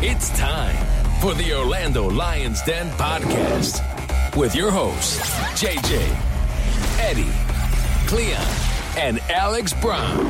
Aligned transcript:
It's 0.00 0.30
time 0.38 0.76
for 1.20 1.34
the 1.34 1.52
Orlando 1.54 2.08
Lions 2.08 2.62
Den 2.62 2.88
podcast 2.92 3.82
with 4.36 4.54
your 4.54 4.70
hosts, 4.70 5.18
JJ, 5.60 6.00
Eddie, 6.98 7.30
Cleon, 8.06 8.40
and 8.96 9.18
Alex 9.30 9.74
Brown. 9.74 10.26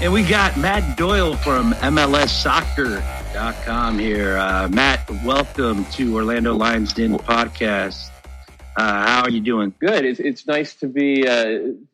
And 0.00 0.12
we 0.12 0.22
got 0.22 0.56
Matt 0.56 0.96
Doyle 0.96 1.34
from 1.36 1.72
MLSsoccer.com 1.72 3.98
here. 3.98 4.38
Uh, 4.38 4.68
Matt, 4.68 5.10
welcome 5.24 5.84
to 5.86 6.14
Orlando 6.16 6.54
Lions 6.54 6.92
Den 6.92 7.18
podcast. 7.18 8.08
Uh, 8.78 9.06
how 9.08 9.22
are 9.22 9.30
you 9.30 9.40
doing? 9.40 9.74
Good. 9.80 10.04
It's, 10.04 10.20
it's 10.20 10.46
nice 10.46 10.74
to 10.76 10.86
be 10.86 11.26
uh, 11.26 11.32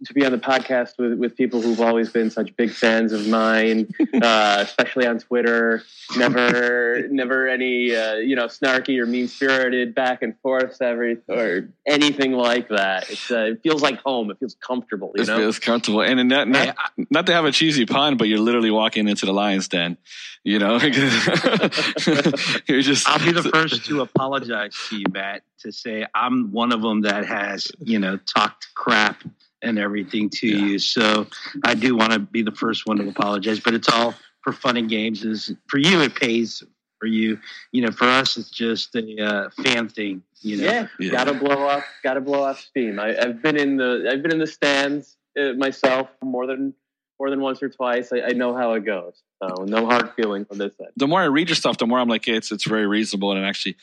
to 0.05 0.13
be 0.13 0.27
on 0.27 0.33
the 0.33 0.39
podcast 0.39 0.99
with, 0.99 1.15
with 1.19 1.35
people 1.35 1.63
who've 1.63 1.81
always 1.81 2.11
been 2.11 2.31
such 2.31 2.55
big 2.57 2.73
fans 2.73 3.13
of 3.13 3.27
mine, 3.27 3.89
uh, 4.23 4.59
especially 4.61 5.07
on 5.07 5.19
Twitter. 5.19 5.83
Never 6.19 7.09
never 7.11 7.49
any 7.49 7.97
uh, 7.97 8.17
you 8.17 8.37
know 8.37 8.49
snarky 8.49 8.99
or 9.01 9.07
mean 9.07 9.29
spirited 9.29 9.95
back 9.95 10.21
and 10.21 10.39
forth 10.41 10.83
every 10.83 11.17
or 11.27 11.71
anything 11.87 12.33
like 12.33 12.69
that. 12.69 13.09
It's, 13.09 13.31
uh, 13.31 13.53
it 13.53 13.63
feels 13.63 13.81
like 13.81 14.01
home. 14.03 14.31
It 14.31 14.39
feels 14.39 14.55
comfortable. 14.55 15.13
You 15.17 15.23
It 15.23 15.29
know. 15.29 15.39
feels 15.39 15.59
comfortable, 15.59 16.03
and 16.03 16.29
not, 16.29 16.49
not, 16.49 16.77
not 17.11 17.25
to 17.27 17.33
have 17.33 17.47
a 17.47 17.51
cheesy 17.53 17.87
pun, 17.87 18.19
but 18.19 18.29
you're 18.29 18.39
literally 18.39 18.71
walking 18.71 19.09
into 19.09 19.25
the 19.25 19.33
lion's 19.33 19.69
den. 19.69 19.97
You 20.43 20.59
know, 20.59 20.77
you're 22.67 22.83
just. 22.83 23.09
I'll 23.09 23.25
be 23.25 23.33
the 23.33 23.49
first 23.51 23.87
to 23.87 24.03
apologize 24.03 24.75
to 24.91 24.99
you, 24.99 25.07
Matt, 25.11 25.43
to 25.61 25.73
say 25.73 26.07
I'm 26.15 26.53
one 26.53 26.73
of 26.73 26.83
them 26.83 27.03
that 27.03 27.25
has, 27.27 27.71
you 27.81 27.99
know, 27.99 28.17
talked 28.19 28.69
crap 28.75 29.23
and 29.63 29.79
everything 29.79 30.29
to 30.31 30.47
Yeah. 30.49 30.67
you. 30.67 30.79
So 30.79 31.27
I 31.65 31.75
do 31.75 31.97
want 31.97 32.13
to 32.13 32.19
be 32.19 32.43
the 32.43 32.53
first 32.53 32.87
one 32.87 32.99
to 32.99 33.09
apologize, 33.09 33.61
but 33.61 33.75
it's 33.75 33.89
all 33.89 34.15
for 34.43 34.53
fun 34.53 34.77
and 34.77 34.89
games. 34.89 35.25
Is 35.25 35.53
for 35.69 35.79
you, 35.79 36.01
it 36.03 36.15
pays 36.15 36.63
for 37.01 37.07
you. 37.07 37.39
You 37.73 37.83
know, 37.83 37.91
for 37.91 38.05
us, 38.07 38.37
it's 38.37 38.51
just 38.51 38.95
a 38.95 39.25
uh, 39.25 39.51
fan 39.63 39.89
thing. 39.89 40.23
You 40.43 40.59
know, 40.59 40.65
Yeah, 40.65 40.87
Yeah. 40.99 41.11
gotta 41.11 41.35
blow 41.35 41.67
off, 41.67 41.85
gotta 42.03 42.21
blow 42.21 42.43
off 42.43 42.61
steam. 42.61 42.99
I, 43.01 43.17
I've 43.19 43.41
been 43.43 43.57
in 43.57 43.77
the, 43.79 44.09
I've 44.11 44.23
been 44.23 44.33
in 44.33 44.39
the 44.39 44.47
stands 44.47 45.17
uh, 45.41 45.55
myself 45.55 46.09
more 46.23 46.47
than, 46.47 46.75
more 47.19 47.31
than 47.31 47.41
once 47.41 47.63
or 47.63 47.71
twice. 47.71 48.13
I, 48.13 48.21
I 48.21 48.29
know 48.33 48.55
how 48.55 48.75
it 48.75 48.85
goes. 48.85 49.23
So 49.43 49.65
no 49.65 49.87
hard 49.87 50.13
feelings 50.15 50.47
on 50.51 50.59
this 50.59 50.75
end. 50.79 50.91
the 50.97 51.07
more 51.07 51.21
I 51.23 51.27
read 51.27 51.49
your 51.49 51.57
stuff, 51.57 51.79
the 51.79 51.87
more 51.87 51.99
I'm 51.99 52.09
like, 52.09 52.29
it's 52.29 52.53
it's 52.53 52.65
very 52.65 52.87
reasonable, 52.87 53.33
and 53.33 53.45
actually, 53.45 53.77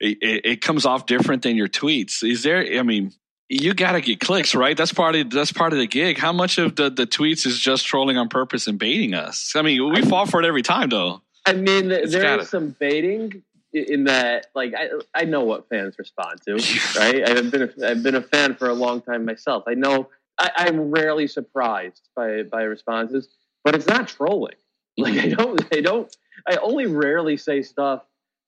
it, 0.00 0.44
it, 0.44 0.60
comes 0.60 0.84
off 0.84 1.06
different 1.06 1.42
than 1.42 1.56
your 1.56 1.68
tweets. 1.68 2.28
Is 2.28 2.42
there? 2.42 2.78
I 2.78 2.82
mean, 2.82 3.12
you 3.48 3.74
got 3.74 3.92
to 3.92 4.00
get 4.00 4.20
clicks, 4.20 4.54
right? 4.54 4.76
That's 4.76 4.92
part 4.92 5.14
of 5.14 5.30
that's 5.30 5.52
part 5.52 5.72
of 5.72 5.78
the 5.78 5.86
gig. 5.86 6.18
How 6.18 6.32
much 6.32 6.58
of 6.58 6.76
the 6.76 6.90
the 6.90 7.06
tweets 7.06 7.46
is 7.46 7.58
just 7.58 7.86
trolling 7.86 8.16
on 8.16 8.28
purpose 8.28 8.66
and 8.66 8.78
baiting 8.78 9.14
us? 9.14 9.52
I 9.54 9.62
mean, 9.62 9.92
we 9.92 10.02
fall 10.02 10.26
for 10.26 10.42
it 10.42 10.46
every 10.46 10.62
time, 10.62 10.88
though. 10.88 11.22
I 11.46 11.52
mean, 11.52 11.88
there 11.88 12.06
gotta- 12.06 12.42
is 12.42 12.48
some 12.48 12.74
baiting 12.78 13.42
in 13.72 14.04
that. 14.04 14.46
Like, 14.54 14.74
I, 14.74 14.88
I 15.14 15.24
know 15.24 15.44
what 15.44 15.68
fans 15.68 15.96
respond 15.98 16.40
to, 16.46 16.54
right? 16.98 17.28
I've 17.28 17.50
been, 17.50 17.62
a, 17.62 17.90
I've 17.90 18.02
been 18.02 18.14
a 18.14 18.22
fan 18.22 18.54
for 18.54 18.68
a 18.68 18.74
long 18.74 19.02
time 19.02 19.24
myself. 19.24 19.64
I 19.66 19.74
know. 19.74 20.08
I, 20.38 20.50
I'm 20.56 20.90
rarely 20.90 21.28
surprised 21.28 22.08
by 22.16 22.42
by 22.42 22.62
responses, 22.62 23.28
but 23.62 23.74
it's 23.74 23.86
not 23.86 24.08
trolling. 24.08 24.56
Like, 24.96 25.18
I 25.18 25.28
don't, 25.28 25.60
I 25.74 25.80
don't, 25.80 26.16
I 26.48 26.56
only 26.56 26.86
rarely 26.86 27.36
say 27.36 27.62
stuff 27.62 28.02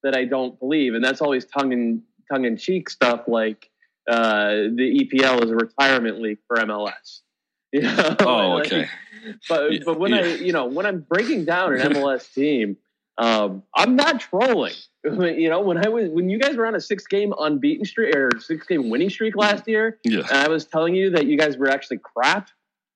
that 0.07 0.15
I 0.15 0.23
don't 0.25 0.57
believe, 0.59 0.93
and 0.95 1.03
that's 1.03 1.21
always 1.21 1.43
tongue 1.45 1.71
in 1.73 2.01
tongue 2.31 2.45
in 2.45 2.55
cheek 2.57 2.89
stuff 2.89 3.21
like 3.27 3.69
uh, 4.09 4.49
the 4.79 4.87
EPL 5.13 5.43
is 5.43 5.51
a 5.51 5.55
retirement 5.55 6.21
league 6.21 6.39
for 6.47 6.57
MLS. 6.57 7.21
You 7.73 7.81
know? 7.81 8.15
Oh, 8.21 8.49
Like, 8.55 8.67
okay. 8.67 8.87
but 9.49 9.73
Yeah, 9.73 9.79
but 9.85 9.99
when 9.99 10.13
I 10.13 10.35
you 10.35 10.53
know 10.53 10.65
when 10.65 10.85
I'm 10.85 11.01
breaking 11.01 11.43
down 11.43 11.73
an 11.77 11.91
MLS 11.91 12.33
team, 12.39 12.77
um, 13.17 13.61
I'm 13.75 13.97
not 13.97 14.21
trolling. 14.21 14.73
you 15.03 15.49
know 15.49 15.59
when 15.59 15.77
I 15.85 15.89
was 15.89 16.09
when 16.09 16.29
you 16.29 16.39
guys 16.39 16.55
were 16.55 16.65
on 16.65 16.75
a 16.75 16.79
six 16.79 17.05
game 17.07 17.33
unbeaten 17.37 17.83
streak 17.85 18.15
or 18.15 18.29
six 18.39 18.65
game 18.65 18.89
winning 18.89 19.09
streak 19.09 19.35
last 19.35 19.67
year, 19.67 19.99
Yeah. 20.05 20.19
and 20.31 20.37
I 20.37 20.47
was 20.47 20.63
telling 20.65 20.95
you 20.95 21.09
that 21.11 21.25
you 21.25 21.37
guys 21.37 21.57
were 21.57 21.69
actually 21.69 21.99
crap 21.99 22.49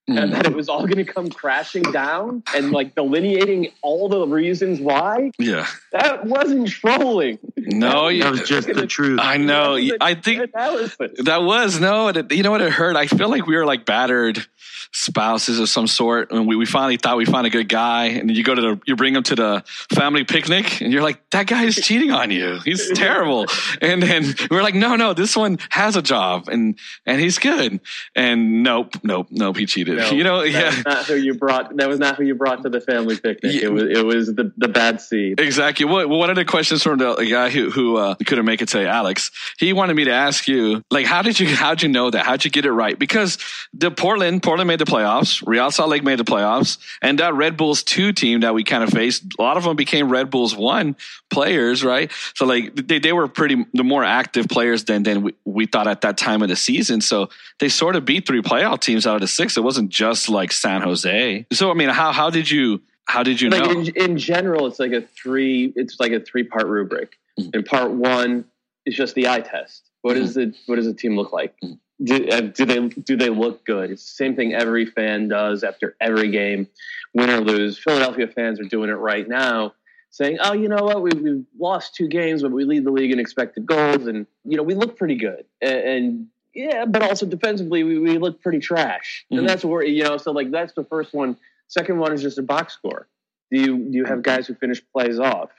and 0.08 0.18
Mm. 0.18 0.32
that 0.34 0.46
it 0.48 0.56
was 0.56 0.68
all 0.68 0.82
going 0.88 1.04
to 1.04 1.06
come 1.06 1.30
crashing 1.30 1.84
down, 1.84 2.44
and 2.56 2.72
like 2.72 2.96
delineating 2.96 3.72
all 3.82 4.10
the 4.10 4.28
reasons 4.28 4.80
why. 4.80 5.32
Yeah. 5.38 5.68
That 5.92 6.26
wasn't 6.26 6.68
trolling. 6.70 7.40
No, 7.56 8.08
you, 8.08 8.24
that 8.24 8.32
was 8.32 8.42
just 8.48 8.68
the 8.68 8.88
truth. 8.88 9.20
I 9.22 9.38
know. 9.38 9.76
That 9.80 10.00
was 10.02 10.24
think 10.24 10.50
analysis. 10.54 11.12
That 11.24 11.44
was 11.44 11.80
no. 11.80 12.08
It, 12.10 12.32
you 12.32 12.44
know 12.44 12.52
what 12.52 12.62
it 12.62 12.72
hurt? 12.72 12.96
I 12.96 13.08
feel 13.08 13.30
like 13.30 13.46
we 13.46 13.56
were 13.56 13.66
like 13.66 13.86
battered 13.86 14.46
spouses 14.94 15.60
of 15.60 15.70
some 15.70 15.88
sort, 15.88 16.32
and 16.32 16.48
we, 16.48 16.56
we 16.56 16.66
finally 16.66 16.98
thought 16.98 17.16
we 17.18 17.26
found 17.26 17.48
a 17.48 17.50
good 17.50 17.70
guy. 17.70 18.08
And 18.08 18.36
you 18.36 18.44
go 18.44 18.56
to 18.56 18.62
the, 18.62 18.82
you 18.86 18.96
bring 18.96 19.16
him 19.16 19.24
to 19.24 19.36
the 19.36 19.64
family 19.94 20.24
picnic, 20.24 20.82
and 20.82 20.92
you're 20.92 21.04
like, 21.04 21.30
that 21.30 21.48
guy 21.48 21.64
is 21.64 21.76
cheating 21.76 22.12
on 22.12 22.32
you. 22.32 22.60
He's 22.66 22.92
terrible. 22.96 23.46
And 23.82 24.02
then 24.04 24.34
we're 24.50 24.64
like, 24.64 24.76
no, 24.76 24.96
no, 24.96 25.14
this 25.14 25.38
one 25.38 25.60
has 25.70 25.96
a 25.96 26.02
job, 26.02 26.50
and 26.50 26.78
and 27.06 27.22
he's 27.22 27.40
good. 27.40 27.80
And 28.16 28.64
nope, 28.64 28.96
nope, 29.04 29.28
nope, 29.30 29.58
he 29.58 29.66
cheated. 29.66 29.91
No, 30.02 30.12
you 30.12 30.24
know, 30.24 30.42
that 30.42 30.50
yeah. 30.50 30.68
was 30.68 30.86
not 30.86 31.06
who 31.06 31.16
you 31.16 31.34
brought. 31.34 31.76
That 31.78 31.88
was 31.88 32.00
not 32.00 32.16
who 32.16 32.24
you 32.24 32.36
brought 32.36 32.64
to 32.64 32.70
the 32.70 32.82
family 32.82 33.18
picnic. 33.18 33.54
Yeah. 33.54 33.66
It 33.66 33.72
was 33.72 33.84
it 33.84 34.06
was 34.06 34.34
the 34.34 34.52
the 34.58 34.68
bad 34.68 35.02
seed. 35.02 35.40
Exactly. 35.40 35.86
What 35.86 36.10
one 36.10 36.30
of 36.30 36.36
the 36.36 36.46
questions 36.46 36.84
from 36.84 36.98
the 37.00 37.16
guy 37.30 37.50
who 37.50 37.70
who 37.70 37.98
uh, 37.98 38.16
couldn't 38.26 38.46
make 38.46 38.62
it 38.62 38.70
today, 38.70 38.88
Alex, 38.88 39.32
he 39.60 39.74
wanted 39.74 39.96
me 39.96 40.06
to 40.06 40.12
ask 40.12 40.48
you, 40.48 40.84
like, 40.90 41.06
how 41.06 41.22
did 41.22 41.40
you 41.40 41.48
how'd 41.56 41.82
you 41.82 41.90
know 41.90 42.10
that? 42.10 42.26
How'd 42.26 42.46
you 42.46 42.52
get 42.52 42.66
it 42.66 42.72
right? 42.72 42.98
Because 42.98 43.38
the 43.74 43.92
Portland 43.92 44.44
Portland 44.44 44.68
made 44.68 44.80
the 44.80 44.86
playoffs, 44.86 45.44
Real 45.46 45.72
Salt 45.72 45.90
Lake 45.90 46.04
made 46.04 46.20
the 46.20 46.24
playoffs, 46.24 46.78
and 47.02 47.20
that 47.20 47.34
Red 47.34 47.58
Bulls 47.58 47.84
two 47.84 48.14
team 48.14 48.42
that 48.42 48.54
we 48.54 48.64
kind 48.64 48.84
of 48.84 48.90
faced, 48.90 49.24
a 49.38 49.42
lot 49.42 49.58
of 49.58 49.64
them 49.64 49.76
became 49.76 50.10
Red 50.10 50.30
Bulls 50.30 50.56
one 50.56 50.96
players, 51.30 51.84
right? 51.84 52.12
So 52.36 52.46
like 52.46 52.76
they, 52.76 53.00
they 53.00 53.14
were 53.14 53.28
pretty 53.28 53.66
the 53.74 53.84
more 53.84 54.04
active 54.04 54.48
players 54.48 54.84
than 54.86 55.04
than 55.04 55.24
we, 55.24 55.34
we 55.46 55.66
thought 55.66 55.88
at 55.88 56.02
that 56.02 56.18
time 56.18 56.42
of 56.42 56.50
the 56.50 56.56
season. 56.56 57.02
So 57.02 57.30
they 57.60 57.70
sort 57.70 57.96
of 57.96 58.06
beat 58.06 58.28
three 58.28 58.42
playoff 58.42 58.82
teams 58.82 59.08
out 59.08 59.16
of 59.16 59.22
the 59.22 59.28
six. 59.28 59.58
It 59.58 59.64
wasn't 59.64 59.81
just 59.90 60.30
like 60.30 60.52
San 60.52 60.82
Jose. 60.82 61.46
So 61.52 61.72
I 61.72 61.74
mean, 61.74 61.90
how 61.90 62.12
how 62.12 62.30
did 62.30 62.50
you 62.50 62.82
how 63.06 63.24
did 63.24 63.42
you 63.42 63.50
like 63.50 63.64
know? 63.64 63.72
in, 63.72 63.88
in 63.96 64.18
general 64.18 64.68
it's 64.68 64.80
like 64.80 64.92
a 64.94 65.02
three 65.02 65.74
it's 65.76 66.00
like 66.00 66.12
a 66.12 66.20
three 66.20 66.44
part 66.44 66.68
rubric 66.68 67.18
Mhm. 67.40 67.56
and 67.56 67.66
part 67.66 67.92
one 67.92 68.46
is 68.86 68.96
just 68.96 69.16
the 69.16 69.28
eye 69.30 69.40
test 69.42 69.90
what 70.02 70.16
Mm-hmm. 70.16 70.22
does 70.24 70.34
the 70.36 70.54
what 70.68 70.76
does 70.76 70.86
the 70.86 70.94
team 70.94 71.16
look 71.16 71.32
like 71.34 71.56
Mhm. 71.64 71.80
do, 72.04 72.28
uh, 72.30 72.42
do 72.42 72.66
they 72.66 72.88
do 72.90 73.16
they 73.18 73.30
look 73.30 73.66
good 73.66 73.90
it's 73.92 74.04
the 74.06 74.16
same 74.24 74.36
thing 74.36 74.54
every 74.54 74.86
fan 74.86 75.28
does 75.30 75.64
after 75.64 75.96
every 76.00 76.30
game 76.30 76.68
win 77.14 77.30
or 77.30 77.40
lose 77.42 77.78
philadelphia 77.78 78.28
fans 78.28 78.60
are 78.60 78.66
doing 78.66 78.90
it 78.90 78.94
right 78.94 79.28
now 79.28 79.74
saying 80.10 80.38
oh 80.42 80.54
you 80.54 80.68
know 80.70 80.84
what 80.84 81.02
we, 81.02 81.10
we've 81.12 81.46
lost 81.60 81.96
two 81.96 82.08
games 82.08 82.42
but 82.44 82.52
we 82.52 82.66
lead 82.66 82.84
the 82.86 82.92
league 82.92 83.12
in 83.12 83.20
expected 83.20 83.66
goals 83.66 84.08
and 84.08 84.28
you 84.46 84.58
know 84.58 84.64
we 84.64 84.74
look 84.76 84.98
pretty 84.98 85.16
good 85.16 85.46
and, 85.62 85.80
and 85.80 86.28
yeah 86.54 86.86
but 86.86 87.02
also 87.04 87.26
defensively 87.26 87.84
we, 87.84 87.98
we 88.00 88.18
look 88.18 88.42
pretty 88.42 88.60
trash 88.60 89.26
Mhm. 89.32 89.40
and 89.40 89.50
that's 89.50 89.64
where 89.66 89.84
you 89.84 90.04
know 90.04 90.18
so 90.18 90.32
like 90.32 90.52
that's 90.52 90.74
the 90.74 90.84
first 90.86 91.14
one 91.14 91.38
Second 91.68 92.00
one 92.00 92.12
is 92.12 92.22
just 92.22 92.38
a 92.38 92.42
box 92.44 92.74
score. 92.74 93.08
Do 93.50 93.58
you 93.58 93.78
do 93.78 93.98
you 94.00 94.04
have 94.04 94.24
guys 94.24 94.46
who 94.46 94.56
finish 94.56 94.82
plays 94.92 95.20
off? 95.20 95.52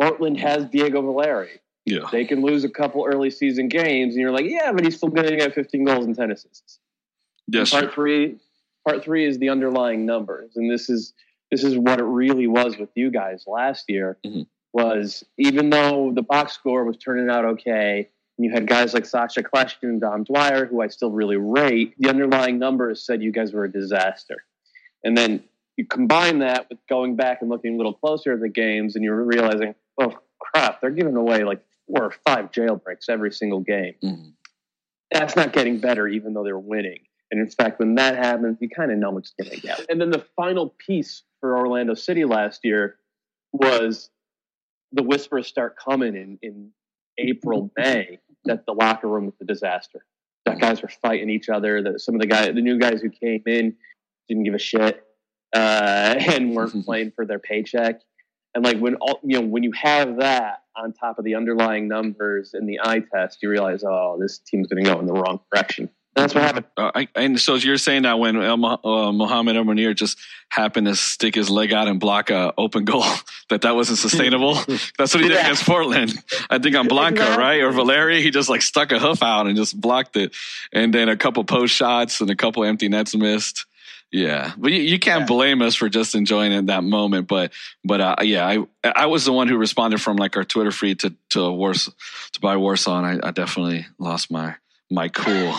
Portland 0.00 0.38
has 0.40 0.64
Diego 0.66 1.02
Valeri. 1.02 1.60
yeah. 1.84 2.08
They 2.10 2.24
can 2.24 2.40
lose 2.42 2.64
a 2.64 2.68
couple 2.70 3.04
early 3.06 3.30
season 3.30 3.68
games, 3.68 4.14
and 4.14 4.22
you're 4.22 4.30
like, 4.30 4.46
yeah, 4.46 4.72
but 4.72 4.84
he's 4.84 4.96
still 4.96 5.10
going 5.10 5.28
to 5.28 5.36
get 5.36 5.52
15 5.54 5.84
goals 5.84 6.06
and 6.06 6.16
10 6.16 6.30
assists. 6.30 6.78
Yes, 7.46 7.70
part 7.70 7.84
sir. 7.84 7.90
three, 7.92 8.36
part 8.88 9.04
three 9.04 9.26
is 9.26 9.38
the 9.38 9.50
underlying 9.50 10.06
numbers, 10.06 10.52
and 10.56 10.70
this 10.70 10.88
is 10.88 11.12
this 11.50 11.62
is 11.62 11.76
what 11.76 12.00
it 12.00 12.04
really 12.04 12.46
was 12.46 12.78
with 12.78 12.88
you 12.94 13.10
guys 13.10 13.44
last 13.46 13.90
year. 13.90 14.16
Mhm. 14.24 14.46
Was 14.72 15.22
even 15.36 15.68
though 15.68 16.10
the 16.14 16.22
box 16.22 16.54
score 16.54 16.84
was 16.84 16.96
turning 16.96 17.28
out 17.28 17.44
okay, 17.44 18.08
and 18.38 18.44
you 18.46 18.50
had 18.52 18.66
guys 18.66 18.94
like 18.94 19.04
Sacha 19.06 19.42
Kljestan 19.42 19.82
and 19.84 20.00
Dom 20.00 20.24
Dwyer, 20.24 20.66
who 20.66 20.80
I 20.80 20.88
still 20.88 21.10
really 21.10 21.36
rate, 21.36 21.94
the 21.98 22.08
underlying 22.08 22.58
numbers 22.58 23.04
said 23.04 23.22
you 23.22 23.32
guys 23.32 23.52
were 23.52 23.64
a 23.64 23.70
disaster. 23.72 24.44
And 25.04 25.16
then 25.16 25.44
you 25.76 25.86
combine 25.86 26.38
that 26.40 26.68
with 26.70 26.78
going 26.88 27.16
back 27.16 27.42
and 27.42 27.50
looking 27.50 27.74
a 27.74 27.76
little 27.76 27.94
closer 27.94 28.32
at 28.32 28.40
the 28.40 28.48
games, 28.48 28.94
and 28.96 29.04
you're 29.04 29.22
realizing, 29.24 29.74
oh 30.00 30.18
crap, 30.40 30.80
they're 30.80 30.90
giving 30.90 31.16
away 31.16 31.44
like 31.44 31.62
four 31.86 32.04
or 32.04 32.10
five 32.26 32.50
jailbreaks 32.52 33.08
every 33.08 33.32
single 33.32 33.60
game 33.60 33.94
Mhm. 34.02 34.32
that's 35.10 35.36
not 35.36 35.52
getting 35.52 35.78
better, 35.78 36.06
even 36.08 36.32
though 36.34 36.44
they're 36.44 36.58
winning. 36.58 37.00
And 37.30 37.40
in 37.40 37.48
fact, 37.48 37.78
when 37.80 37.94
that 37.96 38.16
happens, 38.16 38.58
you 38.60 38.68
kind 38.68 38.92
of 38.92 38.98
know 38.98 39.10
what's 39.10 39.32
going 39.32 39.50
to 39.50 39.60
get. 39.60 39.86
And 39.90 40.00
then 40.00 40.10
the 40.10 40.24
final 40.36 40.74
piece 40.78 41.22
for 41.40 41.56
Orlando 41.56 41.94
City 41.94 42.24
last 42.24 42.60
year 42.64 42.96
was 43.52 44.10
the 44.92 45.02
whispers 45.02 45.46
start 45.46 45.76
coming 45.78 46.14
in, 46.14 46.38
in 46.42 46.70
April, 47.18 47.70
May 47.76 48.18
that 48.44 48.66
the 48.66 48.72
locker 48.72 49.08
room 49.08 49.26
was 49.26 49.34
a 49.40 49.44
disaster. 49.44 50.04
That 50.46 50.60
guys 50.60 50.82
were 50.82 50.88
fighting 50.88 51.30
each 51.30 51.48
other. 51.48 51.82
That 51.82 52.00
some 52.00 52.14
of 52.14 52.20
the 52.20 52.26
guys, 52.26 52.46
the 52.54 52.60
new 52.60 52.78
guys 52.78 53.00
who 53.00 53.10
came 53.10 53.42
in, 53.46 53.76
didn't 54.28 54.44
give 54.44 54.54
a 54.54 54.58
shit 54.58 55.04
uh, 55.54 56.14
and 56.18 56.54
weren't 56.54 56.84
playing 56.84 57.12
for 57.14 57.26
their 57.26 57.38
paycheck. 57.38 58.00
And 58.54 58.64
like 58.64 58.78
when 58.78 58.96
all 58.96 59.20
you 59.22 59.40
know, 59.40 59.46
when 59.46 59.62
you 59.62 59.72
have 59.72 60.18
that 60.18 60.62
on 60.76 60.92
top 60.92 61.18
of 61.18 61.24
the 61.24 61.34
underlying 61.34 61.88
numbers 61.88 62.54
and 62.54 62.68
the 62.68 62.80
eye 62.82 63.02
test, 63.14 63.38
you 63.42 63.48
realize, 63.48 63.82
oh, 63.84 64.18
this 64.20 64.38
team's 64.38 64.66
going 64.66 64.84
to 64.84 64.90
go 64.90 64.98
in 64.98 65.06
the 65.06 65.12
wrong 65.12 65.40
direction. 65.52 65.88
That's 66.14 66.34
what 66.34 66.44
happened. 66.44 66.66
Uh, 66.76 66.90
I, 66.94 67.08
and 67.14 67.40
so 67.40 67.54
you're 67.54 67.78
saying 67.78 68.02
that 68.02 68.18
when 68.18 68.36
uh, 68.36 68.56
Mohamed 68.56 69.56
El 69.56 69.64
Munir 69.64 69.94
just 69.96 70.18
happened 70.50 70.86
to 70.86 70.94
stick 70.94 71.34
his 71.34 71.48
leg 71.48 71.72
out 71.72 71.88
and 71.88 71.98
block 71.98 72.28
a 72.28 72.52
open 72.58 72.84
goal, 72.84 73.04
that 73.48 73.62
that 73.62 73.74
wasn't 73.74 73.98
sustainable. 73.98 74.54
That's 74.98 75.14
what 75.14 75.22
he 75.22 75.28
did 75.28 75.36
Yeah. 75.36 75.40
against 75.44 75.64
Portland. 75.64 76.12
I 76.50 76.58
think 76.58 76.76
on 76.76 76.86
Blanco, 76.86 77.22
Exactly. 77.22 77.42
right? 77.42 77.60
Or 77.62 77.72
Valeri, 77.72 78.22
he 78.22 78.30
just 78.30 78.50
like 78.50 78.60
stuck 78.60 78.92
a 78.92 78.98
hoof 78.98 79.22
out 79.22 79.46
and 79.46 79.56
just 79.56 79.80
blocked 79.80 80.16
it. 80.16 80.34
And 80.72 80.92
then 80.92 81.08
a 81.08 81.16
couple 81.16 81.42
post 81.44 81.74
shots 81.74 82.20
and 82.20 82.28
a 82.28 82.36
couple 82.36 82.62
empty 82.62 82.88
nets 82.88 83.14
missed. 83.16 83.64
Yeah, 84.10 84.52
but 84.58 84.70
you, 84.70 84.82
you 84.82 84.98
can't 84.98 85.20
Yeah. 85.22 85.26
blame 85.26 85.62
us 85.62 85.74
for 85.74 85.88
just 85.88 86.14
enjoying 86.14 86.52
it 86.52 86.66
that 86.66 86.84
moment. 86.84 87.26
But 87.26 87.52
but 87.82 88.02
uh, 88.02 88.16
yeah, 88.20 88.46
I 88.46 88.58
I 88.84 89.06
was 89.06 89.24
the 89.24 89.32
one 89.32 89.48
who 89.48 89.56
responded 89.56 90.02
from 90.02 90.18
like 90.18 90.36
our 90.36 90.44
Twitter 90.44 90.70
feed 90.72 91.00
to 91.00 91.14
to 91.30 91.50
Wars 91.50 91.88
to 92.32 92.40
buy 92.40 92.56
Warshaw, 92.56 92.98
and 93.02 93.24
I, 93.24 93.28
I 93.28 93.30
definitely 93.30 93.86
lost 93.98 94.30
my 94.30 94.56
my 94.92 95.08
cool 95.08 95.54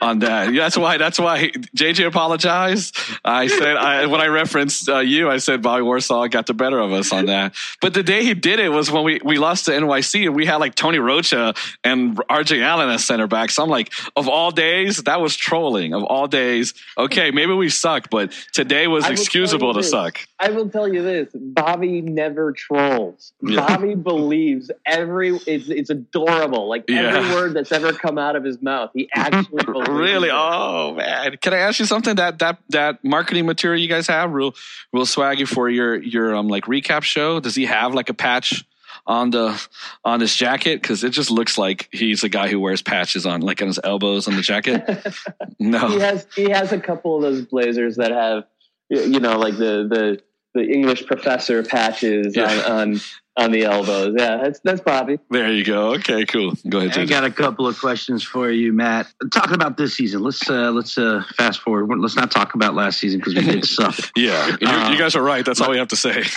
on 0.00 0.20
that. 0.20 0.52
That's 0.54 0.76
why. 0.76 0.98
That's 0.98 1.18
why 1.18 1.50
JJ 1.76 2.06
apologized. 2.06 2.96
I 3.24 3.46
said 3.46 3.76
I, 3.76 4.06
when 4.06 4.20
I 4.20 4.26
referenced 4.26 4.88
uh, 4.88 4.98
you, 4.98 5.28
I 5.30 5.38
said 5.38 5.62
Bobby 5.62 5.82
Warshaw 5.82 6.30
got 6.30 6.46
the 6.46 6.54
better 6.54 6.78
of 6.78 6.92
us 6.92 7.12
on 7.12 7.26
that. 7.26 7.54
But 7.80 7.94
the 7.94 8.02
day 8.02 8.24
he 8.24 8.34
did 8.34 8.60
it 8.60 8.68
was 8.68 8.90
when 8.90 9.04
we 9.04 9.20
we 9.24 9.38
lost 9.38 9.66
to 9.66 9.72
NYC 9.72 10.26
and 10.26 10.34
we 10.34 10.46
had 10.46 10.56
like 10.56 10.74
Tony 10.74 10.98
Rocha 10.98 11.54
and 11.84 12.16
RJ 12.16 12.62
Allen 12.62 12.88
as 12.90 13.04
center 13.04 13.26
back. 13.26 13.50
So 13.50 13.62
I'm 13.62 13.70
like, 13.70 13.92
of 14.16 14.28
all 14.28 14.50
days, 14.50 14.98
that 15.04 15.20
was 15.20 15.36
trolling. 15.36 15.94
Of 15.94 16.04
all 16.04 16.26
days, 16.28 16.74
okay, 16.98 17.30
maybe 17.30 17.52
we 17.52 17.68
suck, 17.68 18.10
but 18.10 18.32
today 18.52 18.86
was 18.86 19.08
excusable 19.08 19.72
to 19.74 19.80
you 19.80 19.84
suck. 19.84 20.18
I 20.38 20.50
will 20.50 20.68
tell 20.68 20.86
you 20.92 21.02
this: 21.02 21.28
Bobby 21.34 22.00
never 22.02 22.52
trolls. 22.52 23.32
Yeah. 23.42 23.66
Bobby 23.66 23.94
believes 23.94 24.70
every. 24.84 25.30
It's 25.46 25.68
it's 25.68 25.90
adorable. 25.90 26.68
Like 26.68 26.84
Yeah. 26.88 27.16
every 27.16 27.34
word 27.34 27.54
that's 27.54 27.72
ever 27.72 27.92
come 27.92 28.18
out 28.18 28.36
of 28.36 28.44
his 28.44 28.60
mouth, 28.60 28.75
he 28.94 29.08
actually 29.14 29.64
Really? 29.88 30.28
it. 30.28 30.34
Oh 30.34 30.94
man! 30.94 31.36
Can 31.40 31.54
I 31.54 31.58
ask 31.58 31.78
you 31.80 31.86
something? 31.86 32.16
That 32.16 32.38
that 32.40 32.58
that 32.70 33.04
marketing 33.04 33.46
material 33.46 33.80
you 33.80 33.88
guys 33.88 34.06
have, 34.08 34.32
real 34.32 34.54
real 34.92 35.04
swaggy 35.04 35.46
for 35.46 35.68
your 35.68 35.96
your 35.96 36.34
um 36.36 36.48
like 36.48 36.64
recap 36.64 37.02
show. 37.02 37.40
Does 37.40 37.54
he 37.54 37.66
have 37.66 37.94
like 37.94 38.08
a 38.08 38.14
patch 38.14 38.64
on 39.06 39.30
the 39.30 39.60
on 40.04 40.20
his 40.20 40.34
jacket? 40.34 40.80
Because 40.82 41.04
it 41.04 41.10
just 41.10 41.30
looks 41.30 41.58
like 41.58 41.88
he's 41.92 42.24
a 42.24 42.28
guy 42.28 42.48
who 42.48 42.58
wears 42.60 42.82
patches 42.82 43.26
on 43.26 43.40
like 43.42 43.60
on 43.62 43.68
his 43.68 43.80
elbows 43.82 44.28
on 44.28 44.36
the 44.36 44.42
jacket. 44.42 44.84
No 45.58 45.88
he 45.88 46.00
has 46.00 46.26
he 46.36 46.50
has 46.50 46.72
a 46.72 46.80
couple 46.80 47.16
of 47.16 47.22
those 47.22 47.42
blazers 47.46 47.96
that 47.96 48.10
have 48.10 48.44
you 48.90 49.20
know 49.20 49.38
like 49.38 49.54
the 49.56 49.86
the 49.88 50.20
the 50.54 50.64
English 50.70 51.06
professor 51.06 51.62
patches 51.62 52.34
Yeah. 52.36 52.50
on, 52.66 52.92
on 52.92 53.00
on 53.36 53.50
the 53.52 53.64
elbows. 53.64 54.14
Yeah, 54.18 54.38
that's 54.38 54.60
that's 54.60 54.80
Bobby. 54.80 55.18
There 55.30 55.52
you 55.52 55.64
go. 55.64 55.94
Okay, 55.94 56.24
cool. 56.24 56.54
Go 56.68 56.78
ahead. 56.78 56.92
I 56.96 57.04
JJ. 57.04 57.08
got 57.08 57.24
a 57.24 57.30
couple 57.30 57.66
of 57.66 57.78
questions 57.78 58.22
for 58.22 58.50
you, 58.50 58.72
Matt. 58.72 59.12
Talking 59.32 59.54
about 59.54 59.76
this 59.76 59.94
season, 59.94 60.22
let's 60.22 60.48
uh, 60.48 60.70
let's 60.72 60.96
uh, 60.96 61.22
fast 61.36 61.60
forward. 61.60 61.98
Let's 61.98 62.16
not 62.16 62.30
talk 62.30 62.54
about 62.54 62.74
last 62.74 62.98
season 62.98 63.20
because 63.20 63.34
we 63.34 63.42
did 63.42 63.64
suck. 63.66 63.94
Yeah, 64.16 64.56
you, 64.60 64.66
Uh, 64.66 64.90
you 64.90 64.98
guys 64.98 65.14
are 65.16 65.22
right. 65.22 65.44
That's 65.44 65.60
all 65.60 65.70
we 65.70 65.78
have 65.78 65.88
to 65.88 65.96
say. 65.96 66.24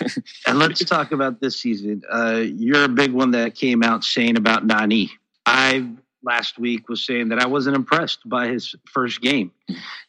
And 0.47 0.57
let's 0.57 0.83
talk 0.83 1.11
about 1.11 1.39
this 1.41 1.59
season. 1.59 2.01
Uh, 2.11 2.43
you're 2.43 2.83
a 2.83 2.89
big 2.89 3.11
one 3.11 3.31
that 3.31 3.55
came 3.55 3.83
out 3.83 4.03
saying 4.03 4.35
about 4.37 4.65
Nani. 4.65 5.11
I 5.45 5.87
last 6.23 6.59
week 6.59 6.89
was 6.89 7.05
saying 7.05 7.29
that 7.29 7.39
I 7.39 7.47
wasn't 7.47 7.75
impressed 7.75 8.27
by 8.27 8.47
his 8.47 8.75
first 8.87 9.21
game, 9.21 9.51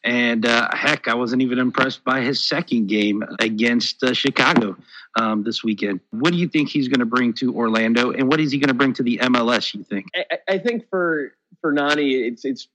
and 0.03 0.45
uh, 0.45 0.69
heck, 0.73 1.07
I 1.07 1.15
wasn't 1.15 1.41
even 1.41 1.59
impressed 1.59 2.03
by 2.03 2.21
his 2.21 2.43
second 2.43 2.87
game 2.87 3.23
against 3.39 4.03
uh, 4.03 4.13
Chicago 4.13 4.75
um, 5.19 5.43
this 5.43 5.63
weekend. 5.63 5.99
What 6.11 6.31
do 6.33 6.37
you 6.39 6.47
think 6.47 6.69
he's 6.69 6.87
going 6.87 6.99
to 6.99 7.05
bring 7.05 7.33
to 7.35 7.55
Orlando, 7.55 8.11
and 8.11 8.27
what 8.29 8.39
is 8.39 8.51
he 8.51 8.57
going 8.59 8.69
to 8.69 8.73
bring 8.73 8.93
to 8.93 9.03
the 9.03 9.17
MLS? 9.23 9.73
You 9.73 9.83
think? 9.83 10.07
I, 10.15 10.37
I- 10.49 10.57
think 10.57 10.89
for 10.89 11.33
for 11.61 11.71
Nani, 11.71 12.13
it's 12.13 12.45
it's 12.45 12.67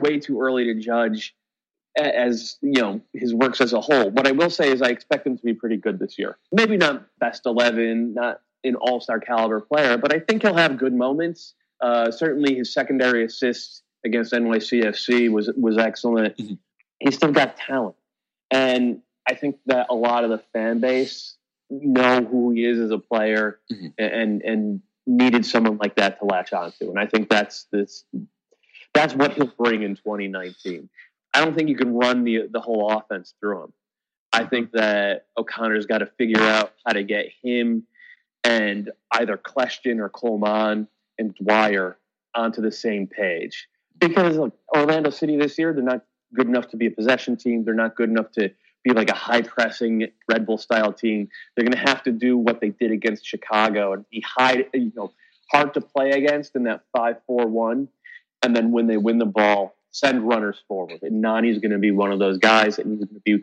way 0.00 0.18
too 0.18 0.40
early 0.40 0.64
to 0.64 0.74
judge 0.74 1.34
as 1.96 2.58
you 2.62 2.80
know 2.80 3.00
his 3.12 3.34
works 3.34 3.60
as 3.60 3.72
a 3.72 3.80
whole. 3.80 4.10
What 4.10 4.26
I 4.26 4.32
will 4.32 4.50
say 4.50 4.70
is 4.70 4.82
I 4.82 4.88
expect 4.88 5.26
him 5.26 5.36
to 5.36 5.42
be 5.44 5.54
pretty 5.54 5.76
good 5.76 5.98
this 5.98 6.18
year. 6.18 6.38
Maybe 6.52 6.76
not 6.76 7.06
best 7.18 7.44
eleven, 7.46 8.14
not 8.14 8.40
an 8.64 8.74
all 8.76 9.00
star 9.00 9.20
caliber 9.20 9.60
player, 9.60 9.98
but 9.98 10.12
I 10.14 10.20
think 10.20 10.42
he'll 10.42 10.54
have 10.54 10.78
good 10.78 10.92
moments. 10.94 11.54
Uh, 11.80 12.10
certainly, 12.10 12.54
his 12.56 12.72
secondary 12.72 13.24
assist 13.24 13.82
against 14.04 14.32
NYCFC 14.32 15.30
was 15.30 15.50
was 15.56 15.78
excellent. 15.78 16.36
Mhm. 16.36 16.58
He's 17.00 17.14
still 17.16 17.32
got 17.32 17.56
talent, 17.56 17.96
and 18.50 19.02
I 19.28 19.34
think 19.34 19.58
that 19.66 19.86
a 19.90 19.94
lot 19.94 20.24
of 20.24 20.30
the 20.30 20.38
fan 20.52 20.80
base 20.80 21.36
know 21.70 22.22
who 22.24 22.50
he 22.52 22.64
is 22.64 22.80
as 22.80 22.90
a 22.90 22.98
player 22.98 23.60
Mhm. 23.70 23.92
and 23.98 24.42
and 24.42 24.82
needed 25.06 25.44
someone 25.46 25.78
like 25.78 25.96
that 25.96 26.18
to 26.18 26.24
latch 26.24 26.52
onto. 26.52 26.90
And 26.90 26.98
I 26.98 27.06
think 27.06 27.28
that's 27.28 27.64
this 27.72 28.04
that's 28.94 29.14
what 29.14 29.32
he'll 29.34 29.46
bring 29.58 29.82
in 29.82 29.94
2019. 29.96 30.88
I 31.34 31.44
don't 31.44 31.54
think 31.54 31.68
you 31.68 31.76
can 31.76 31.94
run 31.94 32.24
the 32.24 32.48
the 32.50 32.60
whole 32.60 32.90
offense 32.90 33.34
through 33.40 33.64
him. 33.64 33.72
I 34.32 34.44
think 34.44 34.72
that 34.72 35.26
O'Connor's 35.36 35.86
got 35.86 35.98
to 35.98 36.06
figure 36.06 36.40
out 36.42 36.72
how 36.84 36.92
to 36.92 37.02
get 37.04 37.26
him 37.42 37.86
and 38.44 38.90
either 39.12 39.36
Question 39.36 40.00
or 40.00 40.08
Colmán 40.10 40.86
and 41.18 41.34
Dwyer 41.34 41.98
onto 42.34 42.60
the 42.60 42.72
same 42.72 43.06
page. 43.06 43.68
Because 43.98 44.36
look, 44.36 44.56
Orlando 44.74 45.10
City 45.10 45.36
this 45.36 45.58
year, 45.58 45.72
they're 45.72 45.82
not 45.82 46.04
good 46.34 46.46
enough 46.46 46.68
to 46.68 46.76
be 46.76 46.86
a 46.86 46.90
possession 46.90 47.36
team. 47.36 47.64
They're 47.64 47.74
not 47.74 47.96
good 47.96 48.10
enough 48.10 48.30
to 48.32 48.50
be 48.84 48.92
like 48.92 49.10
a 49.10 49.14
high 49.14 49.42
pressing 49.42 50.06
Red 50.30 50.46
Bull 50.46 50.58
style 50.58 50.92
team. 50.92 51.28
They're 51.56 51.64
going 51.64 51.84
to 51.84 51.90
have 51.90 52.02
to 52.04 52.12
do 52.12 52.36
what 52.36 52.60
they 52.60 52.70
did 52.70 52.92
against 52.92 53.26
Chicago 53.26 53.92
and 53.92 54.08
be 54.10 54.22
high, 54.26 54.66
you 54.72 54.92
know, 54.94 55.12
hard 55.50 55.74
to 55.74 55.80
play 55.80 56.10
against 56.10 56.54
in 56.54 56.64
that 56.64 56.82
five 56.96 57.16
four 57.26 57.46
one. 57.46 57.88
And 58.42 58.54
then 58.54 58.70
when 58.70 58.86
they 58.86 58.96
win 58.96 59.18
the 59.18 59.26
ball, 59.26 59.74
send 59.90 60.26
runners 60.28 60.62
forward. 60.68 61.00
And 61.02 61.20
Nani's 61.20 61.58
going 61.58 61.72
to 61.72 61.78
be 61.78 61.90
one 61.90 62.12
of 62.12 62.18
those 62.18 62.38
guys, 62.38 62.78
and 62.78 62.90
he's 62.90 63.04
going 63.04 63.14
to 63.14 63.20
be 63.24 63.42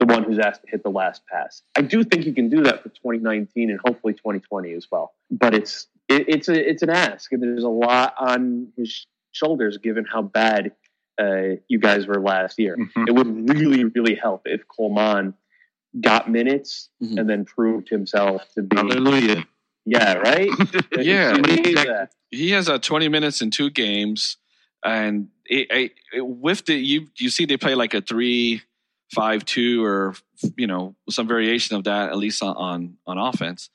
the 0.00 0.06
one 0.06 0.24
who's 0.24 0.38
asked 0.38 0.62
to 0.62 0.70
hit 0.70 0.82
the 0.82 0.90
last 0.90 1.22
pass. 1.26 1.62
I 1.76 1.82
do 1.82 2.04
think 2.04 2.24
he 2.24 2.32
can 2.32 2.48
do 2.48 2.62
that 2.64 2.82
for 2.82 2.88
2019 2.90 3.70
and 3.70 3.80
hopefully 3.84 4.12
2020 4.12 4.72
as 4.72 4.86
well. 4.90 5.14
But 5.30 5.54
it's 5.54 5.86
it, 6.08 6.24
it's 6.28 6.48
a 6.48 6.70
it's 6.70 6.82
an 6.82 6.90
ask, 6.90 7.32
and 7.32 7.42
there's 7.42 7.64
a 7.64 7.68
lot 7.68 8.14
on 8.18 8.68
his 8.76 9.06
shoulders 9.32 9.78
given 9.78 10.04
how 10.04 10.22
bad 10.22 10.72
uh, 11.20 11.56
you 11.68 11.78
guys 11.78 12.06
were 12.06 12.20
last 12.20 12.58
year. 12.58 12.76
Mhm. 12.76 13.08
It 13.08 13.12
would 13.12 13.48
really 13.50 13.84
really 13.84 14.14
help 14.14 14.42
if 14.46 14.62
Colmán 14.68 15.34
got 16.00 16.28
minutes 16.30 16.88
Mhm. 17.02 17.20
and 17.20 17.30
then 17.30 17.44
proved 17.44 17.88
himself 17.88 18.42
to 18.54 18.62
be 18.62 18.76
Hallelujah. 18.76 19.46
yeah 19.86 20.14
right 20.14 20.48
Yeah. 20.98 21.34
That. 21.34 22.08
he 22.32 22.50
has 22.50 22.68
uh, 22.68 22.78
20 22.78 23.08
minutes 23.08 23.40
in 23.42 23.50
two 23.52 23.70
games 23.70 24.38
and 24.84 25.28
it, 25.46 25.70
it, 25.70 25.92
it, 26.14 26.26
with 26.26 26.64
the 26.66 26.74
you 26.74 27.06
you 27.16 27.30
see 27.30 27.44
they 27.44 27.56
play 27.56 27.76
like 27.76 27.94
a 27.94 28.00
three 28.00 28.62
five 29.14 29.44
two 29.44 29.84
or 29.84 30.14
you 30.56 30.66
know 30.66 30.96
some 31.10 31.28
variation 31.28 31.76
of 31.76 31.84
that 31.84 32.08
at 32.10 32.16
least 32.16 32.42
on 32.42 32.56
on, 32.56 32.96
on 33.06 33.16
offense 33.18 33.70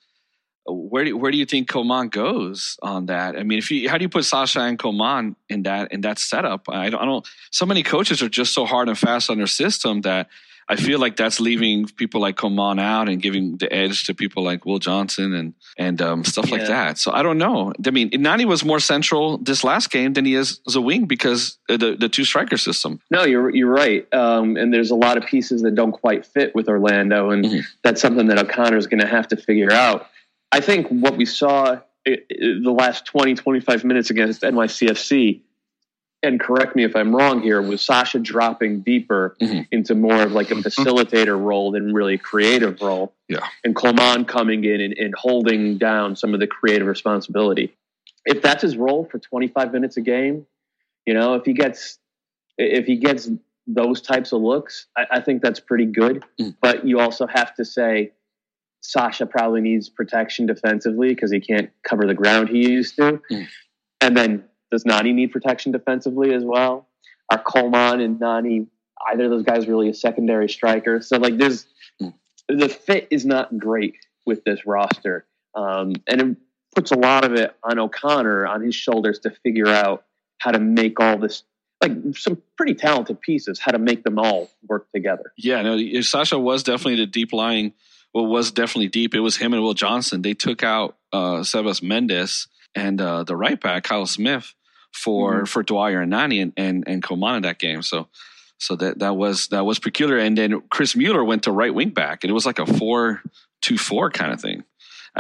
where 0.71 1.05
do 1.05 1.17
where 1.17 1.31
do 1.31 1.38
you 1.38 1.45
think 1.45 1.69
Colmán 1.69 2.09
goes 2.11 2.77
on 2.81 3.07
that? 3.07 3.35
I 3.35 3.43
mean, 3.43 3.57
if 3.57 3.69
you 3.71 3.89
how 3.89 3.97
do 3.97 4.03
you 4.03 4.09
put 4.09 4.25
Sacha 4.25 4.61
and 4.61 4.77
Colmán 4.79 5.35
in 5.49 5.63
that 5.63 5.91
in 5.91 6.01
that 6.01 6.19
setup? 6.19 6.67
I 6.69 6.89
don't, 6.89 7.01
I 7.01 7.05
don't. 7.05 7.27
So 7.51 7.65
many 7.65 7.83
coaches 7.83 8.21
are 8.21 8.29
just 8.29 8.53
so 8.53 8.65
hard 8.65 8.88
and 8.89 8.97
fast 8.97 9.29
on 9.29 9.38
their 9.38 9.47
system 9.47 10.01
that 10.01 10.27
I 10.71 10.75
feel 10.75 10.99
like 10.99 11.15
that's 11.15 11.39
leaving 11.39 11.88
people 11.88 12.21
like 12.21 12.35
Colmán 12.35 12.79
out 12.79 13.09
and 13.09 13.19
giving 13.19 13.57
the 13.57 13.73
edge 13.73 14.03
to 14.03 14.13
people 14.13 14.43
like 14.43 14.65
Will 14.67 14.77
Johnson 14.77 15.33
and 15.33 15.55
and 15.79 15.99
um, 15.99 16.23
stuff 16.23 16.51
like 16.51 16.67
that. 16.67 16.99
So 16.99 17.11
I 17.11 17.23
don't 17.23 17.39
know. 17.39 17.73
I 17.88 17.89
mean, 17.89 18.11
Nani 18.13 18.45
was 18.45 18.63
more 18.63 18.79
central 18.79 19.39
this 19.39 19.63
last 19.63 19.89
game 19.89 20.13
than 20.13 20.25
he 20.25 20.35
is 20.35 20.59
as 20.67 20.75
a 20.75 20.81
wing 20.81 21.05
because 21.05 21.57
of 21.69 21.79
the 21.79 21.95
the 21.95 22.07
two 22.07 22.23
striker 22.23 22.55
system. 22.57 22.99
No, 23.09 23.23
you're 23.23 23.49
you're 23.49 23.71
right. 23.71 24.05
Um, 24.13 24.57
and 24.57 24.71
there's 24.71 24.91
a 24.91 24.95
lot 24.95 25.17
of 25.17 25.25
pieces 25.25 25.63
that 25.63 25.73
don't 25.73 25.91
quite 25.91 26.23
fit 26.23 26.53
with 26.53 26.69
Orlando, 26.69 27.31
and 27.31 27.45
Mhm. 27.45 27.63
that's 27.81 27.99
something 27.99 28.27
that 28.27 28.38
O'Connor's 28.38 28.85
going 28.85 29.01
to 29.01 29.07
have 29.07 29.27
to 29.29 29.38
figure 29.38 29.71
out. 29.71 30.05
I 30.51 30.60
think 30.62 30.88
what 30.88 31.15
we 31.18 31.25
saw 31.25 31.79
the 32.06 32.75
last 32.75 33.06
20, 33.06 33.36
25 33.36 33.84
minutes 33.84 34.10
against 34.10 34.41
NYCFC, 34.41 35.41
and 36.24 36.39
correct 36.39 36.75
me 36.75 36.84
if 36.84 36.96
I'm 36.96 37.15
wrong 37.15 37.41
here, 37.41 37.62
was 37.62 37.82
Sacha 37.82 38.20
dropping 38.20 38.82
deeper 38.82 39.38
Mhm. 39.39 39.68
into 39.72 39.96
more 39.96 40.22
of 40.24 40.32
like 40.34 40.51
a 40.51 40.56
facilitator 40.56 41.39
role 41.39 41.72
than 41.72 41.94
really 41.94 42.15
a 42.15 42.18
creative 42.18 42.82
role. 42.82 43.13
Yeah. 43.27 43.48
And 43.63 43.75
Colmán 43.75 44.27
coming 44.27 44.63
in 44.65 44.82
and, 44.82 44.98
and 44.98 45.13
holding 45.15 45.77
down 45.77 46.15
some 46.15 46.34
of 46.34 46.39
the 46.39 46.48
creative 46.48 46.88
responsibility. 46.88 47.74
If 48.25 48.41
that's 48.41 48.62
his 48.63 48.75
role 48.75 49.06
for 49.10 49.20
25 49.20 49.72
minutes 49.72 49.98
a 49.98 50.01
game, 50.01 50.46
you 51.06 51.13
know, 51.13 51.36
if 51.36 51.46
he 51.46 51.53
gets 51.53 52.00
if 52.58 52.86
he 52.86 52.98
gets 52.98 53.29
those 53.68 54.01
types 54.01 54.34
of 54.34 54.41
looks, 54.41 54.88
I, 54.98 55.06
I 55.12 55.22
think 55.22 55.41
that's 55.41 55.62
pretty 55.62 55.86
good. 55.86 56.25
Mm. 56.41 56.56
But 56.60 56.86
you 56.86 57.00
also 57.00 57.25
have 57.27 57.56
to 57.56 57.63
say 57.63 58.12
Sacha 58.81 59.25
probably 59.25 59.62
needs 59.62 59.89
protection 59.89 60.45
defensively 60.45 61.09
because 61.09 61.31
he 61.31 61.39
can't 61.39 61.69
cover 61.83 62.05
the 62.05 62.13
ground 62.13 62.50
he 62.50 62.69
used 62.69 62.95
to. 62.95 63.21
Mm. 63.31 63.48
And 64.01 64.17
then 64.17 64.43
does 64.71 64.86
Nani 64.86 65.13
need 65.13 65.31
protection 65.31 65.71
defensively 65.71 66.33
as 66.33 66.43
well? 66.43 66.88
Are 67.31 67.41
Colmán 67.43 68.03
and 68.03 68.19
Nani 68.19 68.67
either 69.12 69.25
of 69.25 69.31
those 69.31 69.43
guys 69.43 69.67
really 69.67 69.89
a 69.89 69.93
secondary 69.93 70.50
striker? 70.50 71.01
So 71.01 71.17
like 71.17 71.38
there's 71.38 71.65
Mm. 72.01 72.13
the 72.48 72.69
fit 72.69 73.07
is 73.12 73.25
not 73.25 73.57
great 73.57 73.95
with 74.25 74.43
this 74.43 74.65
roster. 74.65 75.25
Um, 75.55 75.93
and 76.07 76.21
it 76.21 76.38
puts 76.74 76.91
a 76.91 76.98
lot 76.98 77.25
of 77.25 77.33
it 77.33 77.55
on 77.63 77.79
O'Connor 77.79 78.48
on 78.48 78.62
his 78.62 78.75
shoulders 78.75 79.19
to 79.19 79.31
figure 79.31 79.67
out 79.67 80.05
how 80.39 80.51
to 80.51 80.59
make 80.59 81.00
all 81.00 81.17
this 81.17 81.43
like 81.81 81.93
some 82.15 82.41
pretty 82.57 82.74
talented 82.75 83.21
pieces, 83.21 83.59
how 83.59 83.71
to 83.71 83.79
make 83.79 84.03
them 84.03 84.19
all 84.19 84.50
work 84.67 84.88
together. 84.93 85.31
Yeah, 85.38 85.62
no, 85.62 86.01
Sacha 86.01 86.38
was 86.38 86.63
definitely 86.63 86.98
the 86.98 87.05
deep 87.05 87.31
lying. 87.31 87.74
Well, 88.13 88.25
was 88.25 88.51
definitely 88.51 88.89
deep. 88.89 89.13
It 89.13 89.19
was 89.19 89.37
him 89.37 89.53
and 89.53 89.61
Will 89.61 89.73
Johnson. 89.73 90.21
They 90.21 90.33
took 90.33 90.63
out 90.63 90.97
uh, 91.13 91.41
Sebas 91.41 91.81
Méndez 91.81 92.47
and 92.75 92.99
uh, 92.99 93.23
the 93.23 93.35
right 93.35 93.59
back 93.59 93.83
Kyle 93.83 94.05
Smith 94.05 94.53
for 94.91 95.35
mm-hmm. 95.35 95.45
for 95.45 95.63
Dwyer 95.63 96.01
and 96.01 96.09
Nani 96.09 96.39
and, 96.39 96.53
and 96.57 96.83
and 96.87 97.03
Colmán 97.03 97.37
in 97.37 97.43
that 97.43 97.59
game. 97.59 97.81
So 97.83 98.07
so 98.57 98.75
that 98.77 98.99
that 98.99 99.15
was 99.15 99.47
that 99.49 99.65
was 99.65 99.79
peculiar. 99.79 100.17
And 100.17 100.37
then 100.37 100.61
Chris 100.69 100.95
Mueller 100.95 101.23
went 101.23 101.43
to 101.43 101.51
right 101.51 101.73
wing 101.73 101.89
back, 101.89 102.23
and 102.23 102.31
it 102.31 102.33
was 102.33 102.45
like 102.45 102.59
a 102.59 102.65
four 102.65 103.21
two 103.61 103.77
four 103.77 104.09
kind 104.09 104.33
of 104.33 104.41
thing. 104.41 104.63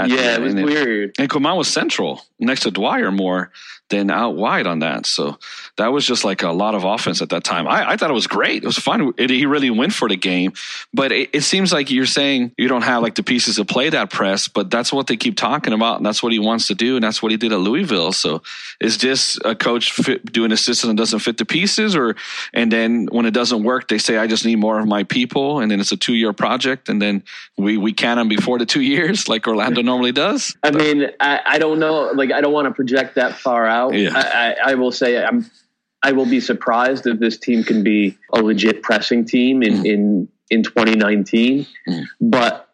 Yeah, 0.07 0.35
it 0.35 0.41
was 0.41 0.53
and 0.53 0.65
weird. 0.65 1.15
and 1.19 1.29
Colmán 1.29 1.57
was 1.57 1.67
central 1.67 2.21
next 2.39 2.61
to 2.61 2.71
Dwyer 2.71 3.11
more 3.11 3.51
than 3.89 4.11
out 4.11 4.35
wide 4.35 4.67
on 4.67 4.79
that. 4.79 5.05
So 5.05 5.37
that 5.77 5.87
was 5.87 6.05
just 6.05 6.23
like 6.23 6.43
a 6.43 6.51
lot 6.51 6.75
of 6.75 6.83
offense 6.83 7.21
at 7.21 7.29
that 7.29 7.43
time. 7.43 7.67
I, 7.67 7.91
I 7.91 7.97
thought 7.97 8.11
it 8.11 8.13
was 8.13 8.27
great. 8.27 8.63
It 8.63 8.67
was 8.67 8.77
fun. 8.77 9.13
It, 9.17 9.29
he 9.29 9.45
really 9.45 9.71
went 9.71 9.93
for 9.93 10.07
the 10.07 10.15
game. 10.15 10.53
But 10.93 11.11
it, 11.11 11.29
it, 11.33 11.41
seems 11.41 11.73
like 11.73 11.89
you're 11.89 12.05
saying 12.05 12.53
you 12.57 12.67
don't 12.67 12.83
have 12.83 13.01
like 13.01 13.15
the 13.15 13.23
pieces 13.23 13.55
to 13.55 13.65
play 13.65 13.89
that 13.89 14.11
press, 14.11 14.47
but 14.47 14.69
that's 14.69 14.93
what 14.93 15.07
they 15.07 15.17
keep 15.17 15.35
talking 15.35 15.73
about. 15.73 15.97
And 15.97 16.05
that's 16.05 16.21
what 16.21 16.31
he 16.31 16.39
wants 16.39 16.67
to 16.67 16.75
do. 16.75 16.95
And 16.95 17.03
that's 17.03 17.23
what 17.23 17.31
he 17.31 17.37
did 17.37 17.51
at 17.51 17.59
Louisville. 17.59 18.11
So 18.11 18.43
is 18.79 18.99
this 18.99 19.39
a 19.43 19.55
coach 19.55 19.91
fit, 19.91 20.31
doing 20.31 20.51
a 20.51 20.57
system 20.57 20.89
that 20.89 20.97
doesn't 20.97 21.19
fit 21.19 21.37
the 21.37 21.45
pieces? 21.45 21.95
Or, 21.95 22.15
and 22.53 22.71
then 22.71 23.07
when 23.11 23.25
it 23.25 23.33
doesn't 23.33 23.63
work, 23.63 23.87
they 23.87 23.97
say, 23.97 24.17
I 24.17 24.27
just 24.27 24.45
need 24.45 24.57
more 24.57 24.79
of 24.79 24.87
my 24.87 25.03
people. 25.03 25.59
And 25.59 25.71
then 25.71 25.79
it's 25.79 25.91
a 25.91 25.97
two 25.97 26.13
year 26.13 26.31
project. 26.31 26.89
And 26.89 27.01
then 27.01 27.23
we, 27.57 27.77
we 27.77 27.91
can 27.91 28.17
them 28.17 28.29
before 28.29 28.59
the 28.59 28.67
two 28.67 28.81
years 28.81 29.27
like 29.27 29.47
Orlando 29.47 29.81
normally 29.89 30.11
does. 30.11 30.55
I 30.63 30.71
mean, 30.71 31.09
I, 31.19 31.39
I 31.45 31.59
don't 31.59 31.79
know. 31.79 32.11
Like, 32.13 32.31
I 32.31 32.41
don't 32.41 32.53
want 32.53 32.67
to 32.67 32.73
project 32.73 33.15
that 33.15 33.33
far 33.33 33.65
out. 33.65 33.93
Yeah. 33.93 34.11
I, 34.13 34.21
I, 34.21 34.71
I 34.71 34.75
will 34.75 34.91
say 34.91 35.23
I'm 35.23 35.49
I 36.01 36.11
will 36.13 36.25
be 36.25 36.39
surprised 36.39 37.05
if 37.07 37.19
this 37.19 37.37
team 37.37 37.63
can 37.63 37.83
be 37.83 38.17
a 38.33 38.41
legit 38.41 38.81
pressing 38.83 39.25
team 39.25 39.61
in 39.63 39.73
mm. 39.73 39.85
in 39.85 40.29
in 40.49 40.63
2019. 40.63 41.65
Mm. 41.87 42.05
But 42.21 42.68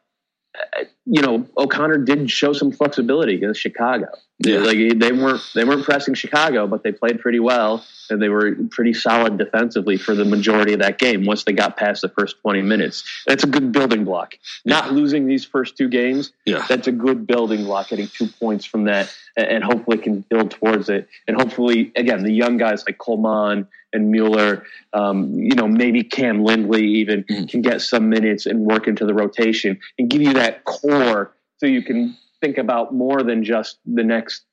you 1.06 1.22
know, 1.22 1.48
O'Connor 1.58 2.00
did 2.00 2.30
show 2.30 2.54
some 2.54 2.72
flexibility 2.72 3.36
against 3.36 3.62
Chicago. 3.62 4.08
Yeah. 4.40 4.60
Like 4.60 4.78
they 4.98 5.12
weren't 5.12 5.42
they 5.54 5.64
weren't 5.64 5.86
pressing 5.86 6.14
Chicago, 6.14 6.68
but 6.68 6.84
they 6.84 6.92
played 6.92 7.22
pretty 7.22 7.40
well 7.40 7.86
and 8.10 8.22
they 8.22 8.30
were 8.30 8.56
pretty 8.70 8.94
solid 8.94 9.38
defensively 9.38 9.98
for 9.98 10.14
the 10.14 10.26
majority 10.26 10.74
of 10.74 10.80
that 10.80 10.98
game. 11.00 11.26
Once 11.26 11.44
they 11.44 11.54
got 11.54 11.78
past 11.78 12.02
the 12.02 12.10
first 12.10 12.38
twenty 12.42 12.62
minutes, 12.62 13.04
that's 13.26 13.44
a 13.44 13.48
good 13.48 13.72
building 13.72 14.04
block. 14.04 14.36
Not 14.66 14.92
losing 14.92 15.26
these 15.28 15.46
first 15.46 15.78
two 15.78 15.88
games, 15.88 16.34
yeah. 16.46 16.66
that's 16.68 16.88
a 16.88 16.92
good 16.92 17.26
building 17.26 17.64
block. 17.64 17.90
Getting 17.90 18.08
two 18.08 18.28
points 18.28 18.66
from 18.66 18.86
that, 18.86 19.16
and 19.38 19.64
hopefully 19.64 19.98
can 19.98 20.22
build 20.22 20.52
towards 20.52 20.90
it. 20.90 21.08
And 21.28 21.40
hopefully, 21.40 21.92
again, 21.96 22.24
the 22.24 22.34
young 22.34 22.58
guys 22.58 22.84
like 22.86 22.98
Colmán 22.98 23.68
and 23.96 24.12
Mueller, 24.12 24.66
um, 24.94 25.34
you 25.34 25.56
know, 25.56 25.68
maybe 25.68 26.04
Cam 26.04 26.44
Lindley 26.44 26.86
even 26.86 27.24
mm-hmm. 27.24 27.46
can 27.46 27.62
get 27.62 27.82
some 27.82 28.10
minutes 28.10 28.46
and 28.46 28.60
work 28.60 28.88
into 28.88 29.06
the 29.06 29.14
rotation 29.14 29.80
and 29.98 30.10
give 30.10 30.22
you 30.22 30.34
that 30.34 30.66
core 30.66 31.34
so 31.58 31.66
you 31.66 31.82
can 31.82 32.16
think 32.42 32.58
about 32.58 32.94
more 32.94 33.24
than 33.24 33.44
just 33.44 33.80
the 33.86 34.04
next 34.04 34.44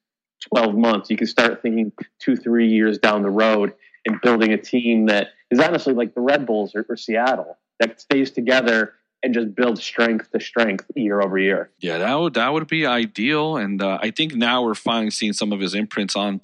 12 0.54 0.74
months. 0.76 1.10
You 1.10 1.16
can 1.16 1.26
start 1.26 1.60
thinking 1.62 1.92
two, 2.18 2.36
three 2.36 2.68
years 2.68 2.98
down 2.98 3.22
the 3.22 3.30
road 3.30 3.74
and 4.06 4.20
building 4.20 4.52
a 4.52 4.58
team 4.58 5.06
that 5.06 5.28
is 5.50 5.60
honestly 5.60 5.94
like 5.94 6.14
the 6.14 6.20
Red 6.20 6.46
Bulls 6.46 6.74
or, 6.74 6.86
or 6.88 6.96
Seattle 6.96 7.58
that 7.80 8.00
stays 8.00 8.30
together 8.30 8.94
and 9.22 9.34
just 9.34 9.54
builds 9.54 9.82
strength 9.82 10.30
to 10.32 10.40
strength 10.40 10.90
year 10.96 11.20
over 11.20 11.38
year. 11.38 11.70
Yeah, 11.78 11.98
that 11.98 12.14
would 12.14 12.34
that 12.34 12.52
would 12.52 12.66
be 12.66 12.86
ideal, 12.86 13.56
and 13.56 13.80
uh, 13.80 13.98
I 14.02 14.10
think 14.10 14.34
now 14.34 14.64
we're 14.64 14.74
finally 14.74 15.10
seeing 15.10 15.32
some 15.32 15.52
of 15.52 15.60
his 15.60 15.74
imprints 15.74 16.16
on 16.16 16.40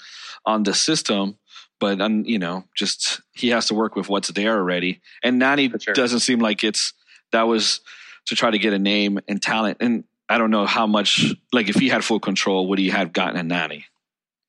on 0.47 0.63
the 0.63 0.75
system. 0.75 1.39
But 1.81 2.01
um, 2.01 2.25
you 2.25 2.39
know, 2.39 2.65
just 2.75 3.21
he 3.33 3.49
has 3.51 3.67
to 3.67 3.75
work 3.75 3.97
with 3.97 4.09
what's 4.09 4.29
there 4.29 4.57
already, 4.57 5.01
and 5.23 5.39
Nani 5.39 5.73
sure. 5.79 5.95
doesn't 5.95 6.21
seem 6.21 6.41
like 6.41 6.65
it's 6.65 6.93
that 7.33 7.43
was 7.43 7.81
to 8.27 8.37
try 8.37 8.51
to 8.51 8.59
get 8.59 8.73
a 8.73 8.79
name 8.79 9.21
and 9.29 9.41
talent. 9.41 9.79
And 9.81 10.05
I 10.29 10.39
don't 10.39 10.51
know 10.51 10.67
how 10.67 10.87
much 10.87 11.35
like 11.53 11.69
if 11.69 11.77
he 11.77 11.89
had 11.89 12.05
full 12.05 12.21
control, 12.21 12.69
would 12.69 12.79
he 12.79 12.91
have 12.91 13.13
gotten 13.13 13.39
a 13.39 13.43
Nani? 13.43 13.87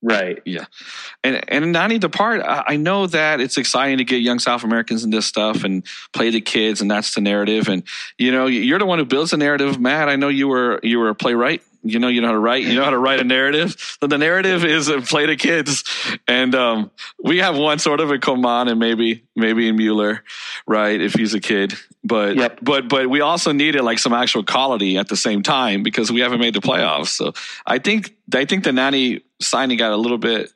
Right. 0.02 0.40
Yeah. 0.46 0.64
And 1.22 1.44
and 1.48 1.72
Nani 1.72 1.98
the 1.98 2.08
part 2.08 2.42
I 2.44 2.76
know 2.76 3.06
that 3.08 3.40
it's 3.40 3.58
exciting 3.58 3.98
to 3.98 4.04
get 4.04 4.22
young 4.22 4.38
South 4.38 4.64
Americans 4.64 5.04
in 5.04 5.10
this 5.10 5.26
stuff 5.26 5.62
and 5.62 5.84
play 6.14 6.30
the 6.30 6.40
kids 6.40 6.80
and 6.80 6.90
that's 6.90 7.14
the 7.14 7.20
narrative 7.20 7.68
and 7.68 7.82
you 8.16 8.32
know 8.32 8.46
you're 8.46 8.78
the 8.78 8.86
one 8.86 8.98
who 8.98 9.04
builds 9.04 9.32
the 9.32 9.36
narrative 9.36 9.78
Matt 9.78 10.08
I 10.08 10.16
know 10.16 10.28
you 10.28 10.48
were 10.48 10.80
you 10.82 10.98
were 10.98 11.10
a 11.10 11.14
playwright 11.14 11.62
you 11.82 11.98
know 11.98 12.08
you 12.08 12.20
know 12.20 12.28
how 12.28 12.32
to 12.32 12.38
write 12.38 12.64
you 12.64 12.74
know 12.74 12.84
how 12.84 12.90
to 12.90 12.98
write 12.98 13.20
a 13.20 13.24
narrative 13.24 13.96
but 14.00 14.10
the 14.10 14.18
narrative 14.18 14.64
is 14.64 14.90
play 15.08 15.26
the 15.26 15.36
kids 15.36 15.84
and 16.28 16.54
um, 16.54 16.90
we 17.22 17.38
have 17.38 17.56
one 17.56 17.78
sort 17.78 18.00
of 18.00 18.10
a 18.10 18.18
Colmán 18.18 18.70
and 18.70 18.78
maybe 18.78 19.24
maybe 19.34 19.68
in 19.68 19.76
Mueller 19.76 20.22
right 20.66 21.00
if 21.00 21.14
he's 21.14 21.34
a 21.34 21.40
kid 21.40 21.74
but 22.04 22.36
yep. 22.36 22.58
but 22.62 22.88
but 22.88 23.08
we 23.08 23.20
also 23.20 23.52
needed 23.52 23.82
like 23.82 23.98
some 23.98 24.12
actual 24.12 24.44
quality 24.44 24.98
at 24.98 25.08
the 25.08 25.16
same 25.16 25.42
time 25.42 25.82
because 25.82 26.12
we 26.12 26.20
haven't 26.20 26.40
made 26.40 26.54
the 26.54 26.60
playoffs 26.60 27.08
so 27.08 27.32
I 27.66 27.78
think 27.78 28.14
I 28.34 28.44
think 28.44 28.64
the 28.64 28.72
Nani 28.72 29.22
signing 29.40 29.78
got 29.78 29.92
a 29.92 29.96
little 29.96 30.18
bit 30.18 30.52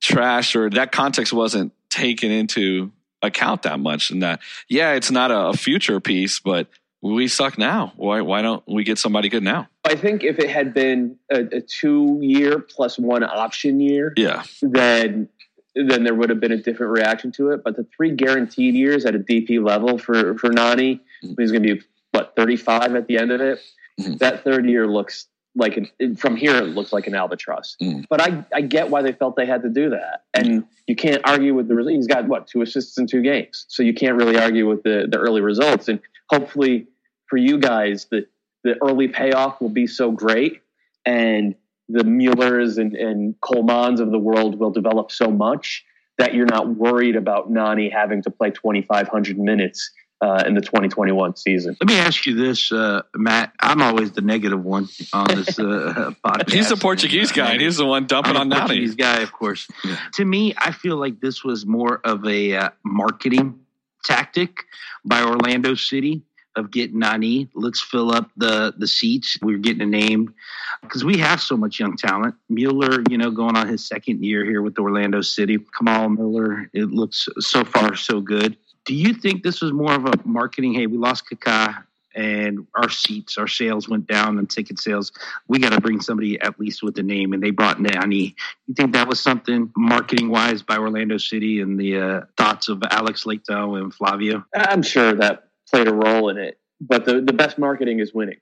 trashed 0.00 0.56
or 0.56 0.70
that 0.70 0.92
context 0.92 1.32
wasn't 1.32 1.72
taken 1.90 2.30
into 2.30 2.92
account 3.22 3.62
that 3.62 3.80
much 3.80 4.10
and 4.10 4.22
that 4.22 4.40
yeah 4.68 4.92
it's 4.92 5.10
not 5.10 5.30
a 5.30 5.56
future 5.56 6.00
piece 6.00 6.38
but 6.40 6.68
we 7.00 7.28
suck 7.28 7.58
now. 7.58 7.92
Why 7.96 8.22
why 8.22 8.42
don't 8.42 8.62
we 8.66 8.84
get 8.84 8.98
somebody 8.98 9.28
good 9.28 9.42
now? 9.42 9.68
I 9.88 9.94
think 9.94 10.22
if 10.22 10.38
it 10.38 10.50
had 10.50 10.74
been 10.74 11.16
a, 11.30 11.40
a 11.40 11.60
two 11.60 12.18
year 12.20 12.58
plus 12.58 12.98
one 12.98 13.24
option 13.24 13.80
year, 13.80 14.12
yeah, 14.16 14.44
then 14.62 15.28
then 15.74 16.04
there 16.04 16.14
would 16.14 16.30
have 16.30 16.40
been 16.40 16.52
a 16.52 16.58
different 16.58 16.92
reaction 16.92 17.32
to 17.32 17.50
it. 17.50 17.62
But 17.64 17.76
the 17.76 17.86
three 17.96 18.10
guaranteed 18.10 18.74
years 18.74 19.04
at 19.06 19.14
a 19.14 19.18
DP 19.18 19.64
level 19.64 19.98
for 19.98 20.36
for 20.38 20.50
Nani, 20.50 20.96
mm-hmm. 21.24 21.40
he's 21.40 21.50
going 21.50 21.62
to 21.62 21.76
be 21.76 21.82
what 22.12 22.34
thirty 22.36 22.56
five 22.56 22.94
at 22.94 23.06
the 23.06 23.18
end 23.18 23.32
of 23.32 23.40
it. 23.40 23.60
Mm-hmm. 24.00 24.16
That 24.16 24.44
third 24.44 24.68
year 24.68 24.86
looks 24.86 25.26
like 25.54 25.76
an, 25.76 26.16
from 26.16 26.36
here 26.36 26.56
it 26.56 26.68
looks 26.68 26.92
like 26.92 27.06
an 27.06 27.14
albatross. 27.14 27.76
Mm. 27.82 28.04
But 28.08 28.20
I 28.20 28.44
I 28.54 28.60
get 28.60 28.90
why 28.90 29.02
they 29.02 29.12
felt 29.12 29.36
they 29.36 29.46
had 29.46 29.62
to 29.62 29.70
do 29.70 29.90
that, 29.90 30.24
and 30.34 30.64
you 30.86 30.96
can't 30.96 31.22
argue 31.24 31.54
with 31.54 31.68
the 31.68 31.74
result. 31.74 31.94
He's 31.96 32.06
got 32.06 32.28
what 32.28 32.46
two 32.46 32.62
assists 32.62 32.98
in 32.98 33.06
two 33.06 33.22
games, 33.22 33.64
so 33.68 33.82
you 33.82 33.94
can't 33.94 34.16
really 34.16 34.38
argue 34.38 34.68
with 34.68 34.82
the 34.82 35.08
the 35.10 35.18
early 35.18 35.40
results 35.40 35.88
and 35.88 36.00
hopefully 36.30 36.86
for 37.28 37.36
you 37.36 37.58
guys, 37.58 38.06
the, 38.10 38.26
the 38.64 38.76
early 38.82 39.08
payoff 39.08 39.60
will 39.60 39.68
be 39.68 39.86
so 39.86 40.10
great 40.10 40.62
and 41.04 41.54
the 41.88 42.04
Muellers 42.04 42.78
and, 42.78 42.94
and 42.94 43.34
Colmáns 43.40 44.00
of 44.00 44.10
the 44.10 44.18
world 44.18 44.58
will 44.58 44.70
develop 44.70 45.10
so 45.10 45.30
much 45.30 45.84
that 46.18 46.34
you're 46.34 46.46
not 46.46 46.68
worried 46.68 47.16
about 47.16 47.50
Nani 47.50 47.88
having 47.88 48.22
to 48.22 48.30
play 48.30 48.50
2,500 48.50 49.38
minutes 49.38 49.90
uh, 50.20 50.42
in 50.46 50.54
the 50.54 50.60
2021 50.60 51.36
season. 51.36 51.76
Let 51.80 51.88
me 51.88 51.96
ask 51.96 52.26
you 52.26 52.34
this, 52.34 52.72
uh, 52.72 53.02
Matt. 53.14 53.52
I'm 53.60 53.80
always 53.80 54.12
the 54.12 54.20
negative 54.20 54.64
one 54.64 54.88
on 55.12 55.28
this 55.28 55.58
uh, 55.58 56.12
podcast. 56.24 56.50
He's 56.50 56.68
the 56.68 56.76
Portuguese 56.76 57.30
guy. 57.30 57.56
He's 57.56 57.76
the 57.76 57.86
one 57.86 58.06
dumping 58.06 58.34
I'm 58.34 58.42
on 58.42 58.48
Nani. 58.48 58.60
Portuguese 58.60 58.96
guy, 58.96 59.20
of 59.20 59.32
course. 59.32 59.68
Yeah. 59.84 59.96
To 60.14 60.24
me, 60.24 60.54
I 60.58 60.72
feel 60.72 60.96
like 60.96 61.20
this 61.20 61.44
was 61.44 61.64
more 61.64 62.00
of 62.04 62.26
a 62.26 62.56
uh, 62.56 62.70
marketing 62.84 63.60
tactic 64.04 64.64
by 65.04 65.22
Orlando 65.22 65.74
City 65.74 66.22
of 66.58 66.70
getting 66.70 66.98
Nani. 66.98 67.48
Let's 67.54 67.80
fill 67.80 68.12
up 68.12 68.30
the 68.36 68.74
the 68.76 68.86
seats. 68.86 69.38
We're 69.40 69.58
getting 69.58 69.82
a 69.82 69.86
name 69.86 70.34
because 70.82 71.04
we 71.04 71.18
have 71.18 71.40
so 71.40 71.56
much 71.56 71.80
young 71.80 71.96
talent. 71.96 72.34
Mueller, 72.48 73.02
you 73.08 73.16
know, 73.16 73.30
going 73.30 73.56
on 73.56 73.68
his 73.68 73.86
second 73.86 74.24
year 74.24 74.44
here 74.44 74.62
with 74.62 74.78
Orlando 74.78 75.22
City. 75.22 75.58
Kamal 75.76 76.10
Miller, 76.10 76.68
it 76.72 76.90
looks 76.90 77.28
so 77.38 77.64
far 77.64 77.96
so 77.96 78.20
good. 78.20 78.56
Do 78.84 78.94
you 78.94 79.14
think 79.14 79.42
this 79.42 79.60
was 79.60 79.72
more 79.72 79.92
of 79.92 80.06
a 80.06 80.12
marketing? 80.24 80.74
Hey, 80.74 80.86
we 80.86 80.98
lost 80.98 81.24
Kaká 81.30 81.84
and 82.18 82.66
our 82.74 82.88
seats, 82.90 83.38
our 83.38 83.46
sales 83.46 83.88
went 83.88 84.08
down 84.08 84.38
and 84.38 84.50
ticket 84.50 84.80
sales. 84.80 85.12
We 85.46 85.60
got 85.60 85.72
to 85.72 85.80
bring 85.80 86.00
somebody 86.00 86.40
at 86.40 86.58
least 86.58 86.82
with 86.82 86.98
a 86.98 87.02
name, 87.02 87.32
and 87.32 87.40
they 87.40 87.50
brought 87.50 87.80
Nani. 87.80 88.34
You 88.66 88.74
think 88.74 88.92
that 88.94 89.06
was 89.06 89.20
something 89.20 89.70
marketing 89.76 90.28
wise 90.28 90.62
by 90.62 90.78
Orlando 90.78 91.18
City 91.18 91.60
and 91.60 91.78
the 91.78 91.98
uh, 91.98 92.20
thoughts 92.36 92.68
of 92.68 92.82
Alex 92.90 93.24
Leitão 93.24 93.80
and 93.80 93.94
Flavio? 93.94 94.44
I'm 94.52 94.82
sure 94.82 95.14
that 95.14 95.47
played 95.68 95.88
a 95.88 95.94
role 95.94 96.28
in 96.28 96.38
it. 96.38 96.58
But 96.80 97.04
the, 97.04 97.20
the 97.20 97.32
best 97.32 97.58
marketing 97.58 97.98
is 97.98 98.14
winning, 98.14 98.38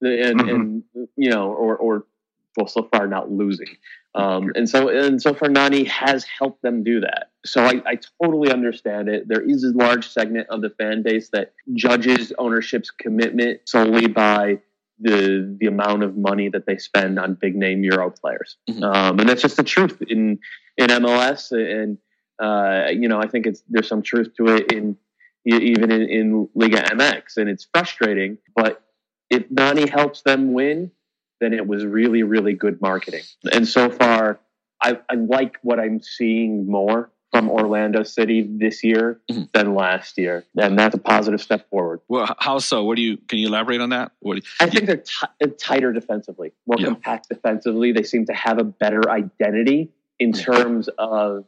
and 0.00 0.40
mm-hmm. 0.40 0.48
and 0.48 0.82
you 1.16 1.30
know, 1.30 1.52
or 1.52 1.76
or 1.76 2.06
well, 2.56 2.66
so 2.66 2.88
far 2.92 3.06
not 3.06 3.30
losing. 3.30 3.76
Um, 4.14 4.52
and 4.54 4.68
so 4.68 4.88
and 4.88 5.20
so 5.20 5.34
far, 5.34 5.48
Nani 5.48 5.84
has 5.84 6.24
helped 6.24 6.62
them 6.62 6.84
do 6.84 7.00
that. 7.00 7.30
So 7.44 7.64
I, 7.64 7.82
I 7.84 7.98
totally 8.22 8.52
understand 8.52 9.08
it. 9.08 9.28
There 9.28 9.42
is 9.42 9.64
a 9.64 9.76
large 9.76 10.08
segment 10.08 10.48
of 10.50 10.62
the 10.62 10.70
fan 10.70 11.02
base 11.02 11.30
that 11.30 11.52
judges 11.74 12.32
ownership's 12.38 12.90
commitment 12.90 13.60
solely 13.64 14.06
by 14.06 14.60
the 15.00 15.56
the 15.60 15.66
amount 15.66 16.04
of 16.04 16.16
money 16.16 16.48
that 16.48 16.66
they 16.66 16.78
spend 16.78 17.18
on 17.18 17.34
big 17.34 17.56
name 17.56 17.82
Euro 17.84 18.10
players, 18.10 18.56
mm-hmm. 18.70 18.84
um, 18.84 19.18
and 19.18 19.28
that's 19.28 19.42
just 19.42 19.56
the 19.56 19.64
truth 19.64 20.00
in 20.08 20.38
in 20.76 20.86
MLS. 20.86 21.50
And 21.50 21.98
uh, 22.38 22.90
you 22.90 23.08
know, 23.08 23.18
I 23.18 23.26
think 23.26 23.46
it's 23.46 23.64
there's 23.68 23.88
some 23.88 24.02
truth 24.02 24.32
to 24.36 24.46
it 24.54 24.70
in 24.72 24.96
even 25.44 25.90
in, 25.90 26.02
in 26.08 26.48
Liga 26.54 26.78
MX, 26.82 27.36
and 27.36 27.48
it's 27.48 27.66
frustrating. 27.72 28.38
But 28.54 28.82
if 29.30 29.50
Nani 29.50 29.88
helps 29.88 30.22
them 30.22 30.52
win, 30.52 30.90
then 31.40 31.52
it 31.52 31.66
was 31.66 31.84
really, 31.84 32.22
really 32.22 32.54
good 32.54 32.80
marketing. 32.80 33.22
And 33.52 33.66
so 33.68 33.90
far, 33.90 34.40
I, 34.82 34.98
I 35.10 35.14
like 35.14 35.58
what 35.62 35.78
I'm 35.80 36.00
seeing 36.02 36.66
more 36.70 37.10
from 37.32 37.50
Orlando 37.50 38.04
City 38.04 38.42
this 38.42 38.84
year 38.84 39.20
Mhm. 39.30 39.50
than 39.52 39.74
last 39.74 40.16
year, 40.18 40.44
and 40.56 40.78
that's 40.78 40.94
a 40.94 40.98
positive 40.98 41.42
step 41.42 41.68
forward. 41.68 42.00
Well, 42.06 42.32
how 42.38 42.58
so? 42.58 42.84
What 42.84 42.94
do 42.96 43.02
you? 43.02 43.16
Can 43.16 43.40
you 43.40 43.48
elaborate 43.48 43.80
on 43.80 43.90
that? 43.90 44.12
You, 44.22 44.40
I 44.60 44.66
think 44.70 44.86
they're 44.86 44.98
t- 44.98 45.50
tighter 45.58 45.92
defensively, 45.92 46.52
more 46.66 46.76
Yeah. 46.78 46.86
compact 46.86 47.28
defensively. 47.28 47.90
They 47.90 48.04
seem 48.04 48.24
to 48.26 48.32
have 48.34 48.58
a 48.58 48.64
better 48.64 49.10
identity 49.10 49.90
in 50.20 50.30
Mm-hmm. 50.32 50.52
terms 50.52 50.88
of 50.96 51.44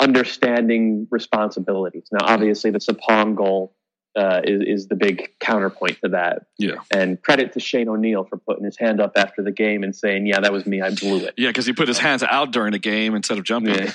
understanding 0.00 1.06
responsibilities. 1.10 2.08
Now, 2.12 2.20
obviously, 2.22 2.70
the 2.70 2.78
Sapong 2.78 3.34
goal 3.36 3.74
uh, 4.16 4.40
is, 4.44 4.62
is 4.62 4.88
the 4.88 4.94
big 4.94 5.30
counterpoint 5.40 5.98
to 6.02 6.10
that. 6.10 6.46
Yeah. 6.58 6.76
And 6.90 7.20
credit 7.22 7.52
to 7.54 7.60
Shane 7.60 7.88
O'Neill 7.88 8.24
for 8.24 8.36
putting 8.36 8.64
his 8.64 8.76
hand 8.76 9.00
up 9.00 9.12
after 9.16 9.42
the 9.42 9.52
game 9.52 9.82
and 9.82 9.94
saying, 9.94 10.26
"Yeah, 10.26 10.40
that 10.40 10.52
was 10.52 10.66
me. 10.66 10.82
I 10.82 10.90
blew 10.94 11.24
it." 11.24 11.34
yeah, 11.36 11.48
because 11.48 11.66
he 11.66 11.72
put 11.72 11.88
his 11.88 11.98
hands 11.98 12.22
out 12.22 12.52
during 12.52 12.72
the 12.72 12.78
game 12.78 13.14
instead 13.14 13.38
of 13.38 13.44
jumping. 13.44 13.88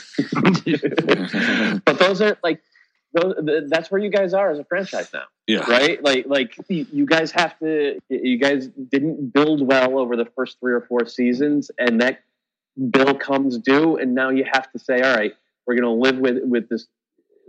Yeah. 0.66 1.80
but 1.86 2.00
those 2.00 2.22
are 2.22 2.38
like 2.44 2.62
those, 3.14 3.36
that's 3.68 3.90
where 3.92 4.02
you 4.02 4.10
guys 4.10 4.34
are 4.34 4.52
as 4.52 4.60
a 4.60 4.64
franchise 4.64 5.10
now. 5.14 5.24
yeah. 5.48 5.70
right? 5.70 6.04
Like, 6.04 6.26
like 6.28 6.56
you 6.68 6.86
you 6.92 7.06
guys 7.06 7.32
have 7.32 7.58
to. 7.60 8.00
You 8.10 8.38
guys 8.40 8.68
didn't 8.68 9.34
build 9.34 9.66
well 9.66 10.00
over 10.00 10.16
the 10.16 10.26
first 10.36 10.60
three 10.60 10.74
or 10.74 10.82
four 10.82 11.06
seasons, 11.06 11.70
and 11.78 12.02
that 12.02 12.22
bill 12.92 13.16
comes 13.16 13.58
due, 13.58 13.98
and 13.98 14.16
now 14.16 14.30
you 14.30 14.46
have 14.52 14.72
to 14.72 14.80
say, 14.80 15.02
all 15.02 15.16
right, 15.16 15.36
we're 15.68 15.76
going 15.76 15.84
to 15.84 15.92
live 15.92 16.18
with 16.18 16.38
with 16.44 16.70
this 16.70 16.88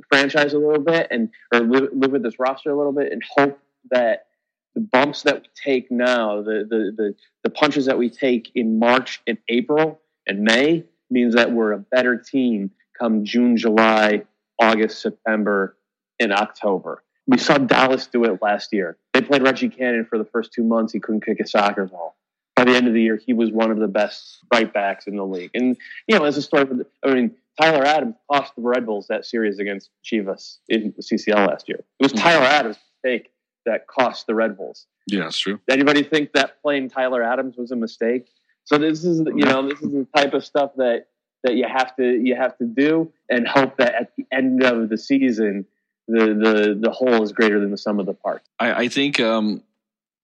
franchise 0.08 0.52
a 0.52 0.58
little 0.58 0.82
bit, 0.82 1.06
and 1.10 1.30
or 1.52 1.60
live, 1.60 1.88
live 1.92 2.12
with 2.12 2.22
this 2.22 2.38
roster 2.38 2.70
a 2.70 2.76
little 2.76 2.92
bit, 2.92 3.12
and 3.12 3.22
hope 3.36 3.58
that 3.90 4.26
the 4.74 4.80
bumps 4.80 5.22
that 5.22 5.42
we 5.42 5.48
take 5.54 5.90
now, 5.90 6.42
the 6.42 6.66
the 6.68 6.92
the, 6.96 7.14
the 7.44 7.50
punches 7.50 7.86
that 7.86 7.98
we 7.98 8.10
take 8.10 8.50
in 8.54 8.78
March 8.78 9.22
and 9.26 9.38
April 9.48 10.00
and 10.26 10.42
May, 10.42 10.84
means 11.10 11.34
that 11.34 11.52
we're 11.52 11.72
a 11.72 11.78
better 11.78 12.16
team 12.16 12.70
come 12.98 13.24
June, 13.24 13.56
July, 13.56 14.22
August, 14.60 15.00
September, 15.00 15.76
and 16.18 16.32
October. 16.32 17.02
We 17.26 17.38
saw 17.38 17.58
Dallas 17.58 18.06
do 18.06 18.24
it 18.24 18.42
last 18.42 18.72
year. 18.72 18.96
They 19.12 19.20
played 19.20 19.42
Reggie 19.42 19.68
Cannon 19.68 20.06
for 20.08 20.18
the 20.18 20.24
first 20.24 20.52
two 20.52 20.64
months. 20.64 20.92
He 20.92 21.00
couldn't 21.00 21.24
kick 21.24 21.40
a 21.40 21.46
soccer 21.46 21.86
ball. 21.86 22.16
By 22.56 22.64
the 22.64 22.74
end 22.74 22.88
of 22.88 22.94
the 22.94 23.02
year, 23.02 23.20
he 23.24 23.34
was 23.34 23.52
one 23.52 23.70
of 23.70 23.78
the 23.78 23.86
best 23.86 24.38
right 24.52 24.72
backs 24.72 25.06
in 25.06 25.16
the 25.16 25.24
league. 25.24 25.50
And, 25.54 25.76
you 26.08 26.18
know, 26.18 26.24
as 26.24 26.36
a 26.36 26.42
story, 26.42 26.66
I 27.04 27.14
mean, 27.14 27.36
Tyler 27.60 27.84
Adams 27.84 28.14
cost 28.30 28.54
the 28.56 28.62
Red 28.62 28.86
Bulls 28.86 29.06
that 29.08 29.26
series 29.26 29.58
against 29.58 29.90
Chivas 30.04 30.58
in 30.68 30.94
the 30.96 31.02
CCL 31.02 31.48
last 31.48 31.68
year. 31.68 31.80
It 31.98 32.02
was. 32.02 32.12
Tyler 32.12 32.44
Adams' 32.44 32.76
mistake 33.04 33.30
that 33.66 33.86
cost 33.86 34.26
the 34.26 34.34
Red 34.34 34.56
Bulls. 34.56 34.86
Yeah, 35.06 35.24
that's 35.24 35.38
true. 35.38 35.60
Anybody 35.68 36.02
think 36.02 36.32
that 36.34 36.60
playing 36.62 36.90
Tyler 36.90 37.22
Adams 37.22 37.56
was 37.56 37.70
a 37.70 37.76
mistake? 37.76 38.28
So 38.64 38.78
this 38.78 39.04
is, 39.04 39.20
you 39.20 39.44
know, 39.44 39.66
this 39.68 39.80
is 39.80 39.92
the 39.92 40.06
type 40.14 40.34
of 40.34 40.44
stuff 40.44 40.72
that 40.76 41.06
that 41.44 41.54
you 41.54 41.66
have 41.68 41.94
to 41.96 42.04
you 42.04 42.34
have 42.36 42.56
to 42.58 42.64
do 42.64 43.12
and 43.30 43.46
hope 43.46 43.76
that 43.78 43.94
at 43.94 44.12
the 44.16 44.26
end 44.32 44.64
of 44.64 44.88
the 44.88 44.98
season 44.98 45.64
the 46.08 46.26
the 46.26 46.78
the 46.80 46.90
whole 46.90 47.22
is 47.22 47.32
greater 47.32 47.60
than 47.60 47.70
the 47.70 47.78
sum 47.78 48.00
of 48.00 48.06
the 48.06 48.14
parts. 48.14 48.48
I, 48.58 48.72
I 48.72 48.88
think 48.88 49.20
um, 49.20 49.62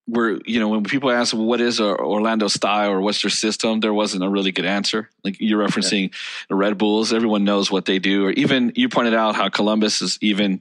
we're 0.06 0.38
you 0.44 0.60
know 0.60 0.68
when 0.68 0.84
people 0.84 1.10
ask 1.10 1.34
what 1.34 1.60
is 1.60 1.80
a 1.80 1.96
Orlando 1.96 2.48
style 2.48 2.90
or 2.90 3.00
what's 3.00 3.22
their 3.22 3.30
system, 3.30 3.80
there 3.80 3.94
wasn't 3.94 4.24
a 4.24 4.28
really 4.28 4.52
good 4.52 4.66
answer. 4.66 5.10
Like 5.22 5.36
you're 5.40 5.66
referencing 5.66 6.12
the 6.48 6.54
Red 6.54 6.76
Bulls, 6.78 7.12
everyone 7.12 7.44
knows 7.44 7.70
what 7.70 7.86
they 7.86 7.98
do, 7.98 8.26
or 8.26 8.30
even 8.32 8.72
you 8.74 8.88
pointed 8.88 9.14
out 9.14 9.34
how 9.34 9.48
Columbus 9.48 10.02
is 10.02 10.18
even 10.20 10.60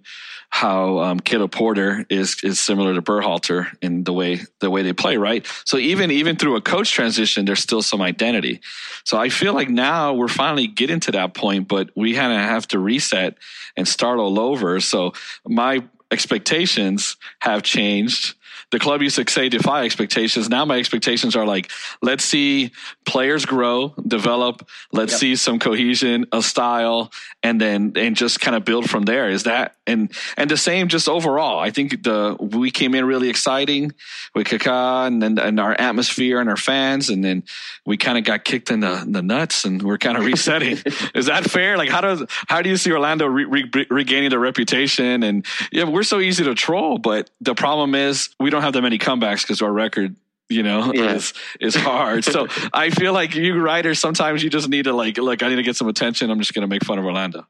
how 0.53 0.99
um, 0.99 1.19
Caleb 1.19 1.51
Porter 1.51 2.05
is 2.11 2.37
is 2.43 2.59
similar 2.59 2.93
to 2.93 3.01
Berhalter 3.01 3.75
in 3.81 4.03
the 4.03 4.13
way 4.13 4.41
the 4.59 4.69
way 4.69 4.83
they 4.83 4.93
play, 4.93 5.17
right? 5.17 5.45
So 5.65 5.77
even 5.77 6.11
even 6.11 6.35
through 6.35 6.55
a 6.57 6.61
coach 6.61 6.91
transition, 6.91 7.45
there's 7.45 7.59
still 7.59 7.81
some 7.81 8.03
identity. 8.03 8.61
So 9.03 9.17
I 9.17 9.29
feel 9.29 9.55
like 9.55 9.69
now 9.69 10.13
we're 10.13 10.27
finally 10.27 10.67
getting 10.67 10.99
to 11.01 11.11
that 11.13 11.33
point, 11.33 11.67
but 11.67 11.89
we 11.95 12.13
kind 12.13 12.31
of 12.31 12.39
have 12.39 12.67
to 12.67 12.77
reset 12.77 13.35
and 13.75 13.87
start 13.87 14.19
all 14.19 14.39
over. 14.39 14.79
So 14.79 15.13
my 15.45 15.83
expectations 16.11 17.17
have 17.39 17.63
changed. 17.63 18.35
The 18.73 18.79
club 18.79 19.03
used 19.03 19.17
to 19.17 19.31
say 19.31 19.49
defy 19.49 19.85
expectations. 19.85 20.49
Now 20.49 20.65
my 20.65 20.79
expectations 20.79 21.35
are 21.35 21.45
like, 21.45 21.69
let's 22.01 22.23
see 22.25 22.71
players 23.05 23.45
grow, 23.45 23.93
develop. 24.07 24.67
Let's 24.91 25.11
Yep. 25.13 25.19
see 25.19 25.35
some 25.35 25.59
cohesion, 25.59 26.25
a 26.31 26.41
style, 26.41 27.11
and 27.43 27.61
then 27.61 27.91
and 27.95 28.15
just 28.15 28.41
kind 28.41 28.55
of 28.57 28.65
build 28.65 28.89
from 28.89 29.03
there. 29.03 29.29
Is 29.29 29.43
that 29.43 29.75
and 29.85 30.11
and 30.37 30.49
the 30.49 30.57
same 30.57 30.87
just 30.87 31.07
overall? 31.09 31.59
I 31.59 31.71
think 31.71 32.03
the 32.03 32.35
we 32.39 32.71
came 32.71 32.95
in 32.95 33.05
really 33.05 33.29
exciting 33.29 33.91
with 34.35 34.47
Kaká 34.47 35.07
and 35.07 35.21
then 35.21 35.37
and 35.37 35.59
our 35.59 35.75
atmosphere 35.79 36.39
and 36.39 36.49
our 36.49 36.57
fans, 36.57 37.09
and 37.09 37.23
then 37.23 37.43
we 37.85 37.97
kind 37.97 38.17
of 38.17 38.23
got 38.23 38.43
kicked 38.45 38.71
in 38.71 38.79
the, 38.79 39.05
the 39.07 39.21
nuts, 39.21 39.65
and 39.65 39.81
we're 39.81 39.97
kind 39.97 40.17
of 40.17 40.25
resetting. 40.33 40.77
Is 41.13 41.25
that 41.27 41.43
fair? 41.43 41.77
Like 41.77 41.89
how 41.89 42.01
does 42.01 42.23
how 42.47 42.61
do 42.61 42.69
you 42.69 42.77
see 42.77 42.91
Orlando 42.91 43.25
re, 43.27 43.45
re, 43.45 43.85
regaining 43.89 44.29
their 44.29 44.39
reputation? 44.39 45.23
And 45.23 45.45
yeah, 45.71 45.83
we're 45.85 46.03
so 46.03 46.19
easy 46.19 46.43
to 46.45 46.55
troll, 46.55 46.97
but 46.97 47.29
the 47.41 47.55
problem 47.55 47.95
is 47.95 48.29
we 48.39 48.49
don't 48.49 48.61
have 48.61 48.73
that 48.73 48.81
many 48.81 48.97
comebacks 48.97 49.41
because 49.43 49.61
our 49.61 49.71
record. 49.71 50.15
You 50.49 50.61
know, 50.61 50.91
Yeah. 50.93 51.13
is 51.15 51.33
is 51.61 51.73
hard. 51.73 52.25
So 52.25 52.47
I 52.73 52.89
feel 52.89 53.13
like 53.13 53.33
you 53.33 53.59
writers 53.59 53.97
sometimes 53.97 54.43
you 54.43 54.49
just 54.49 54.67
need 54.67 54.83
to 54.83 54.93
like, 54.93 55.17
look, 55.17 55.41
I 55.41 55.47
need 55.49 55.55
to 55.55 55.63
get 55.63 55.77
some 55.77 55.87
attention. 55.87 56.29
I'm 56.29 56.39
just 56.39 56.53
going 56.53 56.61
to 56.61 56.67
make 56.67 56.83
fun 56.83 56.99
of 56.99 57.05
Orlando, 57.05 57.47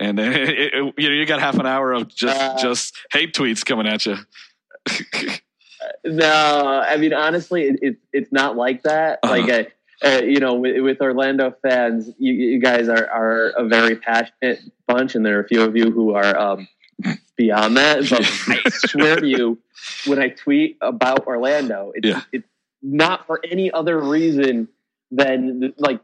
and 0.00 0.18
then 0.18 0.32
it, 0.34 0.48
it, 0.48 0.94
you 0.98 1.08
know 1.08 1.14
you 1.14 1.26
got 1.26 1.40
half 1.40 1.58
an 1.58 1.66
hour 1.66 1.92
of 1.92 2.08
just 2.14 2.40
Uh, 2.40 2.56
just 2.58 2.96
hate 3.12 3.34
tweets 3.34 3.64
coming 3.64 3.86
at 3.86 4.06
you. 4.06 4.16
No, 6.04 6.82
I 6.86 6.96
mean 6.96 7.12
honestly, 7.12 7.64
it, 7.64 7.78
it, 7.82 7.96
it's 8.12 8.32
not 8.32 8.56
like 8.56 8.82
that. 8.84 9.18
Uh-huh. 9.22 9.36
Like, 9.36 9.50
uh, 9.50 10.06
uh, 10.06 10.20
you 10.22 10.40
know, 10.40 10.54
with, 10.54 10.80
with 10.82 11.00
Orlando 11.00 11.54
fans, 11.62 12.10
you, 12.18 12.32
you 12.32 12.60
guys 12.60 12.88
are, 12.88 13.08
are 13.10 13.48
a 13.56 13.66
very 13.66 13.96
passionate 13.96 14.60
bunch, 14.86 15.14
and 15.14 15.24
there 15.24 15.38
are 15.38 15.42
a 15.42 15.48
few 15.48 15.62
of 15.62 15.76
you 15.76 15.90
who 15.90 16.14
are 16.14 16.38
um, 16.38 16.68
beyond 17.36 17.76
that. 17.76 18.08
But 18.10 18.20
I 18.66 18.68
swear 18.70 19.16
to 19.16 19.26
you, 19.26 19.58
when 20.06 20.18
I 20.18 20.28
tweet 20.28 20.76
about 20.80 21.26
Orlando, 21.26 21.92
it's, 21.94 22.06
Yeah. 22.06 22.22
it's 22.32 22.48
not 22.82 23.26
for 23.26 23.40
any 23.50 23.70
other 23.72 23.98
reason 23.98 24.68
than 25.10 25.72
like 25.78 26.00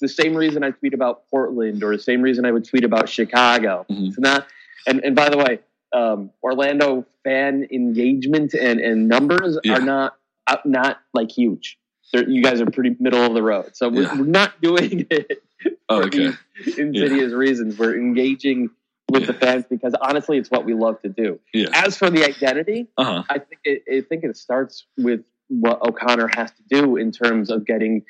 the 0.00 0.08
same 0.08 0.34
reason 0.34 0.64
I 0.64 0.70
tweet 0.72 0.94
about 0.94 1.28
Portland 1.30 1.82
or 1.84 1.96
the 1.96 2.02
same 2.02 2.22
reason 2.22 2.44
I 2.44 2.52
would 2.52 2.64
tweet 2.64 2.84
about 2.84 3.08
Chicago. 3.08 3.86
Mhm. 3.90 4.08
It's 4.08 4.18
not. 4.18 4.46
And 4.86 5.04
and 5.04 5.14
by 5.14 5.28
the 5.28 5.36
way, 5.38 5.60
um, 5.92 6.30
Orlando 6.42 7.04
fan 7.24 7.66
engagement 7.70 8.54
and, 8.54 8.80
and 8.80 9.08
numbers 9.08 9.58
Yeah. 9.64 9.76
are 9.76 9.80
not 9.80 10.16
uh, 10.46 10.56
not 10.64 10.98
like 11.14 11.30
huge. 11.30 11.78
They're, 12.12 12.28
you 12.28 12.42
guys 12.42 12.60
are 12.60 12.66
pretty 12.66 12.96
middle 12.98 13.24
of 13.24 13.34
the 13.34 13.42
road, 13.42 13.76
so 13.76 13.88
we're, 13.88 14.02
Yeah. 14.02 14.18
we're 14.18 14.26
not 14.26 14.60
doing 14.60 15.06
it 15.10 15.42
Oh, 15.88 16.00
for 16.02 16.06
okay. 16.08 16.30
these 16.64 16.78
insidious 16.78 17.32
reasons. 17.32 17.78
We're 17.78 17.96
engaging 17.96 18.70
with 19.10 19.26
the 19.26 19.32
fans 19.34 19.64
because 19.68 19.94
honestly, 20.00 20.38
it's 20.38 20.50
what 20.50 20.64
we 20.64 20.72
love 20.74 21.00
to 21.02 21.08
do. 21.08 21.38
Yeah. 21.52 21.66
As 21.72 21.96
for 21.98 22.08
the 22.10 22.24
identity, 22.24 22.88
Uh 22.96 23.04
huh. 23.04 23.22
I 23.28 23.38
think 23.38 23.60
it, 23.64 23.82
I 23.92 24.00
think 24.08 24.24
it 24.24 24.36
starts 24.36 24.86
with 24.96 25.20
what 25.48 25.82
O'Connor 25.82 26.28
has 26.34 26.50
to 26.52 26.62
do 26.68 26.96
in 26.96 27.10
terms 27.12 27.50
of 27.50 27.66
getting 27.66 28.04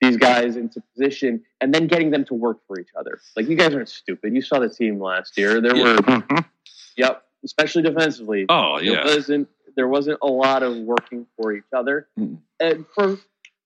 these 0.00 0.16
guys 0.16 0.56
into 0.56 0.82
position 0.96 1.42
and 1.60 1.74
then 1.74 1.86
getting 1.86 2.10
them 2.10 2.24
to 2.24 2.34
work 2.34 2.58
for 2.66 2.80
each 2.80 2.88
other. 2.98 3.20
Like 3.36 3.48
you 3.48 3.56
guys 3.56 3.74
aren't 3.74 3.88
stupid. 3.88 4.34
You 4.34 4.42
saw 4.42 4.58
the 4.58 4.68
team 4.68 5.00
last 5.00 5.36
year. 5.36 5.60
There 5.60 5.76
Yeah. 5.76 5.98
were 6.08 6.44
yep, 6.96 7.24
especially 7.44 7.82
defensively. 7.82 8.46
Oh 8.48 8.76
There 8.78 8.92
yeah. 8.94 9.04
wasn't 9.04 9.48
there 9.76 9.88
wasn't 9.88 10.18
a 10.22 10.26
lot 10.26 10.62
of 10.62 10.76
working 10.78 11.26
for 11.36 11.52
each 11.52 11.64
other. 11.74 12.08
Mm. 12.18 12.38
And 12.58 12.86
for 12.94 13.18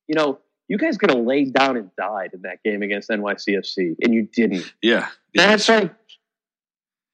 you 0.07 0.15
know, 0.15 0.39
you 0.69 0.77
guys 0.79 0.99
could 0.99 1.11
have 1.11 1.21
laid 1.25 1.53
down 1.55 1.77
and 1.77 1.91
died 1.97 2.31
in 2.35 2.43
that 2.43 2.63
game 2.63 2.83
against 2.83 3.09
NYCFC, 3.11 3.97
and 4.03 4.13
you 4.15 4.29
didn't. 4.33 4.73
Yeah. 4.83 5.09
That's 5.35 5.69
like 5.69 5.95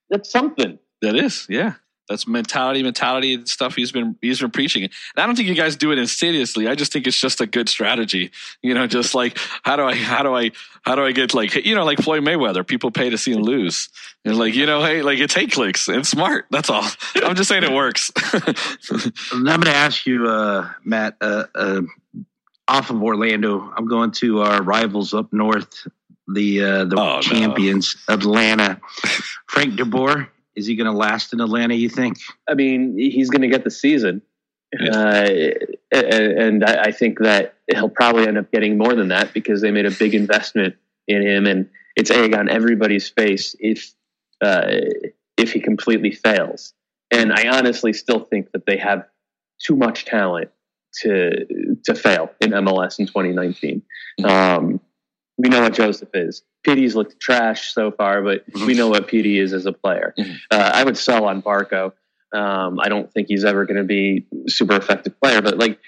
that's 0.08 0.30
something. 0.30 0.78
That 1.02 1.14
is, 1.16 1.46
yeah. 1.48 1.74
That's 2.10 2.26
mentality, 2.28 2.82
mentality 2.82 3.34
and 3.34 3.48
stuff 3.48 3.74
he's 3.76 3.92
been 3.92 4.16
he's 4.20 4.40
been 4.40 4.50
preaching. 4.50 4.82
And 4.82 4.92
I 5.16 5.24
don't 5.26 5.36
think 5.36 5.48
you 5.48 5.54
guys 5.54 5.76
do 5.76 5.92
it 5.92 5.98
insidiously. 5.98 6.68
I 6.68 6.74
just 6.74 6.92
think 6.92 7.06
it's 7.06 7.18
just 7.18 7.40
a 7.40 7.46
good 7.46 7.68
strategy. 7.70 8.32
You 8.62 8.74
know, 8.74 8.86
just 8.86 9.14
like 9.14 9.38
how 9.62 9.76
do 9.76 9.84
I 9.84 9.94
how 9.94 10.22
do 10.22 10.34
I 10.34 10.50
how 10.82 10.96
do 10.96 11.04
I 11.04 11.12
get 11.12 11.32
like 11.32 11.54
you 11.64 11.74
know, 11.74 11.84
like 11.84 11.98
Floyd 12.00 12.22
Mayweather, 12.22 12.66
people 12.66 12.90
pay 12.90 13.08
to 13.10 13.16
see 13.16 13.32
him 13.32 13.42
lose. 13.42 13.88
And 14.24 14.36
like, 14.36 14.54
you 14.54 14.66
know, 14.66 14.82
hey, 14.84 15.00
like 15.00 15.18
it's 15.20 15.32
hate 15.32 15.52
clicks. 15.52 15.88
It's 15.88 16.10
smart. 16.10 16.44
That's 16.50 16.68
all. 16.68 16.84
I'm 17.24 17.34
just 17.36 17.48
saying 17.48 17.62
it 17.64 17.72
works. 17.72 18.10
I'm 19.32 19.44
going 19.44 19.60
to 19.62 19.70
ask 19.74 20.04
you, 20.04 20.26
uh, 20.28 20.68
Matt, 20.84 21.16
uh, 21.22 21.44
uh, 21.54 21.82
off 22.68 22.90
of 22.90 23.02
Orlando, 23.02 23.72
I'm 23.76 23.86
going 23.86 24.10
to 24.12 24.40
our 24.42 24.62
rivals 24.62 25.14
up 25.14 25.32
north, 25.32 25.86
the 26.28 26.62
uh, 26.62 26.84
the 26.84 26.96
Oh, 26.98 27.14
no. 27.16 27.20
champions, 27.22 27.96
Atlanta. 28.08 28.80
Frank 29.46 29.74
DeBoer, 29.74 30.28
is 30.56 30.66
he 30.66 30.76
going 30.76 30.90
to 30.90 30.96
last 30.96 31.32
in 31.32 31.40
Atlanta? 31.40 31.74
You 31.74 31.88
think? 31.88 32.16
I 32.48 32.54
mean, 32.54 32.96
he's 32.96 33.30
going 33.30 33.42
to 33.42 33.48
get 33.48 33.64
the 33.64 33.70
season. 33.70 34.22
Uh, 34.72 35.28
and 35.90 36.64
I 36.64 36.82
I 36.84 36.92
think 36.92 37.18
that 37.20 37.54
he'll 37.72 37.88
probably 37.88 38.28
end 38.28 38.38
up 38.38 38.52
getting 38.52 38.78
more 38.78 38.94
than 38.94 39.08
that 39.08 39.32
because 39.32 39.60
they 39.60 39.72
made 39.72 39.86
a 39.86 39.90
big 39.90 40.14
investment 40.14 40.76
in 41.08 41.22
him, 41.22 41.46
and 41.46 41.68
it's 41.96 42.10
egg 42.10 42.34
on 42.34 42.48
everybody's 42.48 43.08
face 43.08 43.56
if 43.58 43.92
uh, 44.40 44.70
if 45.36 45.52
he 45.52 45.60
completely 45.60 46.12
fails. 46.12 46.72
And 47.10 47.32
I 47.32 47.48
honestly 47.48 47.92
still 47.92 48.20
think 48.20 48.52
that 48.52 48.66
they 48.66 48.76
have 48.76 49.06
too 49.60 49.74
much 49.74 50.04
talent 50.04 50.50
to 51.02 51.46
to 51.84 51.94
fail 51.94 52.30
in 52.40 52.50
MLS 52.50 52.98
in 53.00 53.06
2019. 53.06 53.82
Um, 54.24 54.80
we 55.40 55.48
know 55.48 55.62
what 55.62 55.72
Josef 55.74 56.08
is. 56.14 56.42
Pity's 56.64 56.94
looked 56.94 57.18
trash 57.20 57.72
so 57.72 57.90
far, 57.90 58.22
but 58.22 58.48
Mhm. 58.50 58.66
we 58.66 58.74
know 58.74 58.88
what 58.88 59.08
Pity 59.08 59.38
is 59.38 59.52
as 59.52 59.66
a 59.66 59.72
player. 59.72 60.12
Mhm. 60.18 60.36
Uh, 60.50 60.70
I 60.74 60.84
would 60.84 60.96
sell 60.98 61.24
on 61.24 61.40
Barco. 61.42 61.92
Um, 62.32 62.78
I 62.80 62.88
don't 62.88 63.10
think 63.12 63.28
he's 63.28 63.44
ever 63.44 63.64
going 63.64 63.78
to 63.78 63.84
be 63.84 64.26
super 64.48 64.76
effective 64.76 65.18
player, 65.20 65.40
but 65.42 65.58
like 65.58 65.78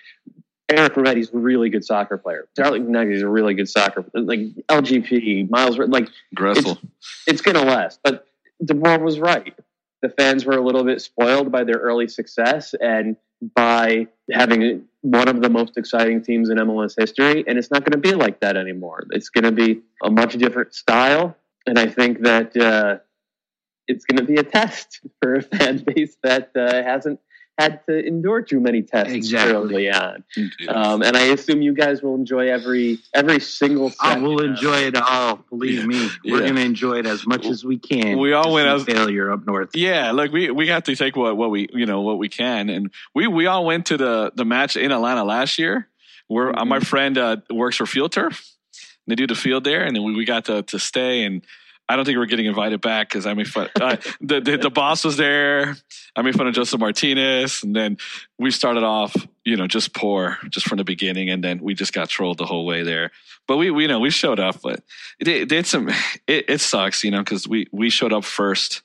Eric 0.70 0.94
Remedi's 0.96 1.30
a 1.32 1.36
really 1.36 1.68
good 1.68 1.84
soccer 1.84 2.16
player. 2.16 2.48
Charlie 2.56 2.80
Nagy's 2.80 3.22
a 3.22 3.28
really 3.28 3.54
good 3.54 3.68
soccer. 3.68 4.04
Like 4.14 4.40
LGP, 4.68 5.50
Miles, 5.50 5.78
like 5.78 6.08
Gressel. 6.34 6.78
it's 7.26 7.42
going 7.42 7.56
to 7.56 7.62
last. 7.64 8.00
But 8.02 8.26
DeBoer 8.64 9.02
was 9.02 9.20
right. 9.20 9.54
The 10.00 10.08
fans 10.08 10.44
were 10.46 10.56
a 10.56 10.62
little 10.64 10.82
bit 10.84 11.00
spoiled 11.00 11.52
by 11.52 11.64
their 11.64 11.76
early 11.76 12.08
success 12.08 12.74
and 12.80 13.16
by 13.54 14.08
having 14.32 14.84
one 15.02 15.28
of 15.28 15.42
the 15.42 15.50
most 15.50 15.76
exciting 15.76 16.22
teams 16.22 16.48
in 16.48 16.58
MLS 16.58 16.94
history. 16.98 17.44
And 17.46 17.58
it's 17.58 17.70
not 17.70 17.84
going 17.84 17.92
to 17.92 17.98
be 17.98 18.14
like 18.14 18.40
that 18.40 18.56
anymore. 18.56 19.04
It's 19.10 19.28
going 19.28 19.44
to 19.44 19.52
be 19.52 19.82
a 20.02 20.10
much 20.10 20.34
different 20.34 20.74
style. 20.74 21.36
And 21.66 21.78
I 21.78 21.86
think 21.86 22.22
that 22.22 22.56
uh, 22.56 22.98
it's 23.88 24.04
going 24.04 24.18
to 24.18 24.24
be 24.24 24.36
a 24.36 24.44
test 24.44 25.00
for 25.20 25.36
a 25.36 25.42
fan 25.42 25.84
base 25.84 26.16
that 26.22 26.50
uh, 26.56 26.82
hasn't 26.82 27.20
had 27.62 27.87
to 27.87 28.07
endure 28.07 28.42
too 28.42 28.61
many 28.61 28.83
tests 28.83 29.12
Exactly. 29.12 29.55
early 29.55 29.90
on. 29.90 30.25
Indeed. 30.37 30.68
Um, 30.68 31.03
and 31.03 31.16
I 31.16 31.22
assume 31.27 31.62
you 31.62 31.72
guys 31.75 32.03
will 32.03 32.14
enjoy 32.14 32.48
every 32.51 32.98
every 33.14 33.40
single. 33.40 33.92
I 34.01 34.09
second 34.11 34.22
will 34.25 34.40
of 34.40 34.44
it. 34.44 34.48
enjoy 34.51 34.77
it 34.79 34.96
all. 34.96 35.37
Believe 35.48 35.81
Yeah. 35.81 35.87
me, 35.87 36.09
we're 36.25 36.37
Yeah. 36.40 36.42
going 36.48 36.57
to 36.57 36.62
enjoy 36.62 36.98
it 36.98 37.07
as 37.07 37.27
much 37.27 37.46
as 37.46 37.64
we 37.64 37.79
can. 37.79 38.18
We 38.18 38.33
all 38.33 38.53
went 38.53 38.66
see 38.68 38.92
as- 38.92 38.98
failure 38.98 39.31
up 39.33 39.46
north. 39.46 39.70
Yeah, 39.75 40.11
look, 40.12 40.33
we 40.33 40.51
we 40.51 40.68
have 40.68 40.83
to 40.85 40.96
take 40.96 41.16
what 41.16 41.37
what 41.37 41.51
we 41.51 41.68
you 41.72 41.87
know 41.87 42.01
what 42.03 42.18
we 42.18 42.29
can, 42.29 42.68
and 42.68 42.90
we 43.14 43.27
we 43.27 43.46
all 43.46 43.64
went 43.64 43.87
to 43.87 43.96
the 43.96 44.33
the 44.35 44.44
match 44.44 44.77
in 44.77 44.92
Atlanta 44.92 45.25
last 45.25 45.59
year. 45.59 45.88
Where 46.29 46.59
uh, 46.59 46.64
my 46.64 46.81
friend 46.81 47.18
uh, 47.18 47.37
works 47.51 47.77
for 47.77 47.87
Field 47.87 48.12
Turf. 48.12 48.48
They 49.07 49.16
do 49.16 49.27
the 49.27 49.35
field 49.35 49.64
there, 49.64 49.83
and 49.85 49.94
then 49.96 50.05
we, 50.05 50.14
we 50.14 50.25
got 50.25 50.44
to 50.46 50.62
to 50.62 50.79
stay. 50.79 51.25
And 51.25 51.42
I 51.88 51.97
don't 51.97 52.05
think 52.05 52.16
we're 52.16 52.27
getting 52.27 52.47
invited 52.47 52.81
back 52.81 53.09
because 53.09 53.27
I 53.27 53.35
made 53.35 53.49
fun. 53.49 53.68
Uh, 53.81 53.97
the, 54.21 54.40
the 54.40 54.57
the 54.57 54.71
boss 54.71 55.05
was 55.05 55.16
there. 55.16 55.77
I 56.16 56.23
made 56.23 56.35
fun 56.35 56.47
of 56.47 56.55
Josef 56.55 56.81
Martínez, 56.81 57.62
and 57.62 57.75
then 57.75 57.99
we 58.38 58.51
started 58.51 58.83
off, 58.83 59.14
you 59.45 59.57
know, 59.57 59.66
just 59.66 59.92
poor, 59.95 60.38
just 60.49 60.66
from 60.66 60.79
the 60.79 60.85
beginning, 60.85 61.29
and 61.31 61.42
then 61.42 61.59
we 61.61 61.75
just 61.75 61.92
got 61.92 62.09
trolled 62.09 62.38
the 62.38 62.47
whole 62.47 62.64
way 62.64 62.83
there. 62.83 63.11
But 63.49 63.57
we, 63.57 63.71
we 63.71 63.83
you 63.83 63.88
know, 63.88 63.99
we 64.01 64.11
showed 64.11 64.38
up, 64.40 64.62
but 64.62 64.83
it, 65.18 65.29
it 65.29 65.49
did 65.49 65.66
some. 65.66 65.88
It, 66.27 66.49
it 66.49 66.61
sucks, 66.61 67.03
you 67.05 67.11
know, 67.11 67.18
because 67.18 67.47
we 67.49 67.66
we 67.73 67.90
showed 67.90 68.12
up 68.12 68.25
first 68.25 68.83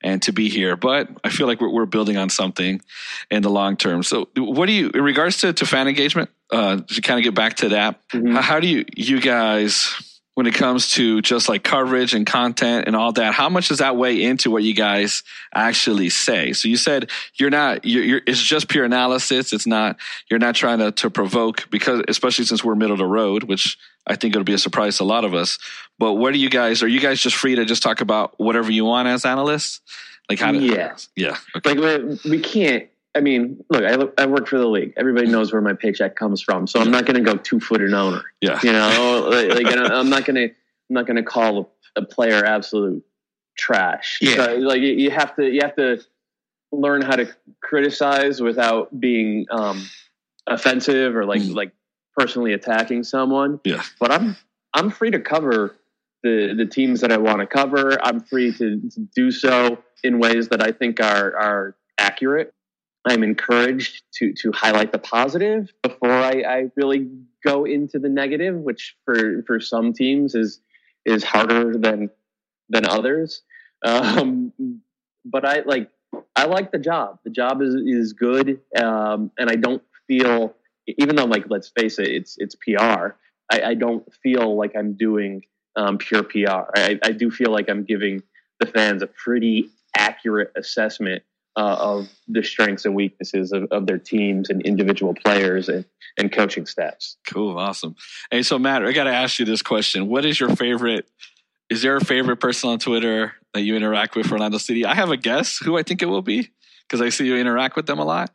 and 0.00 0.22
to 0.22 0.32
be 0.32 0.48
here. 0.48 0.76
But 0.76 1.08
I 1.24 1.28
feel 1.28 1.46
like 1.46 1.60
we're, 1.60 1.70
we're 1.70 1.86
building 1.86 2.16
on 2.16 2.30
something 2.30 2.80
in 3.30 3.42
the 3.42 3.50
long 3.50 3.76
term. 3.76 4.02
So, 4.02 4.28
what 4.36 4.66
do 4.66 4.72
you, 4.72 4.90
in 4.94 5.02
regards 5.02 5.38
to, 5.40 5.52
to 5.52 5.66
fan 5.66 5.88
engagement, 5.88 6.30
uh, 6.52 6.76
to 6.78 7.00
kind 7.02 7.18
of 7.18 7.24
get 7.24 7.34
back 7.34 7.56
to 7.56 7.70
that, 7.70 8.00
Mhm. 8.10 8.32
how, 8.34 8.40
how 8.40 8.60
do 8.60 8.68
you, 8.68 8.84
you 8.96 9.20
guys, 9.20 9.92
when 10.38 10.46
it 10.46 10.54
comes 10.54 10.92
to 10.92 11.20
just 11.20 11.48
like 11.48 11.64
coverage 11.64 12.14
and 12.14 12.24
content 12.24 12.84
and 12.86 12.94
all 12.94 13.10
that, 13.10 13.34
how 13.34 13.48
much 13.48 13.66
does 13.66 13.78
that 13.78 13.96
weigh 13.96 14.22
into 14.22 14.52
what 14.52 14.62
you 14.62 14.72
guys 14.72 15.24
actually 15.52 16.08
say? 16.10 16.52
So 16.52 16.68
you 16.68 16.76
said 16.76 17.10
you're 17.34 17.50
not, 17.50 17.84
you're, 17.84 18.04
you're 18.04 18.20
it's 18.24 18.40
just 18.40 18.68
pure 18.68 18.84
analysis. 18.84 19.52
It's 19.52 19.66
not, 19.66 19.96
you're 20.30 20.38
not 20.38 20.54
trying 20.54 20.78
to, 20.78 20.92
to 20.92 21.10
provoke 21.10 21.68
because, 21.70 22.04
especially 22.06 22.44
since 22.44 22.62
we're 22.62 22.76
middle 22.76 22.92
of 22.92 22.98
the 22.98 23.04
road, 23.04 23.42
which 23.42 23.76
I 24.06 24.14
think 24.14 24.32
it'll 24.32 24.44
be 24.44 24.54
a 24.54 24.58
surprise 24.58 24.98
to 24.98 25.02
a 25.02 25.06
lot 25.06 25.24
of 25.24 25.34
us. 25.34 25.58
But 25.98 26.12
what 26.12 26.32
do 26.34 26.38
you 26.38 26.50
guys, 26.50 26.84
are 26.84 26.88
you 26.88 27.00
guys 27.00 27.20
just 27.20 27.34
free 27.34 27.56
to 27.56 27.64
just 27.64 27.82
talk 27.82 28.00
about 28.00 28.38
whatever 28.38 28.70
you 28.70 28.84
want 28.84 29.08
as 29.08 29.24
analysts? 29.24 29.80
Like 30.30 30.38
how 30.38 30.52
to, 30.52 30.58
Yeah. 30.60 30.94
yeah. 31.16 31.36
Okay. 31.56 31.74
like 31.74 32.20
we, 32.24 32.30
we 32.30 32.38
can't 32.38 32.88
i 33.14 33.20
mean 33.20 33.62
look 33.70 33.82
I, 33.84 34.22
I 34.22 34.26
work 34.26 34.46
for 34.48 34.58
the 34.58 34.66
league 34.66 34.92
everybody 34.96 35.26
knows 35.28 35.52
where 35.52 35.62
my 35.62 35.72
paycheck 35.74 36.16
comes 36.16 36.40
from 36.42 36.66
so 36.66 36.80
i'm 36.80 36.90
not 36.90 37.06
going 37.06 37.22
to 37.22 37.28
go 37.30 37.36
two-footed 37.36 37.92
owner 37.92 38.22
Yeah. 38.40 38.58
you 38.62 38.72
know 38.72 39.28
like, 39.30 39.48
like, 39.64 39.76
i'm 39.76 40.08
not 40.10 40.24
going 40.24 40.36
to 40.36 40.44
i'm 40.44 40.54
not 40.90 41.06
going 41.06 41.16
to 41.16 41.22
call 41.22 41.70
a, 41.96 42.00
a 42.00 42.04
player 42.04 42.44
absolute 42.44 43.04
trash 43.56 44.18
Yeah. 44.20 44.36
So, 44.36 44.54
like 44.56 44.80
you, 44.80 44.92
you 44.92 45.10
have 45.10 45.34
to 45.36 45.44
you 45.50 45.60
have 45.62 45.74
to 45.76 46.00
learn 46.70 47.02
how 47.02 47.16
to 47.16 47.26
criticize 47.62 48.40
without 48.40 49.00
being 49.00 49.46
um 49.50 49.84
offensive 50.46 51.16
or 51.16 51.24
like 51.24 51.42
Mhm. 51.42 51.54
like 51.54 51.72
personally 52.16 52.52
attacking 52.52 53.04
someone 53.04 53.60
Yeah. 53.64 53.82
but 54.00 54.10
i'm 54.12 54.36
i'm 54.74 54.90
free 54.90 55.10
to 55.10 55.18
cover 55.20 55.76
the 56.22 56.52
the 56.56 56.66
teams 56.66 57.00
that 57.00 57.10
i 57.12 57.16
want 57.16 57.40
to 57.40 57.46
cover 57.46 57.96
i'm 58.04 58.20
free 58.20 58.52
to, 58.52 58.80
to 58.90 59.00
do 59.14 59.30
so 59.30 59.78
in 60.04 60.18
ways 60.18 60.48
that 60.48 60.62
i 60.62 60.70
think 60.72 61.00
are 61.00 61.36
are 61.36 61.76
accurate 61.98 62.52
i'm 63.08 63.22
encouraged 63.22 64.04
to 64.12 64.32
to 64.32 64.52
highlight 64.52 64.92
the 64.92 64.98
positive 64.98 65.72
before 65.82 66.10
i 66.12 66.42
i 66.46 66.70
really 66.76 67.08
go 67.44 67.64
into 67.64 67.98
the 67.98 68.08
negative 68.08 68.54
which 68.54 68.96
for 69.04 69.42
for 69.46 69.60
some 69.60 69.92
teams 69.92 70.34
is 70.34 70.60
is 71.04 71.24
harder 71.24 71.76
than 71.76 72.10
than 72.68 72.86
others. 72.86 73.42
Um 73.84 74.52
but 75.24 75.44
i 75.44 75.60
like 75.60 75.90
i 76.36 76.44
like 76.44 76.72
the 76.72 76.78
job. 76.78 77.18
The 77.24 77.30
job 77.30 77.62
is 77.62 77.74
is 77.74 78.12
good 78.12 78.60
um 78.80 79.30
and 79.38 79.50
i 79.50 79.54
don't 79.56 79.82
feel 80.06 80.54
even 80.86 81.16
though 81.16 81.24
like 81.26 81.44
let's 81.48 81.68
face 81.68 81.98
it 81.98 82.08
it's 82.08 82.36
it's 82.38 82.54
pr 82.54 82.80
i, 82.80 83.12
I 83.50 83.74
don't 83.74 84.04
feel 84.22 84.56
like 84.56 84.74
i'm 84.76 84.94
doing 84.94 85.42
um, 85.76 85.98
pure 85.98 86.22
pr 86.22 86.48
I, 86.48 86.98
I 87.04 87.12
do 87.12 87.30
feel 87.30 87.52
like 87.52 87.68
i'm 87.68 87.84
giving 87.84 88.22
the 88.58 88.66
fans 88.66 89.02
a 89.02 89.06
pretty 89.06 89.68
accurate 89.96 90.52
assessment 90.56 91.22
uh, 91.58 91.76
of 91.80 92.08
the 92.28 92.42
strengths 92.44 92.84
and 92.84 92.94
weaknesses 92.94 93.50
of, 93.50 93.64
of 93.72 93.86
their 93.86 93.98
teams 93.98 94.48
and 94.48 94.62
individual 94.62 95.12
players 95.12 95.68
and, 95.68 95.84
and 96.16 96.30
coaching 96.30 96.66
staffs 96.66 97.16
Cool, 97.26 97.58
awesome. 97.58 97.96
Hey, 98.30 98.42
so 98.42 98.58
Matt, 98.58 98.84
I 98.84 98.92
got 98.92 99.04
to 99.04 99.12
ask 99.12 99.38
you 99.38 99.44
this 99.44 99.62
question: 99.62 100.08
What 100.08 100.24
is 100.24 100.38
your 100.38 100.54
favorite? 100.54 101.06
Is 101.68 101.82
there 101.82 101.96
a 101.96 102.04
favorite 102.04 102.38
person 102.38 102.70
on 102.70 102.78
Twitter 102.78 103.34
that 103.52 103.62
you 103.62 103.76
interact 103.76 104.14
with 104.14 104.26
for 104.26 104.34
Orlando 104.34 104.58
City? 104.58 104.86
I 104.86 104.94
have 104.94 105.10
a 105.10 105.16
guess 105.16 105.58
who 105.58 105.76
I 105.76 105.82
think 105.82 106.00
it 106.00 106.06
will 106.06 106.22
be 106.22 106.50
because 106.86 107.02
I 107.02 107.10
see 107.10 107.26
you 107.26 107.36
interact 107.36 107.76
with 107.76 107.86
them 107.86 107.98
a 107.98 108.04
lot. 108.04 108.30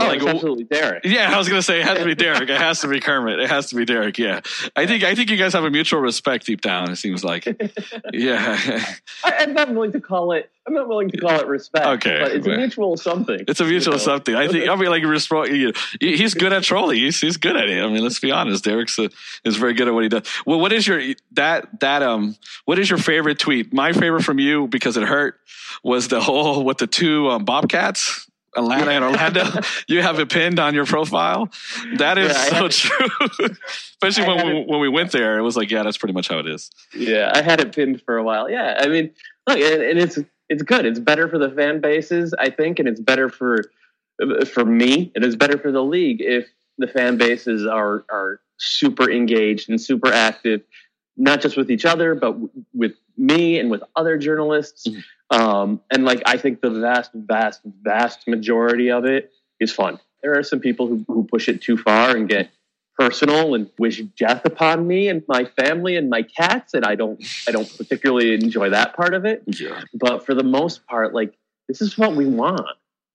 Oh 0.00 0.06
Like, 0.06 0.22
absolutely 0.22 0.64
derek 0.64 1.04
yeah, 1.04 1.32
I 1.32 1.38
was 1.38 1.48
gonna 1.48 1.62
say 1.62 1.80
it 1.80 1.86
has 1.86 1.98
to 1.98 2.04
be 2.04 2.14
Derek. 2.14 2.48
It 2.48 2.60
has 2.60 2.80
to 2.80 2.88
be 2.88 3.00
Kermit. 3.00 3.38
It 3.40 3.48
has 3.48 3.70
to 3.70 3.76
be 3.76 3.84
Derek. 3.84 4.18
Yeah, 4.18 4.40
I 4.76 4.86
think 4.86 5.04
I 5.04 5.14
think 5.14 5.30
you 5.30 5.36
guys 5.36 5.52
have 5.52 5.64
a 5.64 5.70
mutual 5.70 6.00
respect 6.00 6.46
deep 6.46 6.60
down. 6.60 6.90
It 6.90 6.96
seems 6.96 7.24
like. 7.24 7.46
Yeah, 8.12 8.58
I, 9.24 9.32
I'm 9.40 9.52
not 9.52 9.70
willing 9.70 9.92
to 9.92 10.00
call 10.00 10.32
it. 10.32 10.50
I'm 10.66 10.74
not 10.74 10.88
willing 10.88 11.10
to 11.10 11.18
call 11.18 11.38
it 11.38 11.46
respect. 11.46 11.86
Okay, 11.86 12.20
but 12.20 12.32
it's 12.32 12.46
a 12.46 12.56
mutual 12.56 12.96
something. 12.96 13.44
it's 13.46 13.60
a 13.60 13.64
mutual 13.64 13.94
You 13.94 13.98
know? 13.98 14.04
something. 14.04 14.34
I 14.34 14.48
think. 14.48 14.68
I 14.68 14.74
mean, 14.76 14.90
like 14.90 15.02
He's 16.00 16.34
good 16.34 16.52
at 16.52 16.62
trolling. 16.62 16.98
He's 16.98 17.20
he's 17.20 17.36
good 17.36 17.56
at 17.56 17.68
it. 17.68 17.82
I 17.82 17.86
mean, 17.88 18.02
let's 18.02 18.18
be 18.18 18.30
honest. 18.30 18.64
Derek's 18.64 18.98
a, 18.98 19.10
is 19.44 19.56
very 19.56 19.74
good 19.74 19.88
at 19.88 19.94
what 19.94 20.02
he 20.02 20.08
does. 20.08 20.22
Well, 20.46 20.58
what 20.60 20.72
is 20.72 20.86
your 20.86 21.02
that 21.32 21.80
that 21.80 22.02
um? 22.02 22.36
What 22.64 22.78
is 22.78 22.88
your 22.88 22.98
favorite 22.98 23.38
tweet? 23.38 23.72
My 23.72 23.92
favorite 23.92 24.22
from 24.22 24.38
you 24.38 24.68
because 24.68 24.96
it 24.96 25.04
hurt 25.04 25.38
was 25.82 26.08
the 26.08 26.20
whole 26.20 26.64
with 26.64 26.78
the 26.78 26.86
two 26.86 27.28
um, 27.28 27.44
Bobcats. 27.44 28.27
Atlanta 28.58 28.90
and 28.90 29.04
Orlando, 29.04 29.44
you 29.88 30.02
have 30.02 30.18
it 30.18 30.28
pinned 30.30 30.58
on 30.58 30.74
your 30.74 30.84
profile. 30.86 31.48
That 31.96 32.18
is 32.18 32.32
Yeah, 32.32 32.58
so 32.58 32.68
true. 32.68 33.06
Especially 34.02 34.24
I 34.24 34.28
when 34.34 34.46
we, 34.46 34.60
it- 34.60 34.68
when 34.68 34.80
we 34.80 34.88
went 34.88 35.12
there, 35.12 35.38
it 35.38 35.42
was 35.42 35.56
like, 35.56 35.70
yeah, 35.70 35.82
that's 35.82 35.98
pretty 35.98 36.12
much 36.14 36.28
how 36.28 36.38
it 36.38 36.46
is. 36.46 36.70
Yeah, 36.94 37.30
I 37.34 37.42
had 37.42 37.60
it 37.60 37.74
pinned 37.74 38.02
for 38.02 38.16
a 38.18 38.22
while. 38.22 38.50
Yeah, 38.50 38.78
I 38.80 38.86
mean, 38.88 39.10
look, 39.46 39.58
and, 39.58 39.82
and 39.82 39.98
it's 39.98 40.18
it's 40.48 40.62
good. 40.62 40.86
It's 40.86 40.98
better 40.98 41.28
for 41.28 41.38
the 41.38 41.50
fan 41.50 41.80
bases, 41.80 42.34
I 42.38 42.50
think, 42.50 42.78
and 42.78 42.88
it's 42.88 43.00
better 43.00 43.28
for 43.28 43.64
for 44.52 44.64
me. 44.64 45.12
It 45.14 45.24
is 45.24 45.36
better 45.36 45.58
for 45.58 45.70
the 45.72 45.82
league 45.82 46.20
if 46.20 46.46
the 46.78 46.86
fan 46.86 47.16
bases 47.16 47.66
are 47.66 48.04
are 48.10 48.40
super 48.58 49.10
engaged 49.10 49.68
and 49.68 49.80
super 49.80 50.12
active, 50.12 50.62
not 51.16 51.40
just 51.40 51.56
with 51.56 51.70
each 51.70 51.84
other, 51.84 52.14
but 52.14 52.32
w- 52.32 52.50
with 52.74 52.92
me 53.16 53.58
and 53.58 53.70
with 53.70 53.82
other 53.96 54.16
journalists. 54.18 54.86
Mhm. 54.88 55.02
Um, 55.30 55.80
and 55.90 56.04
like, 56.04 56.22
I 56.26 56.36
think 56.38 56.60
the 56.60 56.70
vast, 56.70 57.10
vast, 57.14 57.60
vast 57.82 58.26
majority 58.26 58.90
of 58.90 59.04
it 59.04 59.30
is 59.60 59.72
fun. 59.72 59.98
There 60.22 60.38
are 60.38 60.42
some 60.42 60.60
people 60.60 60.86
who, 60.86 61.04
who 61.06 61.24
push 61.24 61.48
it 61.48 61.60
too 61.62 61.76
far 61.76 62.16
and 62.16 62.28
get 62.28 62.50
personal 62.98 63.54
and 63.54 63.70
wish 63.78 64.02
death 64.18 64.44
upon 64.44 64.86
me 64.86 65.08
and 65.08 65.22
my 65.28 65.44
family 65.44 65.96
and 65.96 66.10
my 66.10 66.22
cats 66.22 66.74
and 66.74 66.84
I 66.84 66.96
don't 66.96 67.22
I 67.46 67.52
don't 67.52 67.76
particularly 67.78 68.34
enjoy 68.34 68.70
that 68.70 68.96
part 68.96 69.14
of 69.14 69.24
it 69.24 69.44
Yeah. 69.46 69.82
but 69.94 70.26
for 70.26 70.34
the 70.34 70.42
most 70.42 70.84
part 70.88 71.14
like 71.14 71.32
this 71.68 71.80
is 71.80 71.96
what 71.96 72.16
we 72.16 72.26
want 72.26 72.62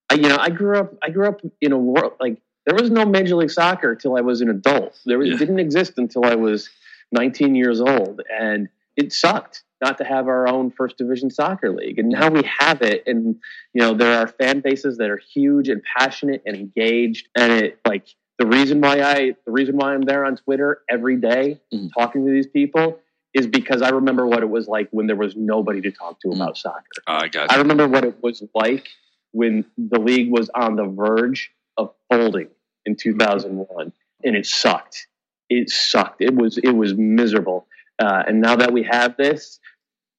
I, 0.10 0.14
you 0.14 0.30
know 0.30 0.38
I 0.40 0.52
grew 0.52 0.78
up 0.80 0.94
I 1.04 1.10
grew 1.10 1.28
up 1.28 1.42
in 1.60 1.74
a 1.74 1.78
world 1.78 2.14
like 2.22 2.38
there 2.66 2.76
was 2.76 2.92
no 2.92 3.04
major 3.06 3.36
league 3.36 3.52
soccer 3.52 3.92
until 3.92 4.16
I 4.16 4.22
was 4.22 4.40
an 4.40 4.50
adult 4.50 4.98
there 5.06 5.18
was, 5.18 5.28
Yeah. 5.28 5.36
it 5.36 5.40
didn't 5.40 5.60
exist 5.60 5.98
until 5.98 6.24
I 6.24 6.36
was 6.36 6.70
19 7.12 7.54
years 7.54 7.82
old 7.82 8.22
and 8.32 8.70
it 8.96 9.12
sucked 9.12 9.64
not 9.84 9.98
to 9.98 10.04
have 10.06 10.28
our 10.28 10.48
own 10.48 10.72
first 10.72 10.98
division 10.98 11.30
soccer 11.30 11.72
league 11.72 12.00
and 12.00 12.08
now 12.10 12.30
we 12.30 12.42
have 12.60 12.82
it 12.82 13.04
and 13.06 13.36
you 13.74 13.82
know 13.82 13.94
there 13.94 14.18
are 14.18 14.28
fan 14.28 14.62
bases 14.62 14.98
that 14.98 15.10
are 15.10 15.18
huge 15.34 15.68
and 15.68 15.82
passionate 15.98 16.42
and 16.46 16.56
engaged 16.56 17.28
and 17.36 17.52
it 17.52 17.80
like 17.86 18.06
the 18.40 18.48
reason 18.48 18.80
why 18.80 19.02
I 19.02 19.36
the 19.46 19.52
reason 19.52 19.76
why 19.76 19.94
I'm 19.94 20.02
there 20.04 20.24
on 20.26 20.38
Twitter 20.38 20.82
every 20.90 21.18
day 21.18 21.60
Mhm. 21.74 21.90
talking 21.98 22.26
to 22.26 22.32
these 22.32 22.48
people 22.48 23.00
is 23.34 23.46
because 23.48 23.82
I 23.82 23.90
remember 23.90 24.26
what 24.26 24.42
it 24.42 24.50
was 24.50 24.68
like 24.68 24.88
when 24.92 25.08
there 25.08 25.16
was 25.18 25.36
nobody 25.36 25.82
to 25.82 25.92
talk 25.92 26.20
to 26.22 26.30
Mhm. 26.30 26.36
about 26.36 26.58
soccer. 26.58 26.84
Oh, 27.08 27.14
I 27.24 27.28
got 27.28 27.52
I 27.52 27.58
remember 27.58 27.88
what 27.88 28.06
it 28.06 28.16
was 28.24 28.42
like 28.56 28.88
when 29.32 29.66
the 29.78 30.00
league 30.00 30.32
was 30.32 30.50
on 30.56 30.76
the 30.78 30.86
verge 30.86 31.52
of 31.78 31.94
folding 32.10 32.48
in 32.86 32.96
2001 32.96 33.92
and 34.24 34.36
it 34.36 34.46
sucked. 34.46 35.08
It 35.50 35.70
sucked. 35.70 36.22
It 36.22 36.36
was 36.36 36.58
it 36.58 36.72
was 36.72 36.94
miserable. 36.96 37.68
Uh, 38.00 38.24
and 38.28 38.42
now 38.42 38.56
that 38.56 38.72
we 38.74 38.82
have 38.84 39.16
this, 39.18 39.60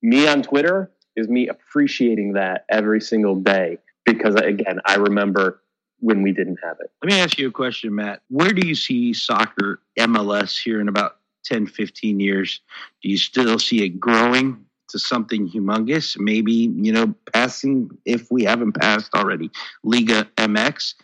me 0.04 0.28
on 0.28 0.42
Twitter 0.42 0.92
is 1.16 1.28
me 1.28 1.48
appreciating 1.48 2.34
that 2.34 2.66
every 2.68 3.00
single 3.00 3.36
day 3.36 3.78
because, 4.04 4.34
again, 4.34 4.78
I 4.84 4.96
remember 4.96 5.62
when 6.00 6.22
we 6.22 6.32
didn't 6.32 6.58
have 6.62 6.76
it. 6.80 6.90
Let 7.02 7.12
me 7.12 7.20
ask 7.20 7.38
you 7.38 7.48
a 7.48 7.52
question, 7.52 7.94
Matt. 7.94 8.20
Where 8.28 8.50
do 8.50 8.66
you 8.66 8.74
see 8.74 9.14
soccer 9.14 9.80
MLS 9.98 10.62
here 10.62 10.80
in 10.80 10.88
about 10.88 11.16
10, 11.46 11.66
15 11.66 12.20
years? 12.20 12.60
Do 13.02 13.08
you 13.08 13.16
still 13.16 13.58
see 13.58 13.82
it 13.84 13.98
growing 13.98 14.66
to 14.90 14.98
something 14.98 15.48
humongous? 15.48 16.18
Maybe, 16.18 16.52
you 16.52 16.92
know, 16.92 17.14
passing, 17.32 17.90
if 18.04 18.30
we 18.30 18.44
haven't 18.44 18.72
passed 18.72 19.14
already, 19.14 19.50
Liga 19.84 20.28
MX. 20.36 20.94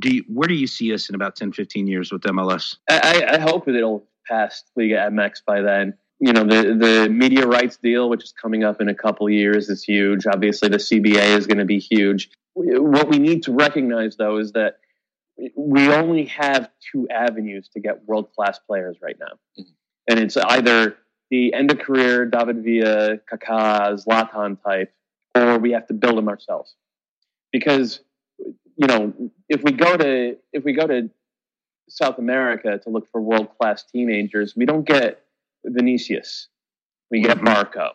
Do 0.00 0.12
you, 0.12 0.24
where 0.28 0.48
do 0.48 0.54
you 0.54 0.66
see 0.66 0.92
us 0.92 1.08
in 1.08 1.14
about 1.14 1.36
10, 1.36 1.52
15 1.52 1.86
years 1.86 2.10
with 2.10 2.22
MLS? 2.22 2.76
I, 2.90 3.24
I 3.34 3.38
hope 3.38 3.68
it'll 3.68 4.04
pass 4.26 4.64
Liga 4.74 5.08
MX 5.10 5.44
by 5.46 5.60
then. 5.60 5.94
You 6.20 6.32
know, 6.32 6.44
the, 6.44 6.74
the 6.74 7.08
media 7.08 7.46
rights 7.46 7.76
deal, 7.76 8.08
which 8.08 8.24
is 8.24 8.32
coming 8.32 8.64
up 8.64 8.80
in 8.80 8.88
a 8.88 8.94
couple 8.94 9.30
years, 9.30 9.68
is 9.68 9.84
huge. 9.84 10.26
Obviously, 10.26 10.68
the 10.68 10.78
CBA 10.78 11.36
is 11.36 11.46
going 11.46 11.58
to 11.58 11.64
be 11.64 11.78
huge. 11.78 12.30
What 12.54 13.08
we 13.08 13.18
need 13.18 13.44
to 13.44 13.52
recognize, 13.52 14.16
though, 14.16 14.38
is 14.38 14.52
that 14.52 14.78
we 15.56 15.88
only 15.88 16.24
have 16.26 16.68
two 16.92 17.08
avenues 17.08 17.68
to 17.68 17.80
get 17.80 18.04
world 18.06 18.32
class 18.34 18.58
players 18.58 18.96
right 19.00 19.16
now. 19.20 19.38
Mm-hmm. 19.58 19.70
And 20.08 20.18
it's 20.18 20.36
either 20.36 20.96
the 21.30 21.54
end 21.54 21.70
of 21.70 21.78
career 21.78 22.24
David 22.26 22.64
Villa, 22.64 23.18
Kaká, 23.30 24.02
Zlatan 24.02 24.62
type, 24.62 24.92
or 25.34 25.58
we 25.58 25.72
have 25.72 25.86
to 25.88 25.94
build 25.94 26.16
them 26.16 26.28
ourselves. 26.28 26.74
Because, 27.52 28.00
you 28.38 28.86
know, 28.86 29.12
if 29.48 29.62
we 29.62 29.72
go 29.72 29.96
to 29.96 30.36
if 30.52 30.64
we 30.64 30.72
go 30.72 30.86
to 30.86 31.10
South 31.88 32.18
America 32.18 32.78
to 32.78 32.90
look 32.90 33.10
for 33.10 33.20
world 33.20 33.48
class 33.58 33.84
teenagers, 33.84 34.54
we 34.56 34.66
don't 34.66 34.84
get 34.84 35.22
Vinicius. 35.64 36.48
We 37.10 37.20
get 37.20 37.36
mm-hmm. 37.36 37.44
Marco. 37.44 37.90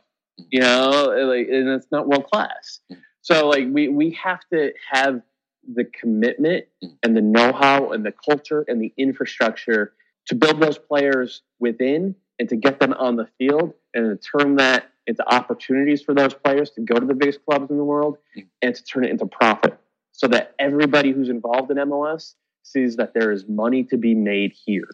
You 0.49 0.62
know, 0.62 1.13
like 1.28 1.47
and 1.47 1.69
it's 1.69 1.88
not 1.91 2.08
world 2.08 2.30
class. 2.32 2.80
Mm-hmm. 2.91 3.02
So 3.21 3.47
like 3.47 3.67
we 3.71 3.88
we 3.88 4.12
have 4.12 4.41
to 4.52 4.73
have 4.91 5.21
the 5.73 5.86
commitment 5.86 6.65
mm. 6.84 6.95
and 7.04 7.15
the 7.15 7.21
know-how 7.21 7.91
and 7.91 8.06
the 8.06 8.12
culture 8.12 8.65
and 8.67 8.82
the 8.82 8.93
infrastructure 8.97 9.93
to 10.28 10.36
build 10.36 10.60
those 10.60 10.78
players 10.78 11.41
within 11.60 12.15
and 12.39 12.49
to 12.49 12.56
get 12.56 12.80
them 12.80 12.93
on 12.93 13.15
the 13.15 13.28
field 13.38 13.73
and 13.93 14.19
to 14.19 14.30
turn 14.38 14.56
that 14.58 14.89
into 15.08 15.23
opportunities 15.34 16.02
for 16.02 16.13
those 16.13 16.34
players 16.34 16.71
to 16.71 16.82
go 16.82 16.95
to 16.95 17.06
the 17.06 17.13
biggest 17.13 17.39
clubs 17.45 17.69
in 17.69 17.78
the 17.78 17.84
world 17.84 18.17
and 18.62 18.76
to 18.76 18.84
turn 18.84 19.04
it 19.04 19.12
into 19.12 19.26
profit 19.26 19.78
so 20.12 20.28
that 20.28 20.54
everybody 20.60 21.12
who's 21.12 21.30
involved 21.30 21.71
in 21.71 21.78
MLS 21.78 22.34
sees 22.63 22.95
that 22.95 23.13
there 23.13 23.32
is 23.32 23.47
money 23.47 23.84
to 23.84 23.97
be 23.97 24.15
made 24.15 24.54
here. 24.65 24.88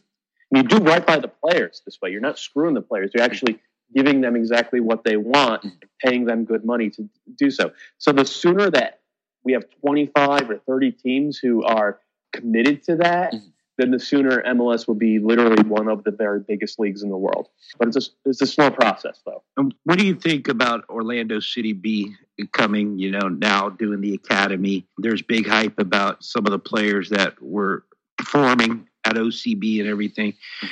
You 0.51 0.63
do 0.63 0.77
right 0.77 1.05
by 1.05 1.19
the 1.19 1.27
players 1.27 1.81
this 1.85 1.99
way. 2.01 2.11
You're 2.11 2.21
not 2.21 2.39
screwing 2.39 2.73
the 2.73 2.81
players. 2.81 3.11
You're 3.13 3.23
actually 3.23 3.59
giving 3.93 4.21
them 4.21 4.35
exactly 4.35 4.79
what 4.79 5.03
they 5.03 5.17
want 5.17 5.63
and 5.63 5.73
paying 6.03 6.25
them 6.25 6.45
good 6.45 6.65
money 6.65 6.89
to 6.91 7.09
do 7.35 7.49
so. 7.51 7.71
So 7.97 8.11
the 8.11 8.25
sooner 8.25 8.69
that 8.71 9.01
we 9.43 9.53
have 9.53 9.65
25 9.81 10.49
or 10.49 10.57
30 10.57 10.91
teams 10.91 11.37
who 11.37 11.63
are 11.63 11.99
committed 12.33 12.83
to 12.83 12.95
that, 12.97 13.33
mm-hmm. 13.33 13.47
then 13.77 13.91
the 13.91 13.99
sooner 13.99 14.43
MLS 14.43 14.87
will 14.87 14.95
be 14.95 15.19
literally 15.19 15.63
one 15.67 15.87
of 15.87 16.03
the 16.03 16.11
very 16.11 16.39
biggest 16.39 16.79
leagues 16.79 17.03
in 17.03 17.09
the 17.09 17.17
world. 17.17 17.47
But 17.77 17.87
it's 17.89 17.97
a, 17.97 18.29
it's 18.29 18.41
a 18.41 18.47
slow 18.47 18.69
process, 18.69 19.21
though. 19.25 19.43
And 19.57 19.73
what 19.85 19.97
do 19.97 20.05
you 20.05 20.15
think 20.15 20.47
about 20.47 20.83
Orlando 20.89 21.39
City 21.39 21.73
B 21.73 22.15
coming, 22.51 22.99
you 22.99 23.11
know, 23.11 23.27
now 23.27 23.69
doing 23.69 24.01
the 24.01 24.13
academy? 24.13 24.85
There's 24.97 25.21
big 25.21 25.47
hype 25.47 25.79
about 25.79 26.23
some 26.23 26.45
of 26.45 26.51
the 26.51 26.59
players 26.59 27.09
that 27.09 27.41
were 27.41 27.85
performing 28.17 28.88
at 29.05 29.15
OCB 29.15 29.79
and 29.79 29.89
everything. 29.89 30.33
Mm-hmm 30.33 30.67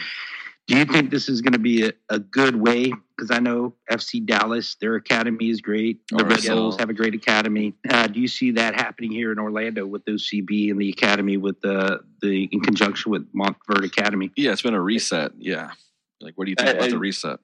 do 0.67 0.77
you 0.77 0.83
think 0.83 1.11
this 1.11 1.29
is 1.29 1.41
going 1.41 1.53
to 1.53 1.59
be 1.59 1.87
a, 1.87 1.93
a 2.09 2.19
good 2.19 2.55
way? 2.55 2.91
Because 3.15 3.31
I 3.31 3.39
know 3.39 3.73
FC 3.89 4.23
Dallas, 4.23 4.75
their 4.81 4.95
academy 4.95 5.49
is 5.49 5.61
great. 5.61 6.01
The 6.09 6.25
Red 6.25 6.43
Bulls 6.43 6.77
have 6.77 6.89
a 6.89 6.93
great 6.93 7.15
academy. 7.15 7.73
Uh, 7.89 8.07
do 8.07 8.19
you 8.19 8.27
see 8.27 8.51
that 8.51 8.75
happening 8.75 9.11
here 9.11 9.31
in 9.31 9.39
Orlando 9.39 9.87
with 9.87 10.03
OCB 10.05 10.69
and 10.69 10.79
the 10.79 10.89
academy 10.89 11.37
with 11.37 11.61
the 11.61 12.01
the 12.21 12.49
in 12.51 12.59
conjunction 12.59 13.11
with 13.11 13.33
Montverde 13.33 13.85
Academy? 13.85 14.31
Yeah, 14.35 14.51
it's 14.51 14.61
been 14.61 14.73
a 14.73 14.81
reset. 14.81 15.31
Yeah, 15.37 15.71
like 16.19 16.37
what 16.37 16.45
do 16.45 16.51
you 16.51 16.55
think 16.55 16.69
I, 16.69 16.73
about 16.73 16.83
I, 16.83 16.91
the 16.91 16.99
reset? 16.99 17.39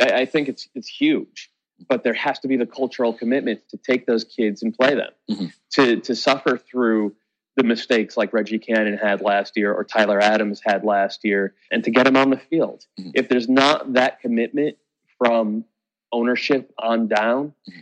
I, 0.00 0.22
I 0.22 0.26
think 0.26 0.48
it's 0.48 0.68
it's 0.74 0.88
huge 0.88 1.50
but 1.88 2.04
there 2.04 2.14
has 2.14 2.38
to 2.38 2.46
be 2.46 2.56
the 2.56 2.66
cultural 2.66 3.12
commitment 3.12 3.60
to 3.68 3.76
take 3.76 4.06
those 4.06 4.22
kids 4.22 4.62
and 4.62 4.72
play 4.72 4.94
them 4.94 5.10
mm-hmm. 5.28 5.46
to 5.72 5.96
to 5.96 6.14
suffer 6.14 6.56
through 6.56 7.14
the 7.56 7.62
mistakes 7.62 8.16
like 8.16 8.32
Reggie 8.32 8.58
Cannon 8.58 8.98
had 8.98 9.20
last 9.20 9.56
year 9.56 9.72
or 9.72 9.84
Tyler 9.84 10.20
Adams 10.20 10.60
had 10.64 10.84
last 10.84 11.20
year 11.24 11.54
and 11.70 11.84
to 11.84 11.90
get 11.90 12.06
him 12.06 12.16
on 12.16 12.30
the 12.30 12.36
field. 12.36 12.84
Mm-hmm. 12.98 13.10
If 13.14 13.28
there's 13.28 13.48
not 13.48 13.92
that 13.94 14.20
commitment 14.20 14.76
from 15.18 15.64
ownership 16.12 16.72
on 16.78 17.06
down, 17.06 17.54
mm-hmm. 17.68 17.80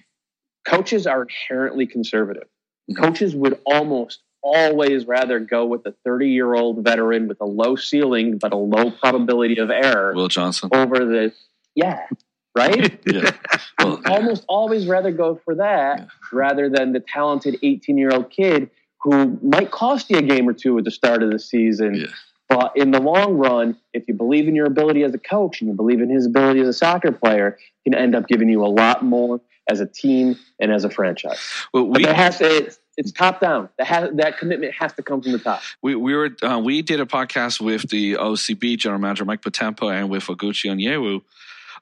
coaches 0.66 1.06
are 1.06 1.22
inherently 1.22 1.86
conservative. 1.86 2.48
Mm-hmm. 2.90 3.02
Coaches 3.02 3.34
would 3.34 3.58
almost 3.64 4.20
always 4.42 5.06
rather 5.06 5.38
go 5.38 5.64
with 5.64 5.86
a 5.86 5.94
30 6.04 6.28
year 6.28 6.52
old 6.52 6.84
veteran 6.84 7.28
with 7.28 7.40
a 7.40 7.46
low 7.46 7.76
ceiling 7.76 8.38
but 8.38 8.52
a 8.52 8.56
low 8.56 8.90
probability 8.90 9.58
of 9.58 9.70
error. 9.70 10.12
Will 10.14 10.28
Johnson. 10.28 10.68
Over 10.72 11.04
the, 11.04 11.32
yeah, 11.74 12.06
right? 12.54 13.00
yeah. 13.06 13.30
Well, 13.78 14.02
almost 14.06 14.44
always 14.48 14.86
rather 14.86 15.12
go 15.12 15.40
for 15.44 15.54
that 15.54 16.00
yeah. 16.00 16.06
rather 16.32 16.68
than 16.68 16.92
the 16.92 17.00
talented 17.00 17.58
18 17.62 17.96
year 17.96 18.10
old 18.12 18.30
kid 18.30 18.70
who 19.02 19.38
might 19.42 19.70
cost 19.70 20.10
you 20.10 20.18
a 20.18 20.22
game 20.22 20.48
or 20.48 20.52
two 20.52 20.78
at 20.78 20.84
the 20.84 20.90
start 20.90 21.22
of 21.22 21.30
the 21.30 21.38
season. 21.38 21.94
Yeah. 21.94 22.06
But 22.48 22.76
in 22.76 22.90
the 22.90 23.00
long 23.00 23.34
run, 23.34 23.78
if 23.94 24.06
you 24.06 24.14
believe 24.14 24.46
in 24.46 24.54
your 24.54 24.66
ability 24.66 25.04
as 25.04 25.14
a 25.14 25.18
coach 25.18 25.60
and 25.60 25.70
you 25.70 25.74
believe 25.74 26.00
in 26.00 26.10
his 26.10 26.26
ability 26.26 26.60
as 26.60 26.68
a 26.68 26.72
soccer 26.72 27.10
player, 27.10 27.58
can 27.84 27.94
end 27.94 28.14
up 28.14 28.28
giving 28.28 28.48
you 28.48 28.64
a 28.64 28.68
lot 28.68 29.02
more 29.02 29.40
as 29.68 29.80
a 29.80 29.86
team 29.86 30.36
and 30.60 30.72
as 30.72 30.84
a 30.84 30.90
franchise. 30.90 31.38
Well, 31.72 31.84
we, 31.86 32.04
but 32.04 32.14
has 32.14 32.38
to, 32.38 32.44
it's, 32.44 32.78
it's 32.96 33.12
top 33.12 33.40
down. 33.40 33.68
That 33.78 33.86
has, 33.86 34.10
that 34.14 34.38
commitment 34.38 34.74
has 34.74 34.92
to 34.94 35.02
come 35.02 35.22
from 35.22 35.32
the 35.32 35.38
top. 35.38 35.62
We 35.82 35.94
we 35.94 36.14
were 36.14 36.30
uh, 36.42 36.60
we 36.62 36.82
did 36.82 37.00
a 37.00 37.06
podcast 37.06 37.60
with 37.60 37.88
the 37.88 38.14
OCB 38.14 38.78
general 38.78 39.00
manager 39.00 39.24
Mike 39.24 39.40
Potempo 39.40 39.92
and 39.92 40.10
with 40.10 40.24
Oguchi 40.24 40.70
Onyewu 40.70 41.22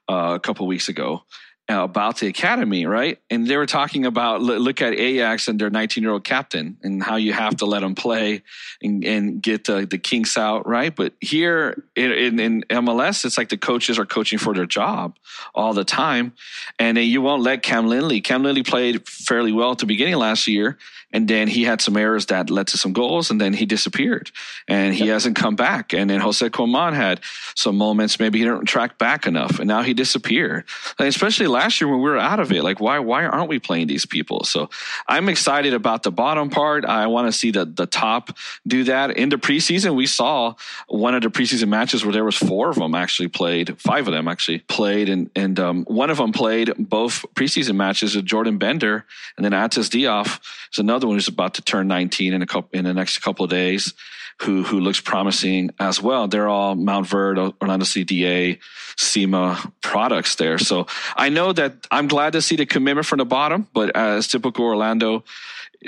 uh, 0.09 0.35
a 0.35 0.41
couple 0.41 0.67
weeks 0.67 0.89
ago, 0.89 1.23
Uh, 1.71 1.85
about 1.85 2.19
the 2.19 2.27
academy, 2.27 2.85
right? 2.85 3.21
And 3.31 3.47
they 3.47 3.57
were 3.57 3.67
talking 3.67 4.05
about 4.05 4.43
look 4.43 4.83
at 4.83 4.93
Ajax 4.93 5.47
and 5.47 5.61
their 5.61 5.71
19 5.71 6.03
year 6.03 6.13
old 6.13 6.25
captain 6.25 6.77
and 6.83 7.01
how 7.01 7.15
you 7.15 7.33
have 7.33 7.59
to 7.59 7.67
let 7.67 7.81
them 7.81 7.95
play 7.95 8.43
and, 8.83 9.05
and 9.05 9.41
get 9.41 9.65
the, 9.65 9.87
the 9.87 9.99
kinks 9.99 10.37
out, 10.37 10.67
right? 10.67 10.93
But 10.93 11.13
here 11.21 11.85
in, 11.95 12.11
in, 12.11 12.41
in, 12.41 12.63
MLS, 12.71 13.25
it's 13.25 13.39
like 13.39 13.51
the 13.51 13.57
coaches 13.57 14.01
are 14.01 14.07
coaching 14.07 14.39
for 14.41 14.53
their 14.53 14.67
job 14.67 15.17
all 15.55 15.73
the 15.73 15.85
time, 15.85 16.33
and 16.81 16.99
you 16.99 17.23
won't 17.23 17.43
let 17.43 17.63
Cam 17.63 17.87
Lindley. 17.87 18.21
Cam 18.21 18.43
Lindley 18.43 18.65
played 18.65 19.09
fairly 19.09 19.53
well 19.53 19.71
at 19.71 19.79
the 19.79 19.87
beginning 19.87 20.17
last 20.17 20.49
year, 20.49 20.77
and 21.12 21.27
then 21.29 21.49
he 21.49 21.64
had 21.64 21.81
some 21.81 21.96
errors 21.96 22.27
that 22.27 22.51
led 22.51 22.68
to 22.68 22.79
some 22.79 22.92
goals, 22.92 23.31
and 23.31 23.40
then 23.40 23.53
he 23.53 23.66
disappeared, 23.66 24.31
and 24.68 24.94
he 24.94 25.07
yep. 25.07 25.14
hasn't 25.14 25.37
come 25.37 25.57
back. 25.57 25.92
And 25.92 26.09
then 26.09 26.20
Jose 26.20 26.49
Colmán 26.51 26.94
had 26.94 27.20
some 27.55 27.77
moments 27.77 28.18
maybe 28.20 28.38
he 28.38 28.44
didn't 28.44 28.66
track 28.66 28.99
back 28.99 29.27
enough, 29.27 29.59
and 29.59 29.68
now 29.68 29.83
he 29.83 29.94
disappeared. 29.94 30.64
And 30.99 31.09
especially 31.09 31.46
last 31.46 31.81
year 31.81 31.88
when 31.88 32.01
we 32.01 32.11
were 32.11 32.18
out 32.18 32.40
of 32.40 32.53
it, 32.53 32.62
like 32.62 32.81
why 32.81 32.99
why 32.99 33.25
aren't 33.25 33.49
we 33.49 33.59
playing 33.59 33.87
these 33.87 34.07
people? 34.07 34.44
So 34.44 34.70
I'm 35.09 35.29
excited 35.29 35.75
about 35.75 36.03
the 36.03 36.12
bottom 36.12 36.51
part. 36.51 36.85
I 36.85 37.07
want 37.07 37.27
to 37.29 37.33
see 37.33 37.51
the 37.51 37.64
the 37.64 37.87
top 37.87 38.37
do 38.66 38.85
that. 38.85 39.16
In 39.16 39.29
the 39.29 39.37
preseason, 39.37 39.94
we 39.96 40.07
saw 40.07 40.55
one 40.88 41.14
of 41.14 41.23
the 41.23 41.31
preseason 41.31 41.68
matches 41.68 42.05
where 42.05 42.12
there 42.12 42.25
was 42.25 42.37
four 42.37 42.70
of 42.70 42.77
them 42.77 42.94
actually 42.94 43.29
played, 43.29 43.81
five 43.81 44.07
of 44.07 44.12
them 44.12 44.29
actually 44.29 44.61
played, 44.61 45.09
and 45.09 45.31
and 45.35 45.59
um, 45.59 45.85
one 45.85 46.11
of 46.11 46.18
them 46.18 46.33
played 46.33 46.73
both 46.79 47.25
preseason 47.35 47.77
matches 47.77 48.14
with 48.14 48.25
Jordan 48.25 48.59
Bender, 48.59 49.05
and 49.37 49.44
then 49.44 49.53
Atis 49.53 49.88
Diop 49.88 50.40
is 50.73 50.79
another 50.79 51.00
another 51.01 51.09
one 51.09 51.17
who's 51.17 51.29
about 51.29 51.55
to 51.55 51.63
turn 51.63 51.89
19 51.89 52.35
in 52.35 52.43
a 52.43 52.47
couple 52.47 52.69
in 52.79 52.85
the 52.85 52.93
next 52.93 53.19
couple 53.19 53.43
of 53.43 53.51
days, 53.51 53.95
who 54.43 54.63
who 54.63 54.81
looks 54.81 55.01
promising 55.01 55.71
as 55.79 56.03
well. 56.03 56.29
They're 56.29 56.49
all 56.49 56.77
Montverde, 56.77 57.55
Orlando 57.63 57.87
CDA, 57.87 58.59
SEMA 58.99 59.73
products 59.81 60.35
there. 60.35 60.59
So 60.59 60.87
I 61.17 61.31
know 61.31 61.55
that 61.55 61.87
I'm 61.91 62.07
glad 62.07 62.35
to 62.35 62.43
see 62.43 62.57
the 62.57 62.67
commitment 62.67 63.07
from 63.07 63.19
the 63.19 63.25
bottom, 63.25 63.67
but 63.73 63.97
as 63.97 64.29
typical 64.29 64.67
Orlando, 64.67 65.25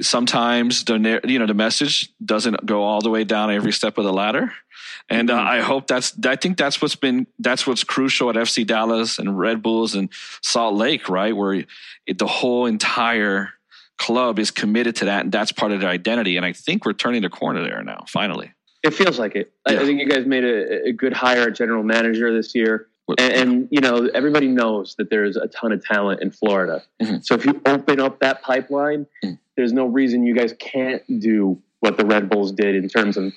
sometimes 0.00 0.84
the 0.84 1.20
you 1.24 1.38
know 1.38 1.46
the 1.46 1.52
message 1.52 2.08
doesn't 2.24 2.64
go 2.64 2.82
all 2.82 3.02
the 3.02 3.10
way 3.10 3.24
down 3.24 3.50
every 3.50 3.72
step 3.72 3.98
of 3.98 4.04
the 4.04 4.12
ladder 4.12 4.50
and 5.10 5.30
uh, 5.30 5.36
i 5.36 5.60
hope 5.60 5.86
that's 5.86 6.14
i 6.24 6.34
think 6.34 6.56
that's 6.56 6.80
what's 6.80 6.96
been 6.96 7.26
that's 7.38 7.66
what's 7.66 7.84
crucial 7.84 8.30
at 8.30 8.36
fc 8.36 8.66
dallas 8.66 9.18
and 9.18 9.38
red 9.38 9.62
bulls 9.62 9.94
and 9.94 10.08
salt 10.40 10.74
lake 10.74 11.10
right 11.10 11.36
where 11.36 11.64
it, 12.06 12.18
the 12.18 12.26
whole 12.26 12.64
entire 12.64 13.50
club 14.02 14.38
is 14.38 14.50
committed 14.50 14.96
to 14.96 15.04
that, 15.06 15.24
and 15.24 15.32
that's 15.32 15.52
part 15.52 15.70
of 15.72 15.80
their 15.80 15.90
identity. 15.90 16.36
And 16.36 16.44
I 16.44 16.52
think 16.52 16.84
we're 16.84 16.92
turning 16.92 17.22
the 17.22 17.30
corner 17.30 17.62
there 17.62 17.82
now, 17.82 18.04
finally. 18.08 18.52
It 18.82 18.94
feels 18.94 19.18
like 19.18 19.36
it. 19.36 19.52
Yeah. 19.68 19.80
I 19.80 19.84
think 19.84 20.00
you 20.00 20.08
guys 20.08 20.26
made 20.26 20.44
a, 20.44 20.88
a 20.88 20.92
good 20.92 21.12
hire 21.12 21.48
at 21.48 21.54
general 21.54 21.84
manager 21.84 22.34
this 22.34 22.54
year. 22.54 22.88
And, 23.18 23.32
and, 23.32 23.68
you 23.70 23.80
know 23.80 24.08
everybody 24.14 24.46
knows 24.46 24.94
that 24.96 25.10
there's 25.10 25.36
a 25.36 25.48
ton 25.48 25.72
of 25.72 25.84
talent 25.84 26.22
in 26.22 26.30
Florida. 26.30 26.82
Mm-hmm. 27.00 27.18
So 27.22 27.34
if 27.34 27.44
you 27.44 27.60
open 27.66 28.00
up 28.00 28.20
that 28.20 28.42
pipeline, 28.42 29.06
mm-hmm. 29.24 29.34
there's 29.56 29.72
no 29.72 29.86
reason 29.86 30.24
you 30.24 30.34
guys 30.34 30.54
can't 30.58 31.02
do 31.20 31.60
what 31.80 31.96
the 31.96 32.04
Red 32.04 32.30
Bulls 32.30 32.52
did 32.52 32.74
in 32.76 32.88
terms 32.88 33.16
of 33.16 33.32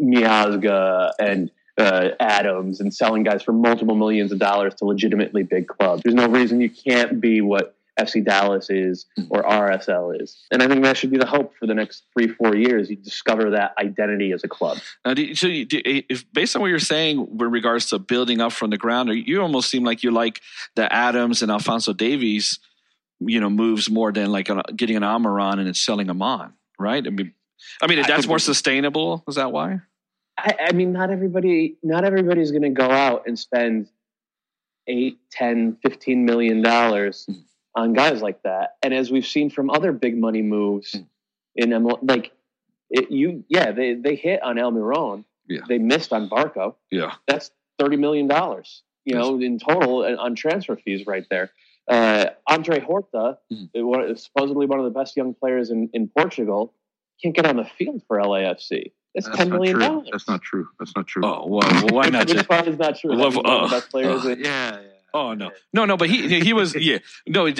Miazga 0.00 1.12
and 1.20 1.50
uh, 1.78 2.10
Adams 2.18 2.80
and 2.80 2.92
selling 2.92 3.22
guys 3.22 3.42
for 3.42 3.52
multiple 3.52 3.94
millions 3.94 4.32
of 4.32 4.38
dollars 4.38 4.74
to 4.76 4.84
legitimately 4.84 5.44
big 5.44 5.68
clubs. 5.68 6.02
There's 6.02 6.14
no 6.14 6.28
reason 6.28 6.60
you 6.60 6.70
can't 6.70 7.20
be 7.20 7.40
what 7.40 7.75
FC 7.98 8.22
Dallas 8.24 8.68
is 8.70 9.06
Hmm. 9.16 9.24
or 9.30 9.42
RSL 9.42 10.10
is. 10.20 10.44
And 10.50 10.62
I 10.62 10.68
think 10.68 10.82
that 10.84 10.96
should 10.96 11.10
be 11.10 11.18
the 11.18 11.26
hope 11.26 11.54
for 11.58 11.66
the 11.66 11.74
next 11.74 12.04
three, 12.12 12.28
four 12.28 12.54
years. 12.54 12.90
You 12.90 12.96
discover 12.96 13.50
that 13.50 13.72
identity 13.78 14.32
as 14.32 14.44
a 14.44 14.48
club. 14.48 14.78
Now, 15.04 15.14
do 15.14 15.22
you- 15.22 15.34
so 15.34 15.46
you, 15.46 15.64
do, 15.64 15.80
if 15.84 16.30
based 16.32 16.54
on 16.56 16.62
what 16.62 16.68
you're 16.68 16.78
saying 16.78 17.36
with 17.36 17.50
regards 17.50 17.86
to 17.90 17.98
building 17.98 18.40
up 18.40 18.52
from 18.52 18.70
the 18.70 18.76
ground, 18.78 19.08
you 19.10 19.40
almost 19.40 19.70
seem 19.70 19.82
like 19.84 20.02
you 20.02 20.10
like 20.10 20.40
the 20.74 20.92
Adams 20.92 21.42
and 21.42 21.50
Alphonso 21.50 21.92
Davies, 21.92 22.58
you 23.20 23.40
know, 23.40 23.48
moves 23.50 23.88
more 23.88 24.12
than 24.12 24.30
like 24.30 24.48
getting 24.76 24.96
an 24.96 25.02
Almirón 25.02 25.58
and 25.58 25.74
selling 25.76 26.06
them 26.06 26.20
on, 26.20 26.52
right? 26.78 27.06
I 27.06 27.10
mean, 27.10 27.32
I 27.80 27.86
mean 27.86 28.02
that's 28.06 28.26
more 28.26 28.38
sustainable. 28.38 29.24
Is 29.26 29.36
that 29.36 29.52
why? 29.52 29.80
I, 30.38 30.54
I 30.68 30.72
mean, 30.72 30.92
not 30.92 31.10
everybody, 31.10 31.76
not 31.82 32.04
everybody's 32.04 32.50
going 32.50 32.60
to 32.62 32.68
go 32.68 32.90
out 32.90 33.22
and 33.26 33.38
spend 33.38 33.88
eight, 34.86 35.18
10, 35.32 35.78
15 35.82 36.24
million 36.26 36.60
dollars 36.60 37.26
Mm. 37.28 37.42
On 37.76 37.92
guys 37.92 38.22
like 38.22 38.42
that. 38.42 38.76
And 38.82 38.92
as 38.94 39.10
we've 39.10 39.26
seen 39.26 39.50
from 39.50 39.68
other 39.70 39.92
big 39.92 40.16
money 40.18 40.42
moves 40.42 40.92
Mm. 40.94 41.06
in 41.56 41.70
ML, 41.70 41.98
like 42.02 42.32
it, 42.90 43.10
you, 43.10 43.44
yeah, 43.48 43.70
they, 43.72 43.94
they 43.94 44.14
hit 44.16 44.42
on 44.42 44.56
Almirón. 44.56 45.24
Yeah. 45.48 45.60
They 45.68 45.78
missed 45.78 46.12
on 46.12 46.28
Barco. 46.30 46.74
Yeah. 46.90 47.14
That's 47.28 47.50
$30 47.80 47.98
million, 47.98 48.28
you 49.04 49.14
know, 49.14 49.38
in 49.40 49.58
total 49.58 50.00
uh, 50.04 50.16
on 50.16 50.34
transfer 50.34 50.76
fees 50.76 51.06
right 51.06 51.26
there. 51.30 51.50
Uh, 51.88 52.30
Andre 52.48 52.80
Horta, 52.80 53.38
Mhm. 53.52 54.10
uh, 54.10 54.14
supposedly 54.16 54.66
one 54.66 54.78
of 54.80 54.84
the 54.86 54.90
best 54.98 55.16
young 55.16 55.34
players 55.34 55.70
in, 55.70 55.88
in 55.92 56.08
Portugal, 56.08 56.72
can't 57.22 57.34
get 57.34 57.46
on 57.46 57.56
the 57.56 57.64
field 57.78 58.02
for 58.08 58.18
LAFC. 58.18 58.92
That's, 59.14 59.26
That's 59.26 59.36
ten 59.38 59.48
not 59.50 59.64
true. 59.64 59.78
dollars. 59.78 60.08
That's 60.10 60.28
not 60.28 60.42
true. 60.42 60.68
That's 60.78 60.94
not 60.96 61.06
true. 61.06 61.22
Oh 61.24 61.46
well, 61.46 61.60
well, 61.72 61.86
why 61.88 62.08
not? 62.10 62.26
Which 62.26 62.36
just, 62.36 62.48
part 62.48 62.66
is 62.68 62.78
not 62.78 62.98
true? 62.98 63.16
Well, 63.16 63.30
He's 63.30 63.34
the 63.42 63.48
uh, 63.48 63.68
best 63.70 63.90
players 63.90 64.24
uh, 64.26 64.28
in- 64.30 64.40
yeah, 64.40 64.80
yeah. 64.80 64.86
Oh 65.16 65.34
no, 65.34 65.50
no, 65.72 65.84
no. 65.84 65.96
But 65.96 66.10
he 66.10 66.28
he- 66.28 66.40
he 66.40 66.52
was 66.52 66.74
yeah. 66.90 66.98
No, 67.26 67.50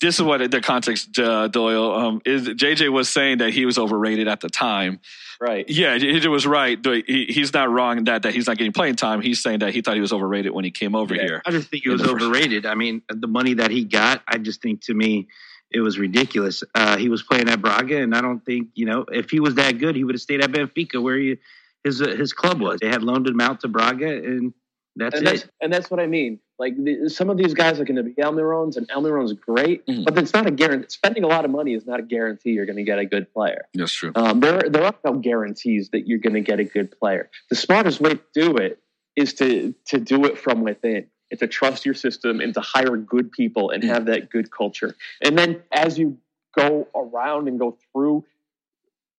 this 0.00 0.16
is 0.16 0.22
what 0.22 0.50
the 0.50 0.60
context, 0.60 1.18
uh, 1.18 1.48
Doyle. 1.48 1.92
Um, 1.94 2.20
is 2.24 2.48
JJ 2.48 2.90
was 2.92 3.08
saying 3.08 3.38
that 3.38 3.52
he 3.54 3.64
was 3.64 3.78
overrated 3.78 4.28
at 4.28 4.40
the 4.40 4.48
time. 4.50 5.00
right. 5.40 5.64
Yeah, 5.68 5.96
JJ 5.98 6.26
was 6.30 6.46
right. 6.46 6.78
He, 6.84 7.26
he's 7.30 7.52
not 7.54 7.70
wrong 7.70 8.04
that 8.04 8.22
that 8.24 8.34
he's 8.34 8.46
not 8.46 8.58
getting 8.58 8.72
playing 8.72 8.96
time. 8.96 9.20
He's 9.22 9.42
saying 9.42 9.60
that 9.60 9.72
he 9.72 9.80
thought 9.80 9.94
he 9.94 10.00
was 10.02 10.12
overrated 10.12 10.52
when 10.52 10.64
he 10.64 10.70
came 10.70 10.94
over 10.94 11.14
Yeah. 11.14 11.22
here. 11.22 11.42
I 11.46 11.50
just 11.50 11.68
think 11.70 11.84
he 11.84 11.88
was 11.90 12.02
the 12.02 12.08
first- 12.08 12.22
overrated. 12.24 12.66
I 12.66 12.74
mean, 12.74 13.02
the 13.08 13.26
money 13.28 13.54
that 13.54 13.70
he 13.70 13.84
got, 13.84 14.22
I 14.28 14.36
just 14.38 14.60
think 14.60 14.82
to 14.82 14.94
me, 14.94 15.28
it 15.70 15.80
was 15.80 15.98
ridiculous. 15.98 16.62
Uh, 16.74 16.96
he 16.96 17.08
was 17.08 17.22
playing 17.22 17.48
at 17.48 17.60
Braga, 17.62 17.96
and 18.02 18.14
I 18.14 18.20
don't 18.20 18.44
think 18.44 18.68
you 18.74 18.84
know 18.86 19.04
if 19.10 19.30
he 19.30 19.40
was 19.40 19.54
that 19.56 19.78
good, 19.78 19.96
he 19.96 20.04
would 20.04 20.14
have 20.14 20.22
stayed 20.22 20.42
at 20.42 20.50
Benfica, 20.52 21.02
where 21.02 21.16
he, 21.16 21.38
his 21.84 22.00
uh, 22.02 22.08
his 22.08 22.32
club 22.34 22.60
was. 22.60 22.80
They 22.80 22.88
had 22.88 23.02
loaned 23.02 23.26
him 23.26 23.40
out 23.40 23.60
to 23.60 23.68
Braga, 23.68 24.08
and 24.08 24.52
that's 24.94 25.16
And 25.18 25.26
it. 25.26 25.30
that's, 25.30 25.48
and 25.62 25.72
that's 25.72 25.90
what 25.90 26.00
I 26.00 26.06
mean. 26.06 26.38
Like 26.58 26.74
the, 26.82 27.10
some 27.10 27.28
of 27.28 27.36
these 27.36 27.52
guys 27.52 27.78
are 27.80 27.84
going 27.84 27.96
to 27.96 28.02
be 28.02 28.14
Almiróns, 28.14 28.76
and 28.78 28.88
Almirón's 28.88 29.34
great, 29.34 29.84
Mhm. 29.86 30.04
but 30.04 30.16
it's 30.18 30.32
not 30.32 30.46
a 30.46 30.50
guarantee. 30.50 30.86
Spending 30.88 31.22
a 31.22 31.26
lot 31.26 31.44
of 31.44 31.50
money 31.50 31.74
is 31.74 31.84
not 31.86 32.00
a 32.00 32.02
guarantee 32.02 32.50
you're 32.52 32.64
going 32.66 32.76
to 32.78 32.82
get 32.82 32.98
a 32.98 33.04
good 33.04 33.30
player. 33.32 33.66
That's 33.74 33.92
true. 33.92 34.12
Um, 34.14 34.40
there, 34.40 34.62
there 34.62 34.84
are 34.84 34.94
no 35.04 35.14
guarantees 35.14 35.90
that 35.90 36.06
you're 36.08 36.18
going 36.18 36.34
to 36.34 36.40
get 36.40 36.58
a 36.58 36.64
good 36.64 36.98
player. 36.98 37.28
The 37.50 37.56
smartest 37.56 38.00
way 38.00 38.14
to 38.14 38.20
do 38.34 38.56
it 38.56 38.80
is 39.16 39.34
to 39.34 39.74
to 39.86 39.98
do 39.98 40.24
it 40.24 40.38
from 40.38 40.62
within. 40.62 41.06
It's 41.30 41.40
to 41.40 41.46
trust 41.46 41.84
your 41.84 41.94
system 41.94 42.40
and 42.40 42.54
to 42.54 42.60
hire 42.60 42.96
good 42.96 43.32
people 43.32 43.70
and 43.70 43.82
have 43.84 44.06
that 44.06 44.30
good 44.30 44.50
culture. 44.50 44.94
And 45.22 45.36
then 45.36 45.62
as 45.72 45.98
you 45.98 46.18
go 46.56 46.86
around 46.94 47.48
and 47.48 47.58
go 47.58 47.76
through, 47.92 48.24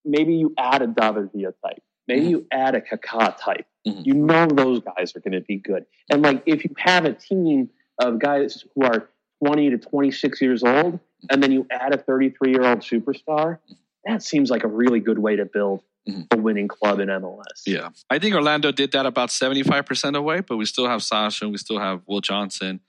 maybe 0.05 0.35
you 0.35 0.53
add 0.57 0.81
a 0.81 0.87
David 0.87 1.31
Villa 1.33 1.53
type. 1.63 1.83
Maybe 2.07 2.27
Mhm. 2.27 2.29
you 2.29 2.47
add 2.51 2.75
a 2.75 2.81
Kaká 2.81 3.35
type. 3.37 3.65
Mhm. 3.87 4.05
You 4.05 4.13
know 4.13 4.47
those 4.47 4.81
guys 4.81 5.15
are 5.15 5.19
going 5.19 5.33
to 5.33 5.41
be 5.41 5.57
good. 5.57 5.85
And 6.09 6.21
like 6.21 6.43
if 6.45 6.63
you 6.63 6.71
have 6.77 7.05
a 7.05 7.13
team 7.13 7.69
of 7.99 8.19
guys 8.19 8.63
who 8.75 8.83
are 8.83 9.09
20 9.43 9.69
to 9.71 9.77
26 9.77 10.41
years 10.41 10.63
old, 10.63 10.99
and 11.29 11.41
then 11.41 11.51
you 11.51 11.65
add 11.71 11.93
a 11.93 11.97
33 11.97 12.51
year 12.51 12.63
old 12.63 12.79
superstar, 12.79 13.59
that 14.05 14.21
seems 14.23 14.49
like 14.49 14.63
a 14.63 14.67
really 14.67 14.99
good 14.99 15.19
way 15.19 15.35
to 15.35 15.45
build 15.45 15.81
Mhm. 16.07 16.27
a 16.33 16.37
winning 16.37 16.67
club 16.67 16.99
in 16.99 17.09
MLS. 17.09 17.63
Yeah, 17.65 17.89
I 18.09 18.17
think 18.19 18.33
Orlando 18.35 18.71
did 18.71 18.91
that 18.93 19.05
about 19.05 19.29
seventy 19.29 19.61
five 19.63 19.85
percent 19.85 20.15
away, 20.15 20.39
but 20.41 20.55
we 20.57 20.65
still 20.65 20.87
have 20.87 21.03
Sacha 21.03 21.43
and 21.45 21.51
we 21.51 21.57
still 21.57 21.79
have 21.79 22.01
Will 22.07 22.21
Johnson, 22.21 22.79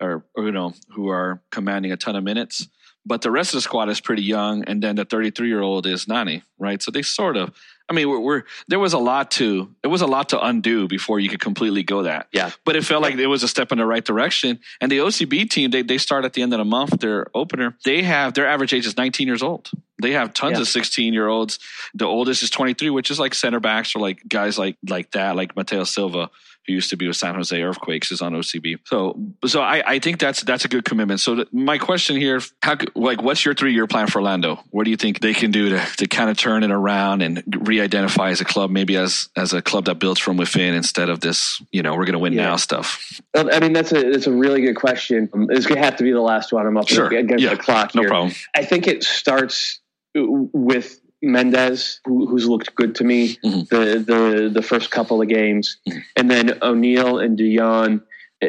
or, 0.00 0.24
or 0.34 0.44
you 0.44 0.52
know, 0.52 0.74
who 0.90 1.08
are 1.08 1.40
commanding 1.50 1.90
a 1.92 1.96
ton 1.96 2.16
of 2.16 2.22
minutes. 2.24 2.68
But 3.06 3.22
the 3.22 3.30
rest 3.30 3.50
of 3.54 3.58
the 3.58 3.62
squad 3.62 3.88
is 3.88 4.00
pretty 4.00 4.22
young, 4.24 4.62
and 4.64 4.82
then 4.82 4.96
the 4.96 5.04
thirty 5.06 5.30
three 5.30 5.48
year 5.48 5.62
old 5.62 5.86
is 5.86 6.06
Nani, 6.06 6.42
right? 6.58 6.82
So 6.82 6.90
they 6.90 7.02
sort 7.02 7.36
of. 7.36 7.54
I 7.88 7.92
mean, 7.92 8.08
we're, 8.08 8.18
we're 8.18 8.42
there 8.66 8.78
was 8.80 8.92
a 8.94 8.98
lot 8.98 9.30
to 9.32 9.70
there 9.82 9.90
was 9.90 10.02
a 10.02 10.06
lot 10.06 10.30
to 10.30 10.44
undo 10.44 10.88
before 10.88 11.20
you 11.20 11.28
could 11.28 11.40
completely 11.40 11.82
go 11.84 12.02
that. 12.02 12.26
Yeah. 12.32 12.50
But 12.64 12.74
it 12.76 12.84
felt 12.84 13.00
like 13.02 13.14
it 13.14 13.26
was 13.28 13.42
a 13.44 13.48
step 13.48 13.70
in 13.70 13.78
the 13.78 13.86
right 13.86 14.04
direction. 14.04 14.58
And 14.80 14.90
the 14.90 14.98
OCB 14.98 15.48
team, 15.50 15.70
they 15.70 15.82
they 15.82 15.98
start 15.98 16.24
at 16.24 16.32
the 16.32 16.42
end 16.42 16.52
of 16.52 16.58
the 16.58 16.64
month. 16.64 16.98
Their 17.00 17.26
opener, 17.34 17.76
they 17.84 18.02
have 18.02 18.34
their 18.34 18.48
average 18.48 18.72
age 18.74 18.86
is 18.86 18.96
19 18.96 19.28
years 19.28 19.42
old. 19.42 19.70
They 20.02 20.12
have 20.12 20.34
tons 20.34 20.56
Yeah. 20.58 20.62
of 20.62 20.68
16 20.68 21.14
year 21.14 21.28
olds. 21.28 21.58
The 21.94 22.04
oldest 22.06 22.42
is 22.42 22.50
23, 22.50 22.90
which 22.90 23.10
is 23.10 23.20
like 23.20 23.34
center 23.34 23.60
backs 23.60 23.94
or 23.94 24.00
like 24.00 24.20
guys 24.28 24.58
like 24.58 24.76
like 24.88 25.12
that, 25.12 25.36
like 25.36 25.54
Mateo 25.54 25.84
Silva, 25.84 26.28
who 26.66 26.72
used 26.74 26.90
to 26.90 26.96
be 26.96 27.06
with 27.06 27.16
San 27.16 27.34
Jose 27.34 27.60
Earthquakes, 27.60 28.10
is 28.12 28.20
on 28.22 28.32
OCB. 28.32 28.78
So 28.84 29.18
so 29.46 29.60
I, 29.60 29.82
I 29.86 29.98
think 29.98 30.18
that's 30.18 30.42
that's 30.42 30.64
a 30.64 30.68
good 30.68 30.84
commitment. 30.84 31.20
So 31.20 31.36
th- 31.36 31.48
my 31.52 31.78
question 31.78 32.16
here, 32.16 32.40
how 32.62 32.76
like 32.94 33.22
what's 33.22 33.44
your 33.44 33.54
three 33.54 33.72
year 33.72 33.86
plan 33.86 34.06
for 34.08 34.18
Orlando? 34.18 34.60
What 34.70 34.84
do 34.84 34.90
you 34.90 34.96
think 34.96 35.20
they 35.20 35.34
can 35.34 35.50
do 35.50 35.70
to 35.70 35.86
to 35.98 36.06
kind 36.08 36.30
of 36.30 36.36
turn 36.36 36.62
it 36.64 36.70
around 36.70 37.22
and 37.22 37.42
re-identify 37.66 38.30
as 38.30 38.40
a 38.40 38.44
club, 38.44 38.70
maybe 38.70 38.96
as 38.96 39.28
as 39.36 39.52
a 39.52 39.62
club 39.62 39.84
that 39.86 39.96
builds 39.98 40.20
from 40.20 40.36
within 40.36 40.74
instead 40.74 41.08
of 41.08 41.20
this, 41.20 41.62
you 41.72 41.82
know, 41.82 41.92
we're 41.94 42.04
going 42.04 42.12
to 42.14 42.18
win 42.18 42.32
Yeah. 42.32 42.44
now 42.46 42.56
stuff. 42.56 43.20
I 43.34 43.60
mean, 43.60 43.72
that's 43.72 43.92
a 43.92 44.10
that's 44.10 44.26
a 44.26 44.32
really 44.32 44.60
good 44.62 44.76
question. 44.76 45.28
Um, 45.32 45.46
It's 45.50 45.66
going 45.66 45.80
to 45.80 45.84
have 45.84 45.96
to 45.96 46.04
be 46.04 46.12
the 46.12 46.20
last 46.20 46.52
one. 46.52 46.66
I'm 46.66 46.76
up 46.76 46.88
Sure. 46.88 47.06
against 47.12 47.42
Yeah. 47.44 47.50
the 47.50 47.56
clock 47.56 47.94
No 47.94 48.02
here. 48.02 48.08
problem. 48.08 48.34
I 48.54 48.64
think 48.64 48.86
it 48.88 49.04
starts 49.04 49.80
with 50.14 51.00
Méndez, 51.24 51.98
who, 52.04 52.26
who's 52.26 52.46
looked 52.46 52.74
good 52.74 52.94
to 52.96 53.04
me 53.04 53.36
Mhm. 53.44 53.68
the, 53.68 53.78
the 54.12 54.50
the 54.52 54.62
first 54.62 54.90
couple 54.90 55.20
of 55.22 55.28
games, 55.28 55.78
Mhm. 55.88 56.02
and 56.16 56.30
then 56.30 56.58
O'Neill 56.62 57.18
and 57.18 57.36
Dion 57.38 58.02
uh, 58.42 58.46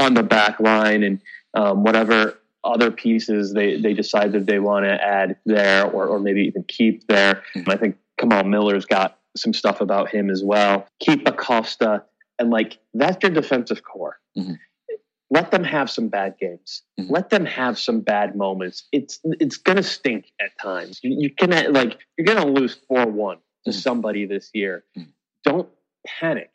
on 0.00 0.14
the 0.14 0.22
back 0.22 0.60
line, 0.60 1.02
and 1.02 1.20
um, 1.54 1.84
whatever 1.84 2.38
other 2.64 2.90
pieces 2.90 3.52
they, 3.52 3.80
they 3.80 3.92
decide 3.94 4.32
that 4.32 4.46
they 4.46 4.58
want 4.58 4.84
to 4.84 4.92
add 4.92 5.36
there, 5.46 5.84
or, 5.86 6.06
or 6.06 6.18
maybe 6.18 6.42
even 6.42 6.64
keep 6.64 7.06
there. 7.08 7.42
Mhm. 7.54 7.68
I 7.72 7.76
think 7.76 7.96
Kamal 8.18 8.44
Miller's 8.44 8.84
got 8.86 9.18
some 9.36 9.52
stuff 9.52 9.80
about 9.80 10.10
him 10.10 10.30
as 10.30 10.42
well. 10.44 10.86
Keep 11.00 11.26
Acosta, 11.26 12.04
and 12.38 12.50
like 12.50 12.78
that's 12.92 13.22
your 13.22 13.32
defensive 13.32 13.82
core. 13.82 14.18
Let 15.34 15.50
them 15.50 15.64
have 15.64 15.90
some 15.90 16.08
bad 16.08 16.36
games. 16.38 16.82
Mhm. 17.00 17.10
Let 17.10 17.28
them 17.30 17.44
have 17.44 17.76
some 17.76 18.00
bad 18.00 18.36
moments. 18.36 18.86
It's 18.92 19.18
it's 19.24 19.56
gonna 19.56 19.82
stink 19.82 20.30
at 20.40 20.56
times. 20.62 21.00
You, 21.02 21.16
you 21.22 21.30
can 21.30 21.50
like 21.72 21.98
you're 22.16 22.24
gonna 22.32 22.46
lose 22.46 22.74
four 22.86 23.04
one 23.06 23.38
to 23.64 23.70
Mhm. 23.70 23.74
somebody 23.86 24.26
this 24.26 24.50
year. 24.54 24.84
Mhm. 24.96 25.08
Don't 25.42 25.68
panic. 26.06 26.50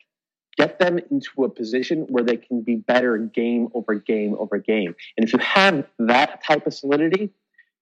Get 0.56 0.78
them 0.78 0.98
into 1.10 1.44
a 1.44 1.50
position 1.50 2.06
where 2.08 2.24
they 2.24 2.38
can 2.38 2.62
be 2.62 2.76
better 2.76 3.18
game 3.18 3.68
over 3.74 3.94
game 3.96 4.34
over 4.38 4.56
game. 4.58 4.94
And 5.16 5.24
if 5.26 5.32
you 5.34 5.38
have 5.40 5.86
that 5.98 6.42
type 6.42 6.66
of 6.66 6.72
solidity, 6.72 7.30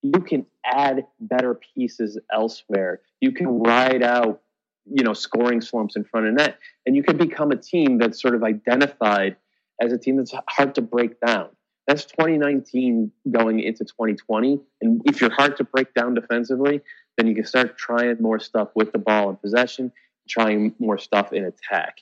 you 0.01 0.19
can 0.29 0.45
add 0.65 1.05
better 1.19 1.53
pieces 1.55 2.17
elsewhere. 2.31 3.01
You 3.21 3.31
can 3.31 3.47
ride 3.59 4.03
out, 4.03 4.41
you 4.85 5.03
know, 5.03 5.13
scoring 5.13 5.61
slumps 5.61 5.95
in 5.95 6.03
front 6.03 6.27
of 6.27 6.33
net, 6.33 6.57
and 6.85 6.95
you 6.95 7.03
can 7.03 7.17
become 7.17 7.51
a 7.51 7.57
team 7.57 7.97
that's 7.99 8.21
sort 8.21 8.35
of 8.35 8.43
identified 8.43 9.35
as 9.81 9.93
a 9.93 9.97
team 9.97 10.17
that's 10.17 10.33
hard 10.47 10.75
to 10.75 10.81
break 10.81 11.19
down. 11.19 11.49
That's 11.87 12.05
2019 12.05 13.11
going 13.31 13.59
into 13.61 13.83
2020. 13.83 14.59
And 14.81 15.01
if 15.05 15.21
you're 15.21 15.31
hard 15.31 15.57
to 15.57 15.63
break 15.63 15.93
down 15.95 16.13
defensively, 16.13 16.81
then 17.17 17.25
you 17.25 17.33
can 17.33 17.45
start 17.45 17.77
trying 17.77 18.17
more 18.19 18.39
stuff 18.39 18.69
with 18.75 18.91
the 18.91 18.99
ball 18.99 19.29
in 19.31 19.37
possession, 19.37 19.91
trying 20.29 20.75
more 20.77 20.99
stuff 20.99 21.33
in 21.33 21.45
attack. 21.45 21.97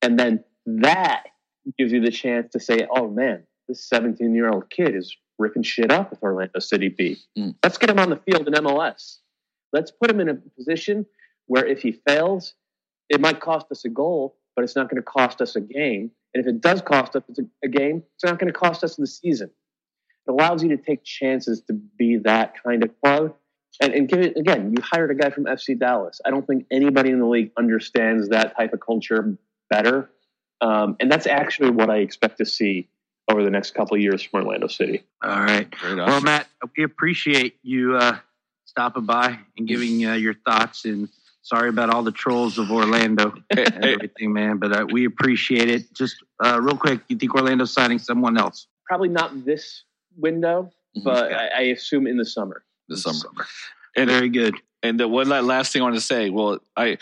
And 0.00 0.18
then 0.18 0.44
that 0.66 1.24
gives 1.76 1.92
you 1.92 2.00
the 2.00 2.12
chance 2.12 2.52
to 2.52 2.60
say, 2.60 2.86
oh 2.90 3.08
man, 3.08 3.42
this 3.68 3.84
17 3.88 4.34
year 4.34 4.48
old 4.48 4.70
kid 4.70 4.94
is 4.94 5.16
ripping 5.38 5.64
shit 5.64 5.90
up 5.90 6.10
with 6.10 6.22
Orlando 6.22 6.60
City 6.60 6.88
B. 6.88 7.16
Mm. 7.36 7.56
Let's 7.62 7.78
get 7.78 7.90
him 7.90 7.98
on 7.98 8.10
the 8.10 8.16
field 8.16 8.46
in 8.46 8.54
MLS. 8.54 9.18
Let's 9.72 9.90
put 9.90 10.10
him 10.10 10.20
in 10.20 10.28
a 10.28 10.34
position 10.34 11.04
where 11.46 11.66
if 11.66 11.82
he 11.82 11.92
fails, 12.06 12.54
it 13.08 13.20
might 13.20 13.40
cost 13.40 13.66
us 13.70 13.84
a 13.84 13.88
goal, 13.88 14.36
but 14.56 14.64
it's 14.64 14.74
not 14.74 14.88
going 14.88 14.96
to 14.96 15.02
cost 15.02 15.40
us 15.40 15.54
a 15.54 15.60
game. 15.60 16.10
And 16.34 16.44
if 16.44 16.46
it 16.46 16.60
does 16.60 16.80
cost 16.80 17.14
us 17.14 17.22
a, 17.38 17.42
a 17.64 17.68
game, 17.68 18.02
it's 18.14 18.24
not 18.24 18.38
going 18.38 18.52
to 18.52 18.58
cost 18.58 18.82
us 18.82 18.96
the 18.96 19.06
season. 19.06 19.50
It 20.26 20.30
allows 20.30 20.62
you 20.62 20.70
to 20.70 20.78
take 20.78 21.04
chances 21.04 21.60
to 21.68 21.74
be 21.74 22.16
that 22.24 22.62
kind 22.64 22.82
of 22.82 22.90
club. 23.00 23.36
And, 23.80 23.92
and 23.92 24.08
give 24.08 24.20
it 24.20 24.36
again, 24.38 24.72
you 24.74 24.82
hired 24.82 25.10
a 25.10 25.14
guy 25.14 25.28
from 25.28 25.44
FC 25.44 25.78
Dallas. 25.78 26.20
I 26.24 26.30
don't 26.30 26.46
think 26.46 26.64
anybody 26.70 27.10
in 27.10 27.20
the 27.20 27.26
league 27.26 27.52
understands 27.58 28.30
that 28.30 28.56
type 28.56 28.72
of 28.72 28.80
culture 28.80 29.36
better. 29.68 30.10
Um, 30.62 30.96
and 30.98 31.12
that's 31.12 31.26
actually 31.26 31.70
what 31.70 31.90
I 31.90 31.98
expect 31.98 32.38
to 32.38 32.46
see 32.46 32.88
over 33.28 33.42
the 33.42 33.50
next 33.50 33.72
couple 33.72 33.96
of 33.96 34.00
years 34.00 34.22
from 34.22 34.44
Orlando 34.44 34.68
City. 34.68 35.04
All 35.22 35.40
right. 35.40 35.70
Great 35.70 35.96
Well, 35.96 36.22
Matt, 36.22 36.46
we 36.76 36.84
appreciate 36.84 37.58
you 37.62 37.96
uh, 37.96 38.16
stopping 38.64 39.04
by 39.04 39.38
and 39.58 39.68
giving 39.68 40.06
uh, 40.06 40.14
your 40.14 40.34
thoughts 40.34 40.86
and 40.86 41.10
Sorry 41.46 41.68
about 41.68 41.90
all 41.90 42.02
the 42.02 42.10
trolls 42.10 42.58
of 42.58 42.72
Orlando 42.72 43.32
and 43.50 43.84
everything, 43.84 44.32
man. 44.32 44.58
But 44.58 44.72
uh, 44.72 44.86
we 44.90 45.04
appreciate 45.04 45.70
it. 45.70 45.94
Just 45.94 46.16
uh, 46.44 46.60
real 46.60 46.76
quick, 46.76 47.02
you 47.06 47.16
think 47.16 47.36
Orlando's 47.36 47.72
signing 47.72 48.00
someone 48.00 48.36
else? 48.36 48.66
Probably 48.84 49.08
not 49.10 49.44
this 49.44 49.84
window, 50.16 50.72
Mhm. 50.98 51.04
but 51.04 51.32
I, 51.32 51.46
I 51.46 51.60
assume 51.76 52.08
in 52.08 52.16
the 52.16 52.24
summer. 52.24 52.64
The 52.88 52.96
summer. 52.96 53.14
Summer. 53.18 53.46
And 53.96 54.10
Very 54.10 54.28
good. 54.28 54.56
And 54.82 55.00
the 55.00 55.08
one 55.08 55.28
last 55.28 55.72
thing 55.72 55.82
I 55.82 55.84
want 55.84 55.96
to 55.96 56.00
say, 56.00 56.30
well, 56.30 56.58
I 56.76 56.98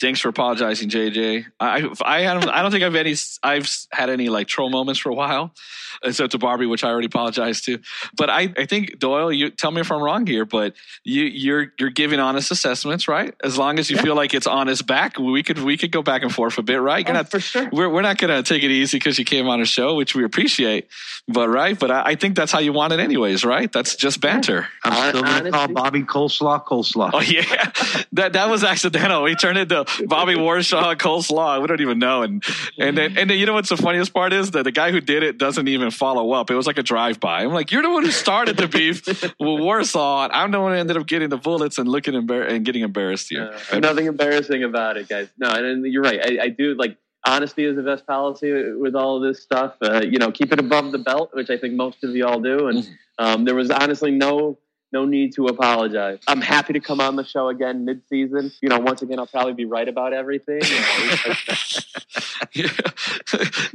thanks 0.00 0.20
for 0.20 0.28
apologizing, 0.28 0.88
JJ. 0.88 1.44
I 1.60 1.88
I 2.02 2.20
haven't, 2.20 2.48
I 2.48 2.62
don't 2.62 2.70
think 2.70 2.84
I've 2.84 2.94
any 2.94 3.14
I've 3.42 3.68
had 3.90 4.08
any 4.08 4.28
like 4.28 4.46
troll 4.46 4.70
moments 4.70 5.00
for 5.00 5.10
a 5.10 5.14
while, 5.14 5.52
except 6.02 6.32
to 6.32 6.38
Barbie, 6.38 6.66
which 6.66 6.84
I 6.84 6.88
already 6.88 7.06
apologized 7.06 7.64
to. 7.66 7.80
But 8.16 8.30
I, 8.30 8.52
I 8.56 8.66
think 8.66 8.98
Doyle, 8.98 9.32
you 9.32 9.50
tell 9.50 9.70
me 9.72 9.80
if 9.80 9.90
I'm 9.92 10.00
wrong 10.00 10.26
here, 10.26 10.44
but 10.46 10.74
you 11.04 11.24
you're 11.24 11.72
you're 11.78 11.90
giving 11.90 12.20
honest 12.20 12.50
assessments, 12.50 13.08
right? 13.08 13.34
As 13.44 13.58
long 13.58 13.78
as 13.78 13.90
you 13.90 13.96
Yeah. 13.96 14.02
feel 14.02 14.14
like 14.14 14.32
it's 14.32 14.46
honest 14.46 14.86
back, 14.86 15.18
we 15.18 15.42
could 15.42 15.58
we 15.58 15.76
could 15.76 15.90
go 15.90 16.02
back 16.02 16.22
and 16.22 16.32
forth 16.32 16.56
a 16.56 16.62
bit, 16.62 16.80
right? 16.80 17.04
You're 17.06 17.16
Oh, 17.16 17.18
not 17.20 17.30
for 17.30 17.40
sure. 17.40 17.68
we're 17.72 17.88
we're 17.90 18.02
not 18.02 18.16
gonna 18.18 18.42
take 18.44 18.62
it 18.62 18.70
easy 18.70 18.96
because 18.98 19.18
you 19.18 19.24
came 19.24 19.48
on 19.48 19.60
a 19.60 19.66
show, 19.66 19.96
which 19.96 20.14
we 20.14 20.24
appreciate, 20.24 20.86
but 21.26 21.48
right? 21.48 21.78
But 21.78 21.90
I, 21.90 22.02
I 22.10 22.14
think 22.14 22.36
that's 22.36 22.52
how 22.52 22.60
you 22.60 22.72
want 22.72 22.92
it, 22.94 23.00
anyways, 23.00 23.44
right? 23.44 23.70
That's 23.70 23.96
just 23.96 24.20
banter. 24.20 24.68
I'm 24.84 25.10
still 25.10 25.22
going 25.24 25.44
to 25.44 25.50
call 25.50 25.68
Bobby 25.68 26.02
Coleslaw 26.02 26.64
Coleslaw. 26.64 27.07
Oh 27.12 27.20
yeah, 27.26 27.72
that 28.12 28.32
that 28.32 28.48
was 28.48 28.64
accidental. 28.64 29.22
We 29.22 29.34
turned 29.34 29.58
into 29.58 29.84
Bobby 30.06 30.34
Warshaw 30.34 30.96
coleslaw. 30.96 31.60
We 31.60 31.66
don't 31.66 31.80
even 31.80 31.98
know. 31.98 32.22
And 32.22 32.42
and 32.78 32.96
then 32.96 33.16
and 33.18 33.30
then 33.30 33.38
you 33.38 33.46
know 33.46 33.54
what's 33.54 33.68
the 33.68 33.76
funniest 33.76 34.12
part 34.12 34.32
is 34.32 34.52
that 34.52 34.64
the 34.64 34.72
guy 34.72 34.90
who 34.90 35.00
did 35.00 35.22
it 35.22 35.38
doesn't 35.38 35.68
even 35.68 35.90
follow 35.90 36.32
up. 36.32 36.50
It 36.50 36.54
was 36.54 36.66
like 36.66 36.78
a 36.78 36.82
drive 36.82 37.20
by. 37.20 37.42
I'm 37.42 37.52
like, 37.52 37.70
you're 37.72 37.82
the 37.82 37.90
one 37.90 38.04
who 38.04 38.10
started 38.10 38.56
the 38.56 38.68
beef 38.68 39.06
with 39.06 39.30
Warshaw. 39.40 40.24
And 40.24 40.32
I'm 40.32 40.50
the 40.50 40.60
one 40.60 40.72
who 40.72 40.78
ended 40.78 40.96
up 40.96 41.06
getting 41.06 41.28
the 41.28 41.36
bullets 41.36 41.78
and 41.78 41.88
looking 41.88 42.14
embar- 42.14 42.50
and 42.50 42.64
getting 42.64 42.82
embarrassed 42.82 43.28
here. 43.30 43.54
Uh, 43.72 43.78
nothing 43.78 44.06
embarrassing 44.06 44.64
about 44.64 44.96
it, 44.96 45.08
guys. 45.08 45.28
No, 45.38 45.50
and, 45.50 45.64
and 45.64 45.86
you're 45.92 46.02
right. 46.02 46.20
I, 46.22 46.44
I 46.44 46.48
do 46.48 46.74
like 46.74 46.96
honesty 47.26 47.64
is 47.64 47.76
the 47.76 47.82
best 47.82 48.06
policy 48.06 48.72
with 48.72 48.94
all 48.94 49.16
of 49.16 49.22
this 49.22 49.42
stuff. 49.42 49.74
Uh, 49.82 50.02
you 50.02 50.18
know, 50.18 50.30
keep 50.30 50.52
it 50.52 50.58
above 50.58 50.92
the 50.92 50.98
belt, 50.98 51.30
which 51.32 51.50
I 51.50 51.58
think 51.58 51.74
most 51.74 52.02
of 52.04 52.14
y'all 52.14 52.40
do. 52.40 52.68
And 52.68 52.88
um, 53.18 53.44
there 53.44 53.54
was 53.54 53.70
honestly 53.70 54.10
no 54.10 54.58
no 54.92 55.04
need 55.04 55.34
to 55.34 55.46
apologize. 55.46 56.18
I'm 56.26 56.40
happy 56.40 56.72
to 56.74 56.80
come 56.80 57.00
on 57.00 57.16
the 57.16 57.24
show 57.24 57.48
again 57.48 57.84
mid-season. 57.84 58.52
You 58.62 58.68
know, 58.70 58.78
once 58.78 59.02
again, 59.02 59.18
I'll 59.18 59.26
probably 59.26 59.52
be 59.54 59.64
right 59.66 59.88
about 59.88 60.12
everything. 60.12 60.60
Yeah. 62.54 62.68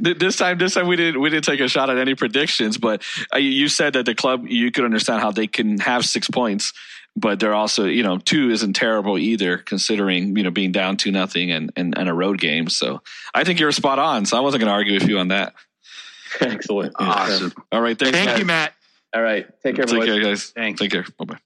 this 0.00 0.36
time, 0.36 0.58
this 0.58 0.74
time 0.74 0.86
we 0.86 0.96
didn't 0.96 1.20
we 1.20 1.30
didn't 1.30 1.44
take 1.44 1.60
a 1.60 1.68
shot 1.68 1.90
at 1.90 1.98
any 1.98 2.14
predictions, 2.14 2.78
but 2.78 3.02
uh, 3.34 3.38
you- 3.38 3.50
you 3.50 3.68
said 3.68 3.92
that 3.92 4.04
the 4.06 4.14
club 4.14 4.46
you 4.48 4.70
could 4.70 4.84
understand 4.84 5.20
how 5.20 5.30
they 5.30 5.46
can 5.46 5.78
have 5.78 6.04
six 6.04 6.28
points, 6.28 6.72
but 7.16 7.38
they're 7.40 7.54
also 7.54 7.84
you 7.84 8.02
know 8.02 8.18
two 8.18 8.50
isn't 8.50 8.72
terrible 8.74 9.16
either, 9.18 9.58
considering 9.58 10.36
you 10.36 10.42
know 10.42 10.50
being 10.50 10.72
down 10.72 10.96
two 10.96 11.12
nothing 11.12 11.50
and, 11.52 11.72
and 11.76 11.96
and 11.96 12.08
a 12.08 12.14
road 12.14 12.40
game. 12.40 12.68
So 12.68 13.00
I 13.34 13.44
think 13.44 13.60
you're 13.60 13.72
spot 13.72 13.98
on. 13.98 14.26
So 14.26 14.36
I 14.36 14.40
wasn't 14.40 14.60
going 14.62 14.68
to 14.68 14.74
argue 14.74 14.94
with 14.94 15.08
you 15.08 15.18
on 15.18 15.28
that. 15.28 15.54
Excellent. 16.40 16.94
Awesome. 16.98 17.52
All 17.70 17.80
right, 17.80 17.96
thanks, 17.98 18.16
Thank 18.16 18.30
guys. 18.30 18.38
you, 18.40 18.44
Matt. 18.44 18.74
All 19.14 19.22
right. 19.22 19.46
Take 19.62 19.76
care, 19.76 19.84
Take 19.84 20.00
boys. 20.00 20.06
care, 20.06 20.20
guys. 20.20 20.50
Thanks. 20.50 20.80
Take 20.80 20.90
care. 20.90 21.06
Bye 21.18 21.24
bye. 21.24 21.38